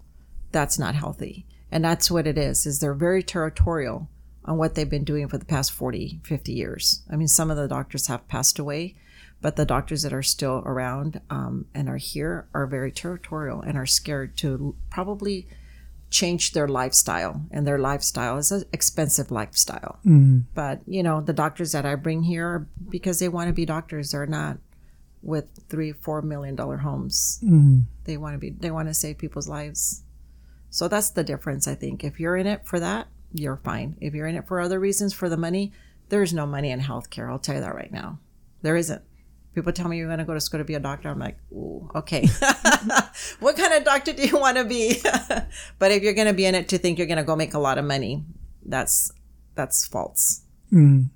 that's 0.51 0.79
not 0.79 0.95
healthy. 0.95 1.45
And 1.71 1.85
that's 1.85 2.11
what 2.11 2.27
it 2.27 2.37
is. 2.37 2.65
Is 2.65 2.79
they're 2.79 2.93
very 2.93 3.23
territorial 3.23 4.09
on 4.45 4.57
what 4.57 4.75
they've 4.75 4.89
been 4.89 5.03
doing 5.03 5.27
for 5.27 5.37
the 5.37 5.45
past 5.45 5.71
40, 5.71 6.19
50 6.23 6.51
years. 6.51 7.03
I 7.09 7.15
mean, 7.15 7.27
some 7.27 7.51
of 7.51 7.57
the 7.57 7.67
doctors 7.67 8.07
have 8.07 8.27
passed 8.27 8.57
away, 8.57 8.95
but 9.39 9.55
the 9.55 9.65
doctors 9.65 10.01
that 10.01 10.13
are 10.13 10.23
still 10.23 10.63
around 10.65 11.21
um, 11.29 11.67
and 11.75 11.87
are 11.87 11.97
here 11.97 12.47
are 12.53 12.65
very 12.65 12.91
territorial 12.91 13.61
and 13.61 13.77
are 13.77 13.85
scared 13.85 14.35
to 14.37 14.75
probably 14.89 15.47
change 16.09 16.51
their 16.51 16.67
lifestyle. 16.67 17.45
And 17.51 17.65
their 17.65 17.77
lifestyle 17.77 18.37
is 18.37 18.51
an 18.51 18.63
expensive 18.73 19.31
lifestyle. 19.31 19.99
But 20.53 20.81
you 20.87 21.03
know, 21.03 21.21
the 21.21 21.33
doctors 21.33 21.71
that 21.71 21.85
I 21.85 21.95
bring 21.95 22.23
here 22.23 22.67
because 22.89 23.19
they 23.19 23.29
want 23.29 23.47
to 23.47 23.53
be 23.53 23.65
doctors. 23.65 24.11
They're 24.11 24.25
not 24.25 24.57
with 25.23 25.45
three, 25.69 25.91
four 25.91 26.21
million 26.21 26.55
dollar 26.55 26.77
homes. 26.77 27.39
Mm-hmm. 27.43 27.79
They 28.05 28.17
want 28.17 28.35
to 28.35 28.39
be. 28.39 28.51
They 28.51 28.71
want 28.71 28.87
to 28.87 28.93
save 28.93 29.17
people's 29.17 29.47
lives. 29.47 30.03
So 30.69 30.87
that's 30.87 31.11
the 31.11 31.23
difference. 31.23 31.67
I 31.67 31.75
think 31.75 32.03
if 32.03 32.19
you're 32.19 32.37
in 32.37 32.47
it 32.47 32.65
for 32.65 32.79
that, 32.79 33.07
you're 33.33 33.57
fine. 33.57 33.97
If 33.99 34.13
you're 34.13 34.27
in 34.27 34.35
it 34.35 34.47
for 34.47 34.59
other 34.59 34.79
reasons, 34.79 35.13
for 35.13 35.29
the 35.29 35.37
money, 35.37 35.73
there's 36.09 36.33
no 36.33 36.45
money 36.45 36.71
in 36.71 36.79
healthcare. 36.79 37.29
I'll 37.29 37.39
tell 37.39 37.55
you 37.55 37.61
that 37.61 37.75
right 37.75 37.91
now. 37.91 38.19
There 38.61 38.75
isn't. 38.75 39.01
People 39.53 39.73
tell 39.73 39.89
me 39.89 39.97
you're 39.97 40.07
going 40.07 40.19
to 40.19 40.25
go 40.25 40.33
to 40.33 40.39
school 40.39 40.59
to 40.59 40.63
be 40.63 40.75
a 40.75 40.79
doctor. 40.79 41.09
I'm 41.09 41.19
like, 41.19 41.37
ooh, 41.51 41.89
okay. 41.93 42.25
what 43.41 43.57
kind 43.57 43.73
of 43.73 43.83
doctor 43.83 44.13
do 44.13 44.25
you 44.25 44.37
want 44.37 44.55
to 44.55 44.63
be? 44.63 45.01
but 45.79 45.91
if 45.91 46.03
you're 46.03 46.13
going 46.13 46.27
to 46.27 46.33
be 46.33 46.45
in 46.45 46.55
it 46.55 46.69
to 46.69 46.77
think 46.77 46.97
you're 46.97 47.07
going 47.07 47.17
to 47.17 47.23
go 47.23 47.35
make 47.35 47.53
a 47.53 47.59
lot 47.59 47.77
of 47.77 47.83
money, 47.83 48.23
that's 48.65 49.11
that's 49.55 49.85
false. 49.85 50.43
Mm-hmm. 50.71 51.07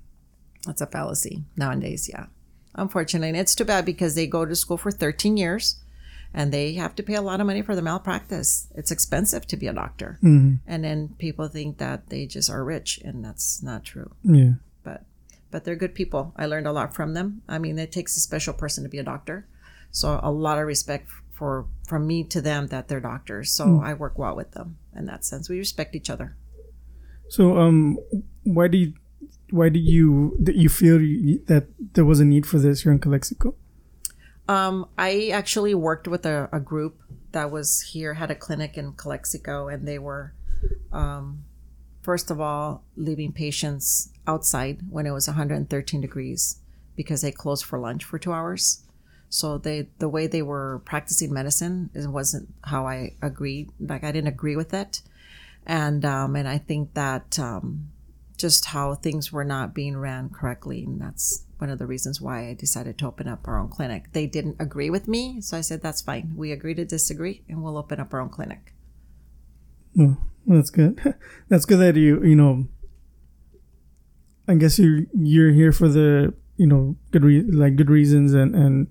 That's 0.66 0.82
a 0.82 0.86
fallacy 0.86 1.44
nowadays. 1.56 2.10
Yeah, 2.12 2.26
unfortunately, 2.76 3.28
and 3.30 3.36
it's 3.36 3.54
too 3.54 3.64
bad 3.64 3.84
because 3.84 4.14
they 4.14 4.26
go 4.26 4.44
to 4.44 4.54
school 4.54 4.76
for 4.76 4.90
13 4.90 5.36
years, 5.36 5.76
and 6.32 6.52
they 6.52 6.74
have 6.74 6.94
to 6.96 7.02
pay 7.02 7.14
a 7.14 7.22
lot 7.22 7.40
of 7.40 7.46
money 7.46 7.62
for 7.62 7.74
the 7.74 7.82
malpractice. 7.82 8.68
It's 8.74 8.90
expensive 8.90 9.46
to 9.48 9.56
be 9.56 9.66
a 9.66 9.72
doctor, 9.72 10.18
and 10.66 10.84
then 10.84 11.14
people 11.18 11.48
think 11.48 11.78
that 11.78 12.08
they 12.08 12.26
just 12.26 12.50
are 12.50 12.64
rich, 12.64 13.00
and 13.04 13.24
that's 13.24 13.62
not 13.62 13.84
true. 13.84 14.12
yeah. 14.22 14.52
But 14.82 15.04
but 15.50 15.64
they're 15.64 15.76
good 15.76 15.94
people. 15.94 16.32
I 16.36 16.46
learned 16.46 16.66
a 16.66 16.72
lot 16.72 16.94
from 16.94 17.14
them. 17.14 17.42
I 17.48 17.58
mean, 17.58 17.78
it 17.78 17.90
takes 17.92 18.16
a 18.16 18.20
special 18.20 18.52
person 18.54 18.84
to 18.84 18.90
be 18.90 18.98
a 18.98 19.02
doctor. 19.04 19.46
So 19.90 20.20
a 20.22 20.30
lot 20.30 20.58
of 20.58 20.66
respect 20.66 21.08
for 21.32 21.66
from 21.86 22.06
me 22.06 22.24
to 22.24 22.40
them 22.40 22.66
that 22.68 22.88
they're 22.88 23.00
doctors. 23.00 23.50
So 23.52 23.80
I 23.82 23.94
work 23.94 24.18
well 24.18 24.36
with 24.36 24.50
them 24.52 24.76
in 24.94 25.06
that 25.06 25.24
sense. 25.24 25.48
We 25.48 25.58
respect 25.58 25.94
each 25.94 26.10
other. 26.10 26.36
So, 27.28 27.58
um, 27.58 27.98
why 28.44 28.68
do 28.68 28.78
you, 28.78 28.92
why 29.50 29.68
did 29.68 29.84
you 29.84 30.36
you 30.46 30.68
feel 30.68 30.98
that 31.46 31.66
there 31.94 32.04
was 32.04 32.20
a 32.20 32.24
need 32.24 32.46
for 32.46 32.58
this 32.58 32.82
here 32.82 32.92
in 32.92 32.98
Calexico? 32.98 33.54
Um, 34.48 34.88
I 34.96 35.30
actually 35.32 35.74
worked 35.74 36.06
with 36.06 36.24
a, 36.24 36.48
a 36.52 36.60
group 36.60 37.00
that 37.32 37.50
was 37.50 37.80
here, 37.80 38.14
had 38.14 38.30
a 38.30 38.34
clinic 38.34 38.76
in 38.76 38.92
Calexico, 38.92 39.68
and 39.68 39.86
they 39.86 39.98
were, 39.98 40.34
um, 40.92 41.44
first 42.02 42.30
of 42.30 42.40
all, 42.40 42.84
leaving 42.96 43.32
patients 43.32 44.10
outside 44.26 44.80
when 44.88 45.06
it 45.06 45.10
was 45.10 45.26
113 45.26 46.00
degrees 46.00 46.60
because 46.94 47.22
they 47.22 47.32
closed 47.32 47.64
for 47.64 47.78
lunch 47.78 48.04
for 48.04 48.18
two 48.18 48.32
hours. 48.32 48.84
So 49.28 49.58
they, 49.58 49.88
the 49.98 50.08
way 50.08 50.28
they 50.28 50.42
were 50.42 50.80
practicing 50.84 51.32
medicine, 51.32 51.90
it 51.92 52.06
wasn't 52.06 52.54
how 52.62 52.86
I 52.86 53.14
agreed. 53.20 53.70
Like 53.80 54.04
I 54.04 54.12
didn't 54.12 54.28
agree 54.28 54.54
with 54.54 54.72
it, 54.72 55.02
and 55.66 56.04
um, 56.04 56.36
and 56.36 56.48
I 56.48 56.58
think 56.58 56.94
that 56.94 57.36
um, 57.38 57.90
just 58.36 58.66
how 58.66 58.94
things 58.94 59.32
were 59.32 59.44
not 59.44 59.74
being 59.74 59.96
ran 59.96 60.28
correctly, 60.28 60.84
and 60.84 61.00
that's 61.00 61.44
one 61.58 61.70
of 61.70 61.78
the 61.78 61.86
reasons 61.86 62.20
why 62.20 62.48
I 62.48 62.54
decided 62.54 62.98
to 62.98 63.06
open 63.06 63.28
up 63.28 63.48
our 63.48 63.58
own 63.58 63.68
clinic. 63.68 64.12
They 64.12 64.26
didn't 64.26 64.56
agree 64.58 64.90
with 64.90 65.08
me, 65.08 65.40
so 65.40 65.56
I 65.56 65.62
said 65.62 65.82
that's 65.82 66.02
fine. 66.02 66.32
We 66.36 66.52
agree 66.52 66.74
to 66.74 66.84
disagree, 66.84 67.42
and 67.48 67.62
we'll 67.62 67.78
open 67.78 67.98
up 68.00 68.12
our 68.12 68.20
own 68.20 68.28
clinic. 68.28 68.74
Well, 69.94 70.18
that's 70.46 70.70
good. 70.70 71.14
that's 71.48 71.64
good 71.64 71.78
that 71.78 71.96
you 71.96 72.22
you 72.22 72.36
know. 72.36 72.68
I 74.48 74.54
guess 74.54 74.78
you 74.78 75.06
you're 75.12 75.52
here 75.52 75.72
for 75.72 75.88
the 75.88 76.34
you 76.56 76.66
know 76.66 76.96
good 77.10 77.24
re- 77.24 77.42
like 77.42 77.76
good 77.76 77.90
reasons 77.90 78.32
and 78.32 78.54
and 78.54 78.86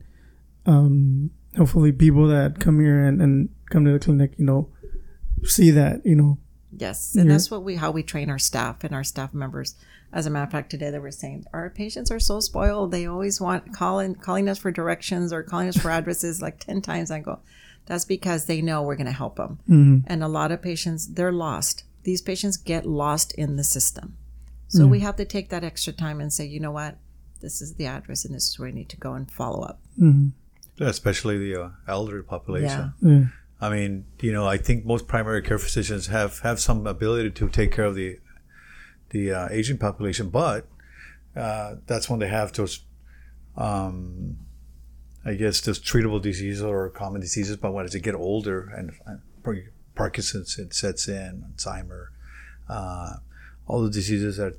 um 0.66 1.32
hopefully 1.58 1.92
people 1.92 2.28
that 2.28 2.60
come 2.60 2.80
here 2.80 3.06
and, 3.06 3.22
and 3.22 3.50
come 3.70 3.86
to 3.86 3.94
the 3.94 4.00
clinic 4.00 4.34
you 4.38 4.46
know 4.46 4.70
see 5.44 5.72
that 5.72 6.06
you 6.06 6.16
know 6.16 6.38
Yes, 6.78 7.16
and 7.16 7.26
Yeah. 7.26 7.34
that's 7.34 7.50
what 7.50 7.64
we 7.64 7.76
how 7.76 7.92
we 7.92 8.04
train 8.04 8.30
our 8.30 8.40
staff 8.40 8.84
and 8.84 8.94
our 8.94 9.04
staff 9.04 9.34
members. 9.34 9.76
As 10.12 10.26
a 10.26 10.30
matter 10.30 10.46
of 10.46 10.52
fact, 10.52 10.70
today 10.70 10.92
they 10.92 11.00
were 11.00 11.12
saying 11.12 11.46
our 11.54 11.70
patients 11.70 12.12
are 12.12 12.20
so 12.20 12.40
spoiled. 12.40 12.92
They 12.92 13.06
always 13.06 13.42
want 13.42 13.74
calling 13.74 14.16
calling 14.16 14.50
us 14.50 14.58
for 14.58 14.72
directions 14.72 15.34
or 15.34 15.44
calling 15.44 15.68
us 15.68 15.78
for 15.78 15.92
addresses 15.92 16.42
like 16.42 16.60
ten 16.60 16.82
times. 16.82 17.12
I 17.12 17.20
go, 17.20 17.40
that's 17.86 18.06
because 18.06 18.46
they 18.46 18.62
know 18.62 18.82
we're 18.82 18.96
going 18.96 19.06
to 19.06 19.12
help 19.12 19.36
them. 19.38 19.60
Mm-hmm. 19.70 19.98
And 20.08 20.24
a 20.24 20.28
lot 20.28 20.52
of 20.52 20.62
patients 20.62 21.08
they're 21.08 21.32
lost. 21.32 21.84
These 22.04 22.22
patients 22.22 22.58
get 22.58 22.86
lost 22.86 23.34
in 23.34 23.56
the 23.56 23.64
system, 23.64 24.18
so 24.68 24.82
mm-hmm. 24.82 24.92
we 24.92 25.00
have 25.00 25.16
to 25.16 25.26
take 25.26 25.50
that 25.50 25.64
extra 25.64 25.94
time 25.94 26.22
and 26.22 26.32
say, 26.32 26.46
you 26.46 26.60
know 26.60 26.72
what, 26.72 26.98
this 27.42 27.62
is 27.62 27.76
the 27.76 27.88
address 27.88 28.26
and 28.26 28.36
this 28.36 28.50
is 28.50 28.60
where 28.60 28.70
you 28.70 28.76
need 28.76 28.90
to 28.90 28.98
go 28.98 29.14
and 29.14 29.30
follow 29.32 29.64
up. 29.64 29.80
especially 30.80 31.38
the 31.38 31.62
uh, 31.62 31.70
elderly 31.88 32.22
population. 32.22 32.94
Yeah. 33.02 33.10
yeah 33.12 33.26
I 33.66 33.70
mean, 33.70 34.06
you 34.22 34.32
know, 34.32 34.48
I 34.48 34.58
think 34.58 34.86
most 34.86 35.08
primary 35.08 35.42
care 35.42 35.58
physicians 35.58 36.08
have 36.08 36.40
have 36.40 36.60
some 36.60 36.86
ability 36.86 37.32
to 37.32 37.50
take 37.50 37.72
care 37.72 37.86
of 37.86 37.96
the 37.96 38.20
the 39.10 39.32
uh, 39.32 39.48
aging 39.50 39.80
population, 39.80 40.30
but 40.30 40.68
uh, 41.36 41.76
that's 41.88 42.10
when 42.10 42.20
they 42.20 42.28
have 42.28 42.54
those, 42.54 42.82
um, 43.58 44.38
I 45.26 45.34
guess, 45.34 45.62
those 45.62 45.80
treatable 45.80 46.22
diseases 46.22 46.62
or 46.62 46.90
common 46.90 47.22
diseases. 47.22 47.58
But 47.58 47.74
when 47.74 47.88
they 47.88 48.00
get 48.00 48.16
older 48.16 48.70
and, 48.70 48.92
and 49.06 49.22
Parkinson's 49.96 50.60
it 50.60 50.74
sets 50.74 51.08
in, 51.08 51.46
Alzheimer, 51.56 52.08
uh, 52.70 53.14
all 53.68 53.82
the 53.82 53.90
diseases 53.90 54.38
that 54.38 54.58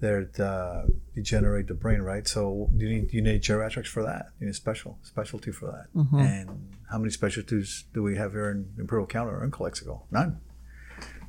that 0.00 0.38
uh, 0.38 0.86
degenerate 1.14 1.68
the 1.68 1.74
brain, 1.74 2.00
right? 2.02 2.26
So 2.28 2.68
you 2.76 2.88
need 2.88 3.12
you 3.12 3.22
need 3.22 3.42
geriatrics 3.42 3.86
for 3.88 4.02
that. 4.02 4.26
You 4.40 4.46
need 4.46 4.54
special 4.54 4.98
specialty 5.02 5.52
for 5.52 5.66
that. 5.72 5.86
And 6.20 6.74
how 6.90 6.98
many 6.98 7.10
specialties 7.10 7.84
do 7.94 8.02
we 8.02 8.16
have 8.16 8.32
here 8.32 8.50
in 8.50 8.72
Imperial 8.78 9.06
County 9.06 9.30
or 9.30 9.42
in 9.44 9.50
Calexico? 9.50 10.04
None. 10.10 10.40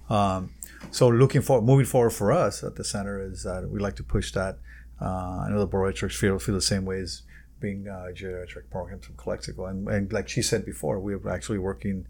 Um, 0.10 0.52
so 0.92 1.08
looking 1.10 1.42
for 1.42 1.62
moving 1.62 1.86
forward 1.86 2.12
for 2.12 2.32
us 2.32 2.64
at 2.64 2.76
the 2.76 2.84
center 2.84 3.22
is 3.22 3.44
that 3.44 3.70
we 3.70 3.80
like 3.80 3.96
to 3.98 4.04
push 4.04 4.32
that. 4.34 4.58
Uh, 5.02 5.44
I 5.46 5.50
know 5.50 5.60
the 5.60 5.68
bariatrics 5.68 6.16
feel 6.16 6.40
feel 6.40 6.56
the 6.56 6.62
same 6.62 6.86
way 6.86 7.00
as 7.00 7.24
being 7.60 7.88
uh, 7.88 8.08
geriatric 8.14 8.70
programs 8.70 9.06
from 9.06 9.16
Calexico, 9.16 9.66
and, 9.66 9.88
and 9.88 10.14
like 10.14 10.30
she 10.30 10.42
said 10.42 10.66
before, 10.66 11.00
we're 11.00 11.28
actually 11.30 11.58
working, 11.58 12.06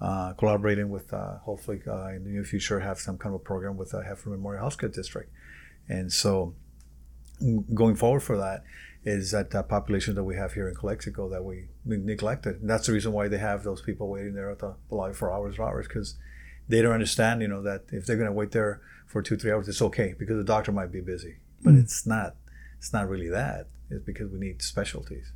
uh, 0.00 0.32
collaborating 0.34 0.88
with 0.88 1.12
uh, 1.12 1.38
hopefully 1.38 1.80
uh, 1.86 2.08
in 2.08 2.24
the 2.24 2.30
near 2.30 2.44
future 2.44 2.80
have 2.80 2.98
some 2.98 3.18
kind 3.18 3.34
of 3.34 3.40
a 3.40 3.44
program 3.44 3.76
with 3.76 3.94
uh, 3.94 4.00
Heffernan 4.00 4.38
Memorial 4.38 4.64
Healthcare 4.68 4.92
District, 4.92 5.30
and 5.88 6.12
so 6.12 6.54
mm, 7.42 7.74
going 7.74 7.96
forward 7.96 8.20
for 8.20 8.36
that 8.36 8.64
is 9.06 9.30
that 9.30 9.54
uh, 9.54 9.62
population 9.62 10.16
that 10.16 10.24
we 10.24 10.34
have 10.34 10.54
here 10.54 10.68
in 10.68 10.74
Calexico 10.74 11.28
that 11.28 11.44
we, 11.44 11.66
neglected. 11.84 12.60
And 12.60 12.68
that's 12.68 12.86
the 12.86 12.92
reason 12.92 13.12
why 13.12 13.28
they 13.28 13.38
have 13.38 13.62
those 13.62 13.80
people 13.80 14.08
waiting 14.08 14.34
there 14.34 14.50
at 14.50 14.58
the 14.58 14.74
lobby 14.90 15.14
for 15.14 15.32
hours 15.32 15.56
and 15.56 15.64
hours 15.64 15.86
because 15.86 16.16
they 16.68 16.82
don't 16.82 16.92
understand, 16.92 17.40
you 17.40 17.46
know, 17.46 17.62
that 17.62 17.84
if 17.92 18.04
they're 18.04 18.16
going 18.16 18.26
to 18.26 18.32
wait 18.32 18.50
there 18.50 18.80
for 19.06 19.22
two, 19.22 19.36
three 19.36 19.52
hours, 19.52 19.68
it's 19.68 19.80
okay 19.80 20.16
because 20.18 20.36
the 20.36 20.44
doctor 20.44 20.72
might 20.72 20.90
be 20.90 21.00
busy. 21.00 21.36
But 21.62 21.74
it's 21.74 22.04
not. 22.06 22.34
It's 22.78 22.92
not 22.92 23.08
really 23.08 23.28
that. 23.28 23.68
It's 23.90 24.04
because 24.04 24.30
we 24.30 24.38
need 24.38 24.60
specialties, 24.60 25.32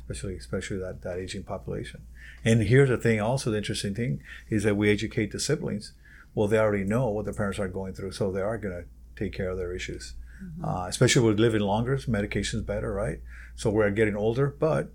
especially 0.00 0.36
especially 0.36 0.78
that, 0.78 1.02
that 1.02 1.18
aging 1.18 1.44
population. 1.44 2.02
And 2.44 2.62
here's 2.62 2.90
the 2.90 2.98
thing. 2.98 3.20
Also, 3.20 3.50
the 3.50 3.56
interesting 3.56 3.94
thing 3.94 4.20
is 4.50 4.62
that 4.64 4.76
we 4.76 4.90
educate 4.90 5.32
the 5.32 5.40
siblings. 5.40 5.92
Well, 6.34 6.48
they 6.48 6.58
already 6.58 6.84
know 6.84 7.08
what 7.08 7.24
their 7.24 7.34
parents 7.34 7.58
are 7.58 7.68
going 7.68 7.94
through, 7.94 8.12
so 8.12 8.30
they 8.30 8.42
are 8.42 8.58
going 8.58 8.82
to 8.82 8.88
take 9.16 9.32
care 9.32 9.50
of 9.50 9.56
their 9.58 9.74
issues. 9.74 10.14
Uh, 10.62 10.84
especially 10.86 11.26
with 11.26 11.40
living 11.40 11.62
longer, 11.62 11.98
medication's 12.06 12.62
better, 12.62 12.92
right? 12.92 13.20
So 13.54 13.70
we're 13.70 13.90
getting 13.90 14.16
older, 14.16 14.54
but 14.60 14.92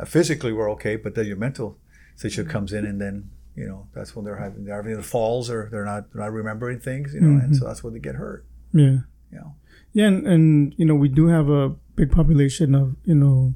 uh, 0.00 0.06
physically 0.06 0.52
we're 0.52 0.70
okay. 0.72 0.96
But 0.96 1.14
then 1.14 1.26
your 1.26 1.36
mental 1.36 1.76
situation 2.16 2.48
comes 2.48 2.72
in, 2.72 2.86
and 2.86 2.98
then 2.98 3.30
you 3.54 3.66
know 3.68 3.86
that's 3.94 4.16
when 4.16 4.24
they're 4.24 4.38
having 4.38 4.64
they're 4.64 4.76
having 4.76 4.96
the 4.96 5.02
falls, 5.02 5.50
or 5.50 5.68
they're 5.70 5.84
not 5.84 6.10
they're 6.12 6.22
not 6.22 6.32
remembering 6.32 6.80
things, 6.80 7.12
you 7.12 7.20
know, 7.20 7.38
and 7.38 7.54
so 7.54 7.66
that's 7.66 7.84
when 7.84 7.92
they 7.92 8.00
get 8.00 8.14
hurt. 8.14 8.46
yeah 8.72 9.00
You 9.30 9.38
know, 9.38 9.54
yeah 9.92 10.06
and, 10.06 10.26
and 10.26 10.74
you 10.78 10.86
know 10.86 10.94
we 10.94 11.08
do 11.08 11.26
have 11.28 11.50
a 11.50 11.68
big 11.94 12.10
population 12.10 12.74
of 12.74 12.96
you 13.04 13.14
know 13.14 13.52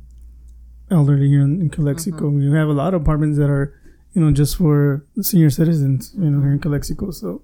elderly 0.91 1.29
here 1.29 1.41
in, 1.43 1.63
in 1.63 1.71
Calexico. 1.71 2.29
We 2.29 2.53
have 2.53 2.69
a 2.69 2.73
lot 2.73 2.93
of 2.93 3.03
apartments 3.03 3.39
that 3.39 3.49
are 3.49 3.73
you 4.13 4.21
know 4.23 4.31
just 4.33 4.57
for 4.57 5.07
senior 5.23 5.49
citizens 5.51 6.13
you 6.15 6.29
know 6.31 6.41
here 6.43 6.53
in 6.53 6.59
Calexico. 6.59 7.11
So 7.11 7.41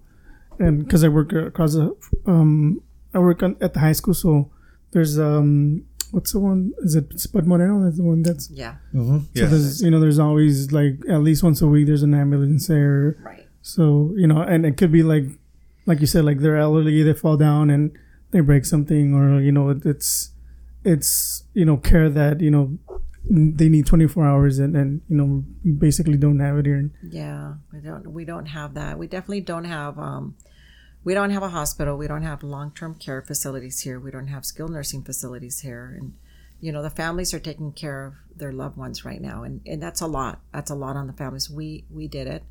and 0.59 0.85
because 0.85 1.05
I 1.05 1.09
work 1.09 1.33
across 1.33 1.75
the 1.75 1.97
um 2.27 2.83
I 3.15 3.19
work 3.19 3.43
on, 3.43 3.57
at 3.61 3.75
the 3.75 3.81
high 3.81 3.93
school, 3.93 4.15
so 4.15 4.51
there's 4.93 5.19
um 5.19 5.85
what's 6.11 6.33
the 6.33 6.39
one? 6.41 6.73
Is 6.79 6.95
it 6.95 7.19
Spud 7.21 7.47
Moreno? 7.47 7.85
That's 7.85 7.97
the 7.97 8.03
one 8.03 8.23
that's 8.23 8.51
Yeah, 8.51 8.77
so 9.35 9.43
yeah, 9.43 9.47
there's 9.47 9.83
you 9.83 9.91
know 9.91 10.01
there's 10.01 10.19
always 10.19 10.73
like 10.73 10.95
at 11.09 11.23
least 11.23 11.43
once 11.43 11.61
a 11.63 11.67
week 11.67 11.87
there's 11.87 12.03
an 12.03 12.15
ambulance 12.15 12.67
there. 12.67 13.17
right. 13.25 13.47
So 13.63 14.13
you 14.17 14.27
know, 14.27 14.41
and 14.41 14.65
it 14.65 14.77
could 14.77 14.93
be 14.93 15.03
like, 15.03 15.25
like 15.87 16.01
you 16.01 16.07
said, 16.07 16.25
like 16.25 16.39
they're 16.39 16.57
elderly, 16.57 17.03
they 17.03 17.13
fall 17.13 17.37
down 17.37 17.71
and 17.71 17.97
they 18.31 18.41
break 18.41 18.65
something, 18.65 19.15
or 19.15 19.41
you 19.41 19.53
know, 19.53 19.69
it, 19.71 19.85
it's 19.85 20.33
it's 20.85 21.45
you 21.55 21.65
know 21.65 21.77
care 21.77 22.09
that 22.09 22.41
you 22.41 22.51
know 22.51 22.79
they 23.31 23.69
need 23.69 23.87
24 23.87 24.27
hours 24.27 24.59
and 24.59 24.77
and 24.77 25.03
you 25.09 25.17
know 25.17 25.45
we 25.65 25.73
basically 25.73 26.17
don't 26.17 26.41
have 26.41 26.57
it 26.59 26.67
here. 26.67 26.91
Yeah, 27.03 27.55
we 27.73 27.81
don't 27.81 28.13
we 28.13 28.25
don't 28.25 28.47
have 28.47 28.75
that. 28.75 28.99
We 28.99 29.07
definitely 29.07 29.43
don't 29.43 29.65
have 29.65 29.99
um 29.99 30.37
we 31.05 31.15
don't 31.15 31.31
have 31.31 31.43
a 31.43 31.51
hospital. 31.51 31.97
We 31.97 32.09
don't 32.09 32.23
have 32.23 32.43
long-term 32.43 32.97
care 32.97 33.23
facilities 33.23 33.81
here. 33.81 34.01
We 34.01 34.11
don't 34.11 34.29
have 34.29 34.45
skilled 34.45 34.71
nursing 34.71 35.03
facilities 35.03 35.61
here 35.61 35.95
and 35.99 36.15
you 36.61 36.73
know, 36.73 36.83
the 36.83 36.91
families 36.91 37.33
are 37.33 37.39
taking 37.39 37.71
care 37.71 38.07
of 38.07 38.15
their 38.35 38.51
loved 38.51 38.77
ones 38.77 39.05
right 39.05 39.21
now 39.21 39.43
and 39.43 39.61
and 39.67 39.83
that's 39.83 40.01
a 40.01 40.07
lot. 40.07 40.41
That's 40.53 40.71
a 40.71 40.75
lot 40.75 40.97
on 40.97 41.07
the 41.07 41.13
families. 41.13 41.51
We 41.51 41.85
we 41.91 42.09
did 42.09 42.27
it. 42.27 42.45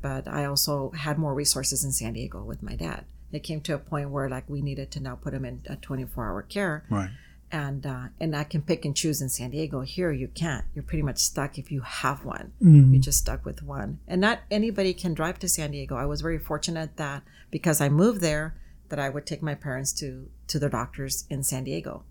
But 0.00 0.28
I 0.28 0.44
also 0.44 0.90
had 0.90 1.18
more 1.18 1.32
resources 1.34 1.82
in 1.82 1.92
San 1.92 2.12
Diego 2.12 2.44
with 2.44 2.62
my 2.62 2.76
dad. 2.76 3.06
It 3.32 3.42
came 3.42 3.62
to 3.62 3.74
a 3.74 3.78
point 3.78 4.10
where 4.10 4.28
like 4.28 4.48
we 4.48 4.60
needed 4.60 4.90
to 4.92 5.00
now 5.00 5.16
put 5.16 5.32
him 5.32 5.44
in 5.44 5.62
a 5.66 5.76
24-hour 5.76 6.42
care 6.42 6.84
right. 6.90 7.10
And 7.54 7.86
uh, 7.86 8.08
and 8.18 8.34
I 8.34 8.42
can 8.42 8.62
pick 8.62 8.84
and 8.84 8.96
choose 8.96 9.22
in 9.22 9.28
San 9.28 9.50
Diego. 9.50 9.82
Here 9.82 10.10
you 10.10 10.26
can't. 10.26 10.64
You're 10.74 10.82
pretty 10.82 11.02
much 11.02 11.18
stuck 11.18 11.56
if 11.56 11.70
you 11.70 11.82
have 11.82 12.24
one. 12.24 12.52
You're 12.92 13.02
just 13.02 13.18
stuck 13.20 13.44
with 13.44 13.62
one. 13.62 14.00
And 14.08 14.20
not 14.20 14.40
anybody 14.50 14.92
can 14.92 15.14
drive 15.14 15.38
to 15.38 15.48
San 15.48 15.70
Diego. 15.70 15.94
I 15.96 16.04
was 16.04 16.20
very 16.20 16.38
fortunate 16.38 16.96
that 16.96 17.22
because 17.52 17.80
I 17.80 17.88
moved 17.88 18.20
there, 18.20 18.56
that 18.88 18.98
I 18.98 19.08
would 19.08 19.24
take 19.24 19.42
my 19.42 19.54
parents 19.54 19.92
to 20.00 20.28
to 20.48 20.58
their 20.58 20.68
doctors 20.68 21.26
in 21.30 21.44
San 21.44 21.62
Diego. 21.64 22.02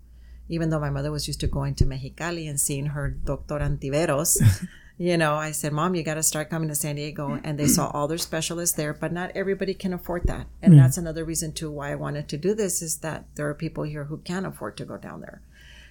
Even 0.48 0.70
though 0.70 0.80
my 0.80 0.90
mother 0.90 1.10
was 1.10 1.26
used 1.26 1.40
to 1.40 1.46
going 1.46 1.74
to 1.76 1.86
Mexicali 1.86 2.48
and 2.48 2.60
seeing 2.60 2.86
her 2.86 3.08
doctor 3.08 3.58
Antiveros, 3.58 4.66
you 4.98 5.16
know, 5.16 5.34
I 5.34 5.50
said, 5.50 5.72
Mom, 5.72 5.94
you 5.94 6.02
got 6.02 6.14
to 6.14 6.22
start 6.22 6.50
coming 6.50 6.68
to 6.68 6.74
San 6.74 6.96
Diego. 6.96 7.40
And 7.42 7.58
they 7.58 7.66
saw 7.66 7.90
all 7.90 8.06
their 8.06 8.18
specialists 8.18 8.76
there, 8.76 8.92
but 8.92 9.12
not 9.12 9.32
everybody 9.34 9.74
can 9.74 9.92
afford 9.92 10.24
that. 10.24 10.46
And 10.62 10.74
mm. 10.74 10.76
that's 10.76 10.98
another 10.98 11.24
reason, 11.24 11.52
too, 11.52 11.70
why 11.70 11.92
I 11.92 11.96
wanted 11.96 12.28
to 12.28 12.36
do 12.36 12.54
this 12.54 12.82
is 12.82 12.98
that 12.98 13.24
there 13.34 13.48
are 13.48 13.54
people 13.54 13.84
here 13.84 14.04
who 14.04 14.18
can't 14.18 14.46
afford 14.46 14.76
to 14.76 14.84
go 14.84 14.96
down 14.96 15.20
there. 15.20 15.40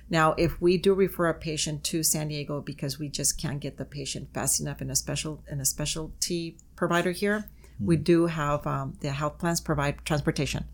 Now, 0.09 0.33
if 0.33 0.61
we 0.61 0.77
do 0.77 0.93
refer 0.93 1.27
a 1.27 1.33
patient 1.33 1.83
to 1.85 2.03
San 2.03 2.27
Diego 2.27 2.61
because 2.61 2.99
we 2.99 3.09
just 3.09 3.41
can't 3.41 3.59
get 3.59 3.77
the 3.77 3.85
patient 3.85 4.33
fast 4.33 4.59
enough 4.59 4.81
in 4.81 4.89
a 4.89 4.95
special 4.95 5.41
in 5.49 5.59
a 5.59 5.65
specialty 5.65 6.57
provider 6.75 7.11
here, 7.11 7.45
we 7.79 7.97
mm. 7.97 8.03
do 8.03 8.25
have 8.27 8.67
um, 8.67 8.97
the 8.99 9.11
health 9.11 9.39
plans 9.39 9.61
provide 9.61 10.05
transportation, 10.05 10.65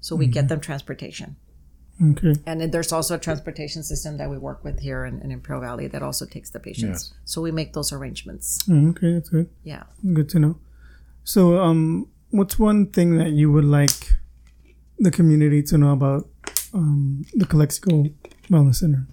so 0.00 0.16
we 0.16 0.26
get 0.26 0.42
mm-hmm. 0.42 0.48
them 0.48 0.60
transportation. 0.60 1.36
Okay. 2.02 2.34
And 2.46 2.60
then 2.60 2.70
there's 2.70 2.92
also 2.92 3.14
a 3.14 3.18
transportation 3.18 3.82
system 3.82 4.18
that 4.18 4.28
we 4.28 4.36
work 4.36 4.62
with 4.64 4.80
here 4.80 5.04
in, 5.06 5.20
in 5.22 5.30
Imperial 5.30 5.62
Valley 5.62 5.86
that 5.88 6.02
also 6.02 6.26
takes 6.26 6.50
the 6.50 6.60
patients. 6.60 7.14
So 7.24 7.40
we 7.40 7.50
make 7.50 7.72
those 7.72 7.92
arrangements. 7.92 8.62
Mm, 8.68 8.90
Okay, 8.90 9.14
that's 9.14 9.30
good. 9.30 9.48
Yeah. 9.64 9.84
Good 10.12 10.28
to 10.30 10.38
know. 10.38 10.58
So, 11.24 11.58
um, 11.58 12.08
what's 12.30 12.58
one 12.58 12.86
thing 12.86 13.16
that 13.18 13.30
you 13.30 13.50
would 13.50 13.64
like 13.64 14.12
the 14.98 15.10
community 15.10 15.62
to 15.64 15.78
know 15.78 15.92
about 15.92 16.28
um, 16.74 17.24
the 17.34 17.46
Calexico 17.46 18.04
Wellness 18.50 18.76
Center? 18.76 19.06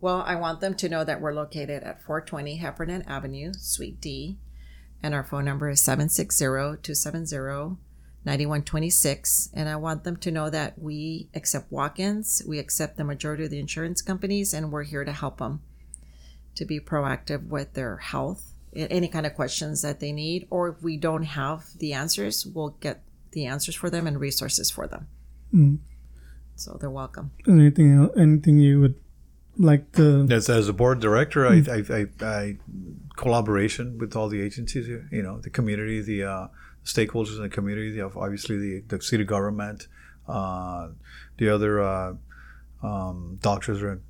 Well, 0.00 0.22
I 0.26 0.36
want 0.36 0.60
them 0.60 0.74
to 0.76 0.88
know 0.88 1.04
that 1.04 1.20
we're 1.20 1.32
located 1.34 1.82
at 1.82 2.02
420 2.02 2.56
Heffernan 2.56 3.02
Avenue, 3.02 3.52
Suite 3.54 4.00
D, 4.00 4.38
and 5.02 5.14
our 5.14 5.24
phone 5.24 5.44
number 5.44 5.68
is 5.68 5.80
760-270-9126. 8.26 9.50
And 9.54 9.68
I 9.68 9.76
want 9.76 10.04
them 10.04 10.16
to 10.18 10.30
know 10.30 10.50
that 10.50 10.78
we 10.78 11.28
accept 11.34 11.70
walk-ins, 11.70 12.42
we 12.46 12.58
accept 12.58 12.96
the 12.96 13.04
majority 13.04 13.44
of 13.44 13.50
the 13.50 13.60
insurance 13.60 14.02
companies, 14.02 14.52
and 14.52 14.72
we're 14.72 14.82
here 14.84 15.04
to 15.04 15.12
help 15.12 15.38
them 15.38 15.62
to 16.54 16.64
be 16.64 16.80
proactive 16.80 17.48
with 17.48 17.74
their 17.74 17.98
health, 17.98 18.54
any 18.74 19.08
kind 19.08 19.26
of 19.26 19.34
questions 19.34 19.82
that 19.82 20.00
they 20.00 20.12
need, 20.12 20.46
or 20.50 20.68
if 20.68 20.82
we 20.82 20.96
don't 20.96 21.24
have 21.24 21.66
the 21.78 21.92
answers, 21.92 22.46
we'll 22.46 22.76
get 22.80 23.02
the 23.32 23.44
answers 23.46 23.74
for 23.74 23.90
them 23.90 24.06
and 24.06 24.18
resources 24.18 24.70
for 24.70 24.86
them. 24.86 25.06
Mm. 25.52 25.78
So 26.56 26.78
they're 26.80 26.90
welcome. 26.90 27.32
Anything 27.46 27.98
else, 27.98 28.12
anything 28.16 28.58
you 28.58 28.80
would 28.80 28.94
like 29.58 29.92
to? 29.92 30.26
As, 30.30 30.48
as 30.48 30.68
a 30.68 30.72
board 30.72 31.00
director, 31.00 31.46
I, 31.46 31.62
I, 31.68 31.84
I, 31.90 32.06
I 32.22 32.56
collaboration 33.16 33.98
with 33.98 34.16
all 34.16 34.28
the 34.28 34.40
agencies, 34.40 34.86
here, 34.86 35.06
you 35.12 35.22
know, 35.22 35.38
the 35.38 35.50
community, 35.50 36.00
the 36.00 36.24
uh, 36.24 36.48
stakeholders 36.86 37.36
in 37.36 37.42
the 37.42 37.48
community, 37.48 37.90
the, 37.90 38.04
obviously 38.04 38.56
the, 38.56 38.96
the 38.96 39.02
city 39.02 39.24
government, 39.24 39.88
uh, 40.28 40.88
the 41.36 41.48
other 41.50 41.82
uh, 41.82 42.14
um, 42.82 43.38
doctors 43.42 43.82
are, 43.82 44.00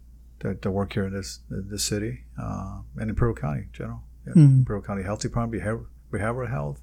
that, 0.41 0.63
that 0.63 0.71
work 0.71 0.93
here 0.93 1.07
in 1.07 1.13
this 1.15 1.41
in 1.51 1.69
this 1.71 1.85
city 1.85 2.25
uh, 2.41 2.79
and 2.95 3.05
in 3.05 3.09
Imperial 3.11 3.35
County 3.35 3.63
in 3.63 3.71
general. 3.73 4.03
Yeah. 4.27 4.35
Mhm. 4.35 4.59
Imperial 4.61 4.85
County 4.85 5.03
Health 5.03 5.21
Department, 5.21 5.53
behavior, 5.53 5.87
behavioral 6.13 6.51
health. 6.51 6.81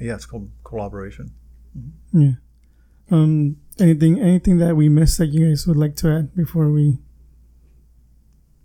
Yeah, 0.00 0.14
it's 0.14 0.26
called 0.26 0.50
collaboration. 0.64 1.32
Yeah. 2.12 2.32
Um. 3.10 3.56
Anything? 3.78 4.18
Anything 4.18 4.58
that 4.58 4.76
we 4.76 4.88
missed 4.88 5.18
that 5.18 5.26
you 5.26 5.48
guys 5.48 5.66
would 5.66 5.76
like 5.76 5.96
to 5.96 6.08
add 6.10 6.34
before 6.34 6.70
we? 6.70 6.98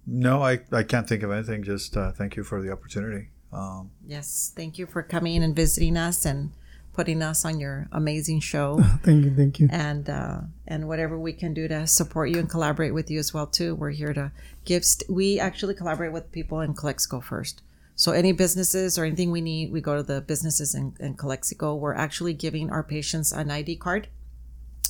No, 0.07 0.41
I, 0.43 0.59
I 0.71 0.83
can't 0.83 1.09
think 1.09 1.23
of 1.23 1.31
anything. 1.31 1.63
Just 1.63 1.97
uh, 1.97 2.11
thank 2.11 2.35
you 2.35 2.43
for 2.43 2.61
the 2.61 2.71
opportunity. 2.71 3.29
Um, 3.55 3.91
Yes, 4.07 4.51
thank 4.55 4.77
you 4.77 4.85
for 4.85 5.01
coming 5.01 5.43
and 5.43 5.55
visiting 5.55 5.97
us 5.97 6.25
and 6.25 6.51
putting 6.93 7.21
us 7.21 7.43
on 7.43 7.59
your 7.59 7.87
amazing 7.91 8.39
show. 8.39 8.79
Thank 9.03 9.25
you. 9.25 9.35
Thank 9.35 9.59
you. 9.59 9.67
and 9.71 10.09
uh, 10.09 10.41
and 10.67 10.87
whatever 10.87 11.19
we 11.19 11.33
can 11.33 11.53
do 11.53 11.67
to 11.67 11.85
support 11.87 12.29
you 12.29 12.39
and 12.39 12.49
collaborate 12.49 12.93
with 12.93 13.11
you 13.11 13.19
as 13.19 13.33
well 13.33 13.47
too. 13.47 13.75
We're 13.75 13.89
here 13.89 14.13
to 14.13 14.31
give. 14.63 14.85
St- 14.85 15.09
we 15.09 15.39
actually 15.39 15.73
collaborate 15.75 16.13
with 16.13 16.31
people 16.31 16.61
in 16.61 16.73
Calexico 16.73 17.19
first. 17.19 17.61
So 17.97 18.11
any 18.11 18.31
businesses 18.31 18.97
or 18.97 19.05
anything 19.05 19.31
we 19.31 19.41
need, 19.41 19.71
we 19.71 19.81
go 19.81 19.95
to 19.95 20.03
the 20.03 20.21
businesses 20.21 20.75
in, 20.75 20.95
in 20.99 21.15
Calexico. 21.15 21.75
We're 21.75 21.95
actually 21.95 22.33
giving 22.33 22.69
our 22.69 22.83
patients 22.83 23.31
an 23.31 23.49
ID 23.51 23.77
card. 23.77 24.07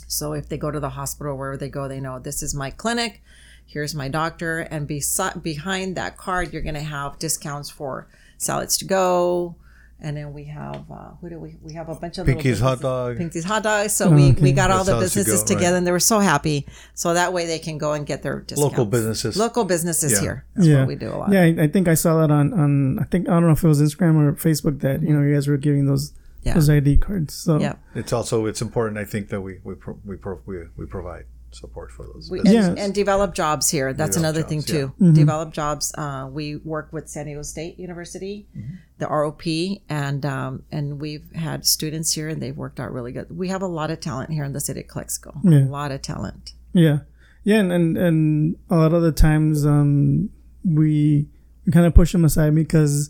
So 0.08 0.34
if 0.34 0.50
they 0.50 0.58
go 0.58 0.72
to 0.72 0.80
the 0.80 0.90
hospital, 0.90 1.38
wherever 1.38 1.58
they 1.58 1.70
go, 1.70 1.88
they 1.88 2.00
know 2.00 2.20
this 2.20 2.44
is 2.44 2.54
my 2.54 2.70
clinic. 2.72 3.22
Here's 3.66 3.96
my 3.96 4.10
doctor, 4.10 4.60
and 4.60 4.88
besi- 4.88 5.42
behind 5.42 5.96
that 5.96 6.18
card, 6.18 6.54
you're 6.54 6.62
going 6.62 6.76
to 6.76 6.82
have 6.82 7.18
discounts 7.18 7.70
for 7.72 8.08
salads 8.38 8.78
to 8.78 8.86
go, 8.86 9.56
and 10.00 10.18
then 10.18 10.34
we 10.34 10.44
have 10.46 10.84
uh, 10.92 11.12
who 11.22 11.30
do 11.30 11.40
we? 11.40 11.58
We 11.62 11.74
have 11.74 11.90
a 11.90 11.96
bunch 11.96 12.18
of 12.18 12.28
little 12.28 12.42
Pinky's 12.42 12.60
hot 12.60 12.80
businesses. 12.80 12.82
dog. 12.84 13.18
Pinky's 13.18 13.44
hot 13.46 13.64
dogs. 13.64 13.94
So 13.94 14.10
we, 14.12 14.32
we 14.34 14.52
got 14.52 14.70
all 14.72 14.84
the 14.84 14.92
Salads 14.92 15.14
to 15.14 15.20
businesses 15.20 15.44
go, 15.44 15.54
right. 15.54 15.60
together, 15.60 15.78
and 15.78 15.88
they 15.88 15.92
were 15.92 16.00
so 16.00 16.20
happy. 16.20 16.68
So 16.94 17.14
that 17.14 17.34
way 17.34 17.46
they 17.46 17.60
can 17.60 17.78
go 17.78 17.94
and 17.94 18.06
get 18.06 18.22
their 18.24 18.42
discounts. 18.42 18.72
Local 18.72 18.86
businesses. 18.86 19.38
Local 19.38 19.64
businesses 19.66 20.12
Yeah. 20.14 20.20
here. 20.22 20.46
That's 20.56 20.68
yeah. 20.68 20.80
what 20.80 20.88
we 20.88 20.96
do 20.96 21.10
a 21.10 21.16
lot. 21.18 21.32
Yeah, 21.32 21.42
I, 21.42 21.64
I 21.64 21.68
think 21.68 21.88
I 21.88 21.94
saw 21.96 22.20
that 22.22 22.32
on 22.32 22.54
on. 22.54 23.00
I 23.00 23.04
think 23.04 23.28
I 23.30 23.34
don't 23.34 23.48
know 23.48 23.52
if 23.54 23.64
it 23.64 23.68
was 23.68 23.82
Instagram 23.82 24.16
or 24.18 24.34
Facebook 24.34 24.82
that 24.82 25.02
you 25.02 25.16
know 25.16 25.22
you 25.24 25.34
guys 25.34 25.48
were 25.48 25.58
giving 25.58 25.86
those 25.86 26.14
Yeah. 26.44 26.54
those 26.56 26.70
ID 26.70 26.98
cards. 26.98 27.34
So 27.34 27.60
Yeah. 27.60 27.76
it's 27.96 28.12
also 28.14 28.46
it's 28.46 28.62
important. 28.62 28.98
I 28.98 29.06
think 29.06 29.30
that 29.30 29.42
we 29.42 29.60
we 29.64 29.76
pro, 29.76 29.98
we, 30.06 30.18
pro, 30.18 30.40
we 30.46 30.58
we 30.78 30.86
provide 30.86 31.26
support 31.56 31.92
for 31.92 32.06
those. 32.06 32.30
We, 32.30 32.40
businesses. 32.40 32.68
and, 32.68 32.78
Yes. 32.78 32.86
and 32.86 32.94
develop 32.94 33.34
jobs 33.34 33.70
here. 33.70 33.94
That's 33.94 34.16
Develop 34.16 34.36
another 34.36 34.48
thing 34.48 34.60
jobs, 34.60 34.72
too. 34.72 34.88
Mm-hmm. 35.00 35.14
Develop 35.14 35.54
jobs. 35.54 35.94
Uh, 35.98 36.30
we 36.32 36.56
work 36.58 36.92
with 36.94 37.10
San 37.10 37.26
Diego 37.26 37.42
State 37.42 37.80
University, 37.80 38.48
Mm-hmm. 38.58 38.76
the 39.00 39.06
ROP, 39.08 39.82
and 39.90 40.26
um, 40.26 40.64
and 40.72 41.00
we've 41.00 41.30
had 41.34 41.66
students 41.66 42.14
here, 42.14 42.30
and 42.30 42.42
they've 42.42 42.56
worked 42.58 42.80
out 42.80 42.92
really 42.94 43.12
good. 43.12 43.36
We 43.36 43.48
have 43.50 43.62
a 43.62 43.68
lot 43.68 43.92
of 43.92 44.00
talent 44.00 44.32
here 44.32 44.44
in 44.44 44.54
the 44.54 44.60
city 44.62 44.82
of 44.82 44.88
Calexico. 44.88 45.34
Yeah. 45.44 45.66
A 45.66 45.70
lot 45.70 45.92
of 45.92 46.02
talent. 46.02 46.54
Yeah, 46.74 47.00
yeah, 47.44 47.58
and 47.60 47.72
and, 47.72 47.98
and 47.98 48.56
a 48.70 48.76
lot 48.76 48.94
of 48.94 49.02
the 49.02 49.12
times 49.12 49.66
um, 49.66 50.30
we 50.64 51.28
we 51.66 51.72
kind 51.72 51.86
of 51.86 51.94
push 51.96 52.12
them 52.12 52.26
aside 52.26 52.54
because 52.56 53.10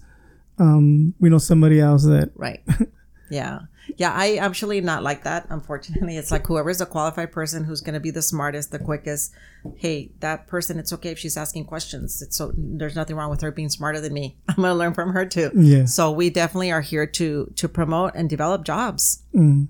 um, 0.59 1.13
we 1.19 1.29
know 1.29 1.37
somebody 1.37 1.79
else 1.79 2.03
that 2.05 2.31
Right. 2.35 2.63
yeah. 3.29 3.59
Yeah, 3.97 4.11
I 4.13 4.35
actually 4.35 4.81
not 4.81 5.03
like 5.03 5.23
that. 5.23 5.45
Unfortunately, 5.49 6.17
it's 6.17 6.31
like 6.31 6.45
whoever's 6.47 6.81
a 6.81 6.85
qualified 6.85 7.31
person 7.31 7.63
who's 7.63 7.81
going 7.81 7.93
to 7.93 7.99
be 7.99 8.11
the 8.11 8.21
smartest, 8.21 8.71
the 8.71 8.79
quickest. 8.79 9.31
Hey, 9.77 10.11
that 10.19 10.47
person, 10.47 10.79
it's 10.79 10.91
okay 10.93 11.09
if 11.11 11.19
she's 11.19 11.37
asking 11.37 11.65
questions. 11.65 12.21
It's 12.21 12.35
so 12.37 12.51
there's 12.57 12.95
nothing 12.95 13.15
wrong 13.15 13.29
with 13.29 13.41
her 13.41 13.51
being 13.51 13.69
smarter 13.69 13.99
than 14.01 14.13
me. 14.13 14.37
I'm 14.49 14.55
going 14.55 14.69
to 14.69 14.75
learn 14.75 14.93
from 14.93 15.13
her 15.13 15.25
too. 15.25 15.51
yeah 15.55 15.85
So 15.85 16.11
we 16.11 16.29
definitely 16.29 16.71
are 16.71 16.81
here 16.81 17.05
to 17.07 17.51
to 17.55 17.69
promote 17.69 18.13
and 18.15 18.29
develop 18.29 18.63
jobs. 18.65 19.23
mm. 19.33 19.67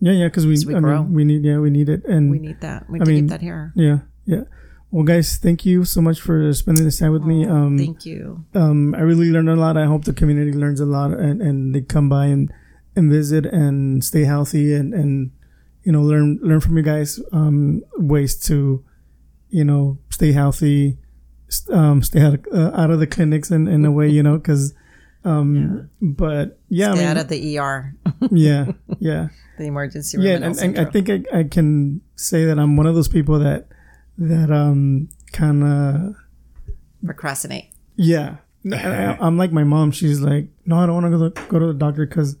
yeah 0.00 0.12
yeah 0.12 0.26
because 0.26 0.46
we 0.46 0.56
we 0.66 0.74
I 0.74 0.80
mean, 0.80 1.12
we 1.14 1.24
need 1.24 1.44
yeah 1.44 1.58
we 1.58 1.70
need 1.70 1.88
it 1.88 2.04
and 2.04 2.30
We 2.30 2.38
need 2.38 2.60
that. 2.60 2.88
We 2.90 3.00
I 3.00 3.04
mean, 3.04 3.16
keep 3.24 3.28
that 3.30 3.40
here. 3.40 3.72
yeah 3.76 3.98
yeah. 4.26 4.44
Well, 4.92 5.04
guys, 5.04 5.38
thank 5.38 5.64
you 5.64 5.86
so 5.86 6.02
much 6.02 6.20
for 6.20 6.52
spending 6.52 6.84
this 6.84 6.98
time 6.98 7.12
with 7.12 7.22
me. 7.24 7.46
Um, 7.46 7.78
Thank 7.78 8.04
you. 8.04 8.44
um, 8.54 8.94
I 8.94 9.00
really 9.00 9.30
learned 9.30 9.48
a 9.48 9.56
lot. 9.56 9.78
I 9.78 9.86
hope 9.86 10.04
the 10.04 10.12
community 10.12 10.52
learns 10.52 10.80
a 10.80 10.84
lot 10.84 11.12
and, 11.12 11.40
and 11.40 11.74
they 11.74 11.80
come 11.80 12.10
by 12.10 12.26
and, 12.26 12.52
and 12.96 13.10
visit 13.10 13.46
and 13.46 14.04
stay 14.04 14.24
healthy 14.24 14.74
and, 14.74 14.92
and 14.92 15.30
you 15.84 15.92
know 15.92 16.02
learn 16.02 16.38
learn 16.42 16.60
from 16.60 16.76
you 16.76 16.82
guys 16.82 17.20
um, 17.32 17.82
ways 17.96 18.36
to 18.46 18.84
you 19.50 19.64
know 19.64 19.98
stay 20.10 20.32
healthy, 20.32 20.98
um, 21.70 22.02
stay 22.02 22.20
out 22.20 22.34
of, 22.34 22.46
uh, 22.52 22.70
out 22.74 22.90
of 22.90 22.98
the 22.98 23.06
clinics 23.06 23.50
in, 23.50 23.68
in 23.68 23.84
a 23.84 23.90
way 23.90 24.08
you 24.08 24.22
know 24.22 24.36
because 24.36 24.74
um, 25.24 25.88
but 26.00 26.58
yeah, 26.68 26.94
Stay 26.94 27.06
I 27.06 27.10
out 27.10 27.16
of 27.16 27.28
the 27.28 27.58
ER, 27.58 27.94
yeah, 28.32 28.72
yeah, 28.98 29.28
the 29.56 29.66
emergency 29.66 30.16
room. 30.16 30.26
yeah, 30.26 30.34
and 30.34 30.58
and, 30.58 30.78
I 30.78 30.84
think 30.86 31.10
I, 31.10 31.22
I 31.32 31.44
can 31.44 32.00
say 32.16 32.44
that 32.46 32.58
I'm 32.58 32.76
one 32.76 32.86
of 32.86 32.94
those 32.94 33.08
people 33.08 33.38
that 33.38 33.68
that 34.18 34.50
um 34.50 35.08
kind 35.32 35.62
of 35.62 36.16
procrastinate. 37.04 37.70
Yeah. 37.96 38.36
I, 38.72 39.16
I'm 39.20 39.36
like 39.38 39.52
my 39.52 39.64
mom. 39.64 39.90
She's 39.90 40.20
like, 40.20 40.46
no, 40.64 40.78
I 40.78 40.86
don't 40.86 41.02
want 41.02 41.12
to 41.12 41.18
go 41.18 41.28
to, 41.28 41.48
go 41.48 41.58
to 41.58 41.66
the 41.66 41.74
doctor 41.74 42.06
because 42.06 42.36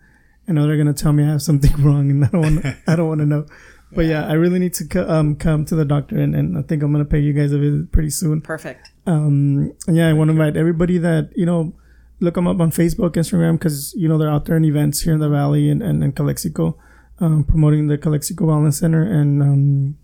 I 0.48 0.52
know 0.52 0.66
they're 0.66 0.76
gonna 0.76 0.92
tell 0.92 1.12
me 1.12 1.22
I 1.24 1.28
have 1.28 1.42
something 1.42 1.72
wrong, 1.84 2.10
and 2.10 2.24
I 2.24 2.28
don't 2.28 2.40
want. 2.62 2.66
I 2.86 2.96
don't 2.96 3.08
want 3.08 3.20
to 3.20 3.26
know. 3.26 3.46
But 3.94 4.06
yeah. 4.06 4.26
I 4.26 4.32
really 4.32 4.58
need 4.58 4.72
to 4.74 4.86
co- 4.86 5.06
um, 5.06 5.36
come 5.36 5.66
to 5.66 5.74
the 5.74 5.84
doctor, 5.84 6.16
and, 6.18 6.34
and 6.34 6.56
I 6.56 6.62
think 6.62 6.82
I'm 6.82 6.92
gonna 6.92 7.04
pay 7.04 7.18
you 7.20 7.32
guys 7.34 7.52
a 7.52 7.58
visit 7.58 7.92
pretty 7.92 8.08
soon. 8.10 8.40
Perfect. 8.40 8.90
Um, 9.06 9.72
yeah, 9.86 10.08
I 10.08 10.14
want 10.14 10.28
to 10.28 10.32
invite 10.32 10.56
everybody 10.56 10.96
that 10.98 11.30
you 11.36 11.44
know, 11.44 11.74
look 12.20 12.34
them 12.34 12.46
up 12.46 12.58
on 12.60 12.70
Facebook, 12.70 13.10
Instagram, 13.10 13.58
because 13.58 13.92
you 13.94 14.08
know 14.08 14.16
they're 14.16 14.30
out 14.30 14.46
there 14.46 14.56
in 14.56 14.64
events 14.64 15.02
here 15.02 15.12
in 15.12 15.20
the 15.20 15.28
valley 15.28 15.68
and 15.68 15.82
and 15.82 16.02
in 16.02 16.12
Calexico, 16.12 16.78
um, 17.20 17.44
promoting 17.44 17.88
the 17.88 17.98
Calexico 17.98 18.46
Wellness 18.46 18.74
Center. 18.80 19.02
And 19.02 19.42
um, 19.42 19.98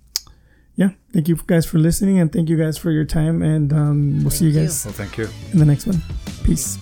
yeah, 0.76 0.91
thank 1.14 1.26
you 1.28 1.36
guys 1.47 1.64
for 1.64 1.78
listening, 1.78 2.18
and 2.18 2.30
thank 2.30 2.51
you 2.51 2.59
guys 2.59 2.76
for 2.76 2.91
your 2.91 3.07
time. 3.07 3.41
And 3.43 3.72
um, 3.72 4.20
we'll 4.20 4.30
see 4.30 4.49
you 4.49 4.53
Thank 4.53 4.62
you. 4.64 4.68
guys 4.68 4.84
Well, 4.84 4.95
thank 4.95 5.16
you. 5.16 5.28
in 5.53 5.59
the 5.61 5.64
next 5.64 5.86
one. 5.86 6.03
Peace. 6.45 6.76